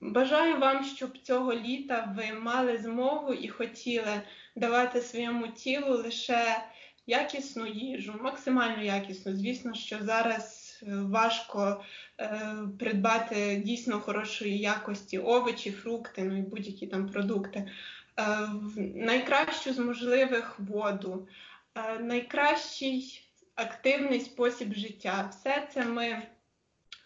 Бажаю 0.00 0.58
вам, 0.58 0.84
щоб 0.84 1.18
цього 1.18 1.54
літа 1.54 2.14
ви 2.16 2.38
мали 2.40 2.78
змогу 2.78 3.32
і 3.32 3.48
хотіли 3.48 4.20
давати 4.56 5.00
своєму 5.00 5.48
тілу 5.48 5.96
лише 5.96 6.62
якісну 7.06 7.66
їжу, 7.66 8.20
максимально 8.22 8.82
якісну. 8.82 9.36
Звісно, 9.36 9.74
що 9.74 9.98
зараз 10.00 10.57
важко 10.86 11.84
е, 12.20 12.40
придбати 12.78 13.62
дійсно 13.64 14.00
хорошої 14.00 14.58
якості 14.58 15.18
овочі, 15.18 15.70
фрукти, 15.70 16.24
ну 16.24 16.38
і 16.38 16.42
будь-які 16.42 16.86
там 16.86 17.08
продукти. 17.08 17.70
Е, 18.18 18.48
найкращу 18.94 19.72
з 19.72 19.78
можливих 19.78 20.60
воду, 20.60 21.28
е, 21.74 21.98
найкращий 21.98 23.22
активний 23.54 24.20
спосіб 24.20 24.74
життя. 24.74 25.30
Все 25.30 25.68
це 25.72 25.84
ми 25.84 26.22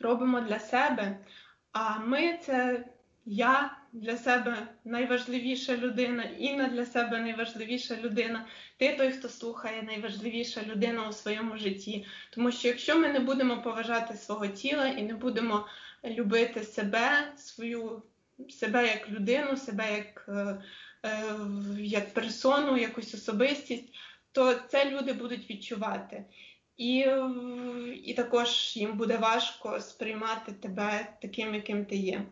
робимо 0.00 0.40
для 0.40 0.58
себе, 0.58 1.18
а 1.72 1.98
ми 1.98 2.38
це 2.46 2.84
я 3.24 3.81
для 3.92 4.16
себе 4.16 4.68
найважливіша 4.84 5.76
людина, 5.76 6.22
Інна 6.22 6.68
для 6.68 6.86
себе 6.86 7.20
найважливіша 7.20 7.96
людина. 7.96 8.46
Ти 8.76 8.96
той, 8.96 9.12
хто 9.12 9.28
слухає, 9.28 9.82
найважливіша 9.82 10.62
людина 10.62 11.08
у 11.08 11.12
своєму 11.12 11.56
житті. 11.58 12.06
Тому 12.30 12.52
що 12.52 12.68
якщо 12.68 12.98
ми 12.98 13.08
не 13.08 13.20
будемо 13.20 13.62
поважати 13.62 14.14
свого 14.14 14.46
тіла 14.46 14.86
і 14.88 15.02
не 15.02 15.14
будемо 15.14 15.66
любити 16.04 16.64
себе, 16.64 17.32
свою 17.36 18.02
себе 18.50 18.86
як 18.86 19.10
людину, 19.10 19.56
себе 19.56 19.92
як 19.96 20.24
е, 20.28 20.62
е, 21.02 21.36
як 21.78 22.14
персону, 22.14 22.76
якусь 22.76 23.14
особистість, 23.14 23.84
то 24.32 24.54
це 24.54 24.90
люди 24.90 25.12
будуть 25.12 25.50
відчувати. 25.50 26.24
І 26.76 27.06
і 28.04 28.14
також 28.14 28.76
їм 28.76 28.92
буде 28.92 29.16
важко 29.16 29.80
сприймати 29.80 30.52
тебе 30.52 31.08
таким, 31.22 31.54
яким 31.54 31.84
ти 31.84 31.96
є. 31.96 32.22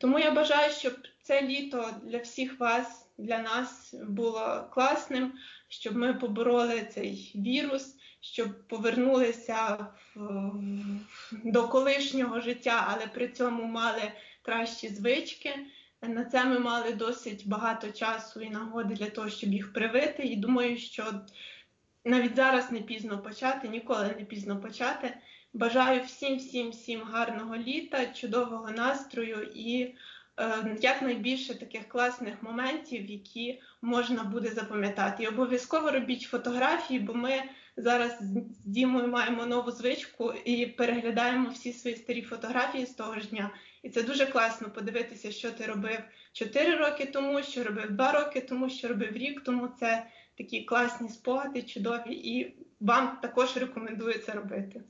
Тому 0.00 0.18
я 0.18 0.30
бажаю, 0.30 0.72
щоб 0.72 0.94
це 1.22 1.42
літо 1.42 1.94
для 2.02 2.18
всіх 2.18 2.60
вас, 2.60 3.08
для 3.18 3.38
нас 3.38 3.94
було 4.08 4.68
класним, 4.74 5.32
щоб 5.68 5.96
ми 5.96 6.14
побороли 6.14 6.88
цей 6.94 7.32
вірус, 7.34 7.96
щоб 8.20 8.68
повернулися 8.68 9.86
в, 10.14 10.52
до 11.44 11.68
колишнього 11.68 12.40
життя, 12.40 12.86
але 12.88 13.06
при 13.06 13.28
цьому 13.28 13.64
мали 13.64 14.12
кращі 14.42 14.88
звички. 14.88 15.54
На 16.02 16.24
це 16.24 16.44
ми 16.44 16.58
мали 16.58 16.92
досить 16.92 17.48
багато 17.48 17.90
часу 17.90 18.40
і 18.40 18.50
нагоди 18.50 18.94
для 18.94 19.10
того, 19.10 19.28
щоб 19.28 19.52
їх 19.52 19.72
привити. 19.72 20.22
І 20.22 20.36
думаю, 20.36 20.78
що 20.78 21.14
навіть 22.04 22.36
зараз 22.36 22.72
не 22.72 22.80
пізно 22.80 23.22
почати, 23.22 23.68
ніколи 23.68 24.14
не 24.18 24.24
пізно 24.24 24.60
почати. 24.60 25.14
Бажаю 25.52 26.02
всім, 26.04 26.36
всім, 26.36 26.70
всім 26.70 27.02
гарного 27.02 27.56
літа, 27.56 28.06
чудового 28.06 28.70
настрою 28.70 29.42
і 29.54 29.94
е, 30.36 30.76
якнайбільше 30.80 31.58
таких 31.58 31.88
класних 31.88 32.42
моментів, 32.42 33.10
які 33.10 33.60
можна 33.82 34.24
буде 34.24 34.48
запам'ятати. 34.48 35.22
І 35.22 35.26
обов'язково 35.26 35.90
робіть 35.90 36.22
фотографії, 36.22 37.00
бо 37.00 37.14
ми 37.14 37.42
зараз 37.76 38.18
з 38.20 38.64
Дімою 38.64 39.08
маємо 39.08 39.46
нову 39.46 39.70
звичку 39.70 40.32
і 40.32 40.66
переглядаємо 40.66 41.50
всі 41.50 41.72
свої 41.72 41.96
старі 41.96 42.22
фотографії 42.22 42.86
з 42.86 42.94
того 42.94 43.20
ж 43.20 43.28
дня. 43.28 43.50
І 43.82 43.90
це 43.90 44.02
дуже 44.02 44.26
класно 44.26 44.70
подивитися, 44.70 45.32
що 45.32 45.50
ти 45.50 45.66
робив 45.66 45.98
4 46.32 46.76
роки 46.76 47.06
тому, 47.06 47.42
що 47.42 47.64
робив 47.64 47.90
2 47.90 48.12
роки 48.12 48.40
тому, 48.40 48.70
що 48.70 48.88
робив 48.88 49.12
рік 49.12 49.40
тому. 49.44 49.68
Це 49.80 50.06
такі 50.38 50.64
класні 50.64 51.08
спогади, 51.08 51.62
чудові, 51.62 52.14
і 52.14 52.54
вам 52.80 53.18
також 53.22 53.56
рекомендую 53.56 54.18
це 54.18 54.32
робити. 54.32 54.82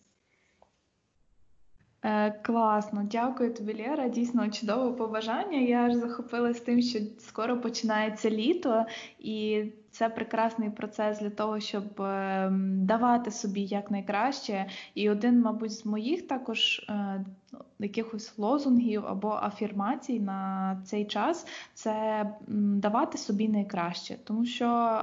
Е, 2.03 2.30
Класно, 2.30 3.03
дякую 3.11 3.55
тобі, 3.55 3.74
Лєра. 3.74 4.09
Дійсно 4.09 4.51
чудове 4.51 4.92
побажання. 4.92 5.59
Я 5.59 5.78
аж 5.78 5.94
захопилась 5.94 6.61
тим, 6.61 6.82
що 6.82 6.98
скоро 7.18 7.61
починається 7.61 8.30
літо, 8.30 8.86
і 9.18 9.64
це 9.90 10.09
прекрасний 10.09 10.70
процес 10.70 11.20
для 11.20 11.30
того, 11.30 11.61
щоб 11.61 12.01
е, 12.01 12.48
давати 12.76 13.30
собі 13.30 13.61
якнайкраще. 13.61 14.66
І 14.94 15.11
один, 15.11 15.40
мабуть, 15.40 15.72
з 15.72 15.86
моїх 15.86 16.26
також 16.26 16.78
е, 16.88 17.24
якихось 17.78 18.38
лозунгів 18.38 19.07
або 19.07 19.30
афірмацій 19.42 20.20
на 20.20 20.82
цей 20.84 21.05
час 21.05 21.46
це 21.74 22.26
давати 22.48 23.18
собі 23.18 23.48
найкраще, 23.48 24.16
тому 24.24 24.46
що 24.46 24.98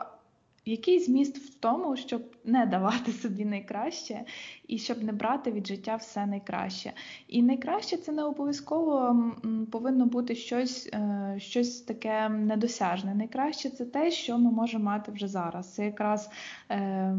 який 0.68 1.00
зміст 1.00 1.38
в 1.38 1.54
тому, 1.60 1.96
щоб 1.96 2.36
не 2.46 2.66
давати 2.66 3.12
собі 3.12 3.46
найкраще 3.46 4.24
і 4.68 4.78
щоб 4.78 5.04
не 5.04 5.12
брати 5.12 5.52
від 5.52 5.68
життя 5.68 5.96
все 5.96 6.26
найкраще. 6.26 6.94
І 7.28 7.44
найкраще 7.44 7.98
це 7.98 8.12
не 8.12 8.24
обов'язково 8.24 9.16
повинно 9.72 10.06
бути 10.06 10.36
щось 10.36 10.90
е, 10.94 11.36
щось 11.38 11.82
таке 11.82 12.30
недосяжне. 12.30 13.16
Найкраще 13.16 13.70
це 13.70 13.86
те, 13.86 14.12
що 14.12 14.38
ми 14.38 14.52
можемо 14.52 14.84
мати 14.84 15.12
вже 15.12 15.28
зараз. 15.28 15.74
Це 15.74 15.86
якраз 15.86 16.30
е, 16.72 17.16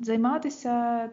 займатися. 0.00 1.10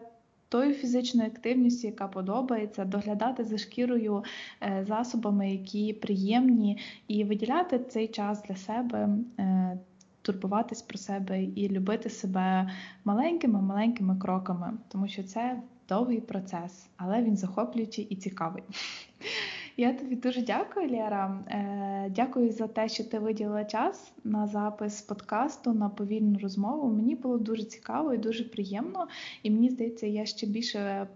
Тою 0.48 0.74
фізичною 0.74 1.28
активністю, 1.28 1.86
яка 1.86 2.08
подобається, 2.08 2.84
доглядати 2.84 3.44
за 3.44 3.58
шкірою 3.58 4.24
е, 4.62 4.84
засобами, 4.88 5.50
які 5.50 5.92
приємні, 5.92 6.78
і 7.08 7.24
виділяти 7.24 7.78
цей 7.78 8.08
час 8.08 8.42
для 8.42 8.56
себе 8.56 9.08
е, 9.38 9.78
турбуватись 10.22 10.82
про 10.82 10.98
себе 10.98 11.42
і 11.42 11.68
любити 11.68 12.10
себе 12.10 12.70
маленькими-маленькими 13.04 14.16
кроками, 14.16 14.72
тому 14.88 15.08
що 15.08 15.22
це 15.22 15.62
довгий 15.88 16.20
процес, 16.20 16.86
але 16.96 17.22
він 17.22 17.36
захоплюючий 17.36 18.04
і 18.04 18.16
цікавий. 18.16 18.62
Я 19.76 19.92
тобі 19.92 20.16
дуже 20.16 20.42
дякую, 20.42 20.90
Лєра. 20.90 21.44
Е, 21.48 22.12
дякую 22.16 22.52
за 22.52 22.66
те, 22.66 22.88
що 22.88 23.04
ти 23.04 23.18
виділила 23.18 23.64
час 23.64 24.12
на 24.24 24.46
запис 24.46 25.02
подкасту 25.02 25.72
на 25.72 25.88
повільну 25.88 26.38
розмову. 26.38 26.88
Мені 26.96 27.14
було 27.14 27.38
дуже 27.38 27.64
цікаво 27.64 28.14
і 28.14 28.18
дуже 28.18 28.44
приємно, 28.44 29.08
і 29.42 29.50
мені 29.50 29.70
здається, 29.70 30.06
я 30.06 30.26
ще 30.26 30.46
більше 30.46 31.06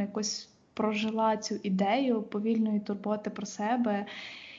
якось 0.00 0.50
прожила 0.74 1.36
цю 1.36 1.54
ідею 1.62 2.22
повільної 2.22 2.80
турботи 2.80 3.30
про 3.30 3.46
себе. 3.46 4.06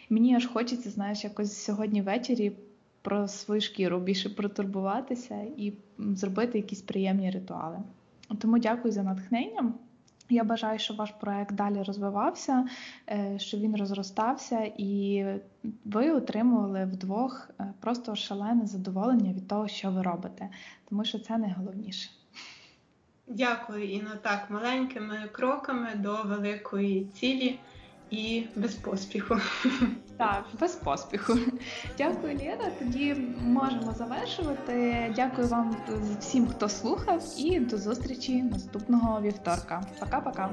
Мені 0.09 0.35
аж 0.35 0.45
хочеться, 0.45 0.89
знаєш, 0.89 1.23
якось 1.23 1.63
сьогодні 1.63 2.01
ввечері 2.01 2.51
про 3.01 3.27
свою 3.27 3.61
шкіру, 3.61 3.99
більше 3.99 4.29
протурбуватися 4.29 5.35
і 5.57 5.73
зробити 5.97 6.57
якісь 6.57 6.81
приємні 6.81 7.31
ритуали. 7.31 7.77
Тому 8.39 8.59
дякую 8.59 8.91
за 8.91 9.03
натхнення. 9.03 9.73
Я 10.29 10.43
бажаю, 10.43 10.79
щоб 10.79 10.97
ваш 10.97 11.11
проект 11.11 11.55
далі 11.55 11.83
розвивався, 11.83 12.67
е, 13.09 13.39
щоб 13.39 13.59
він 13.59 13.75
розростався, 13.75 14.71
і 14.77 15.25
ви 15.85 16.11
отримували 16.11 16.85
вдвох 16.85 17.49
е, 17.59 17.73
просто 17.79 18.15
шалене 18.15 18.65
задоволення 18.65 19.33
від 19.33 19.47
того, 19.47 19.67
що 19.67 19.91
ви 19.91 20.01
робите, 20.01 20.49
тому 20.89 21.05
що 21.05 21.19
це 21.19 21.37
найголовніше. 21.37 22.09
Дякую, 23.27 23.89
Іно. 23.89 24.09
Так, 24.21 24.49
маленькими 24.49 25.17
кроками 25.31 25.87
до 25.95 26.23
великої 26.23 27.05
цілі 27.05 27.59
і 28.11 28.43
без 28.55 28.73
поспіху. 28.73 29.37
Так, 30.17 30.45
без 30.59 30.75
поспіху. 30.75 31.33
Дякую, 31.97 32.37
Лєра. 32.37 32.71
Тоді 32.79 33.15
можемо 33.41 33.93
завершувати. 33.93 35.13
Дякую 35.15 35.47
вам 35.47 35.75
всім, 36.19 36.47
хто 36.47 36.69
слухав, 36.69 37.23
і 37.37 37.59
до 37.59 37.77
зустрічі 37.77 38.43
наступного 38.43 39.21
вівторка. 39.21 39.83
Пока-пока. 39.99 40.49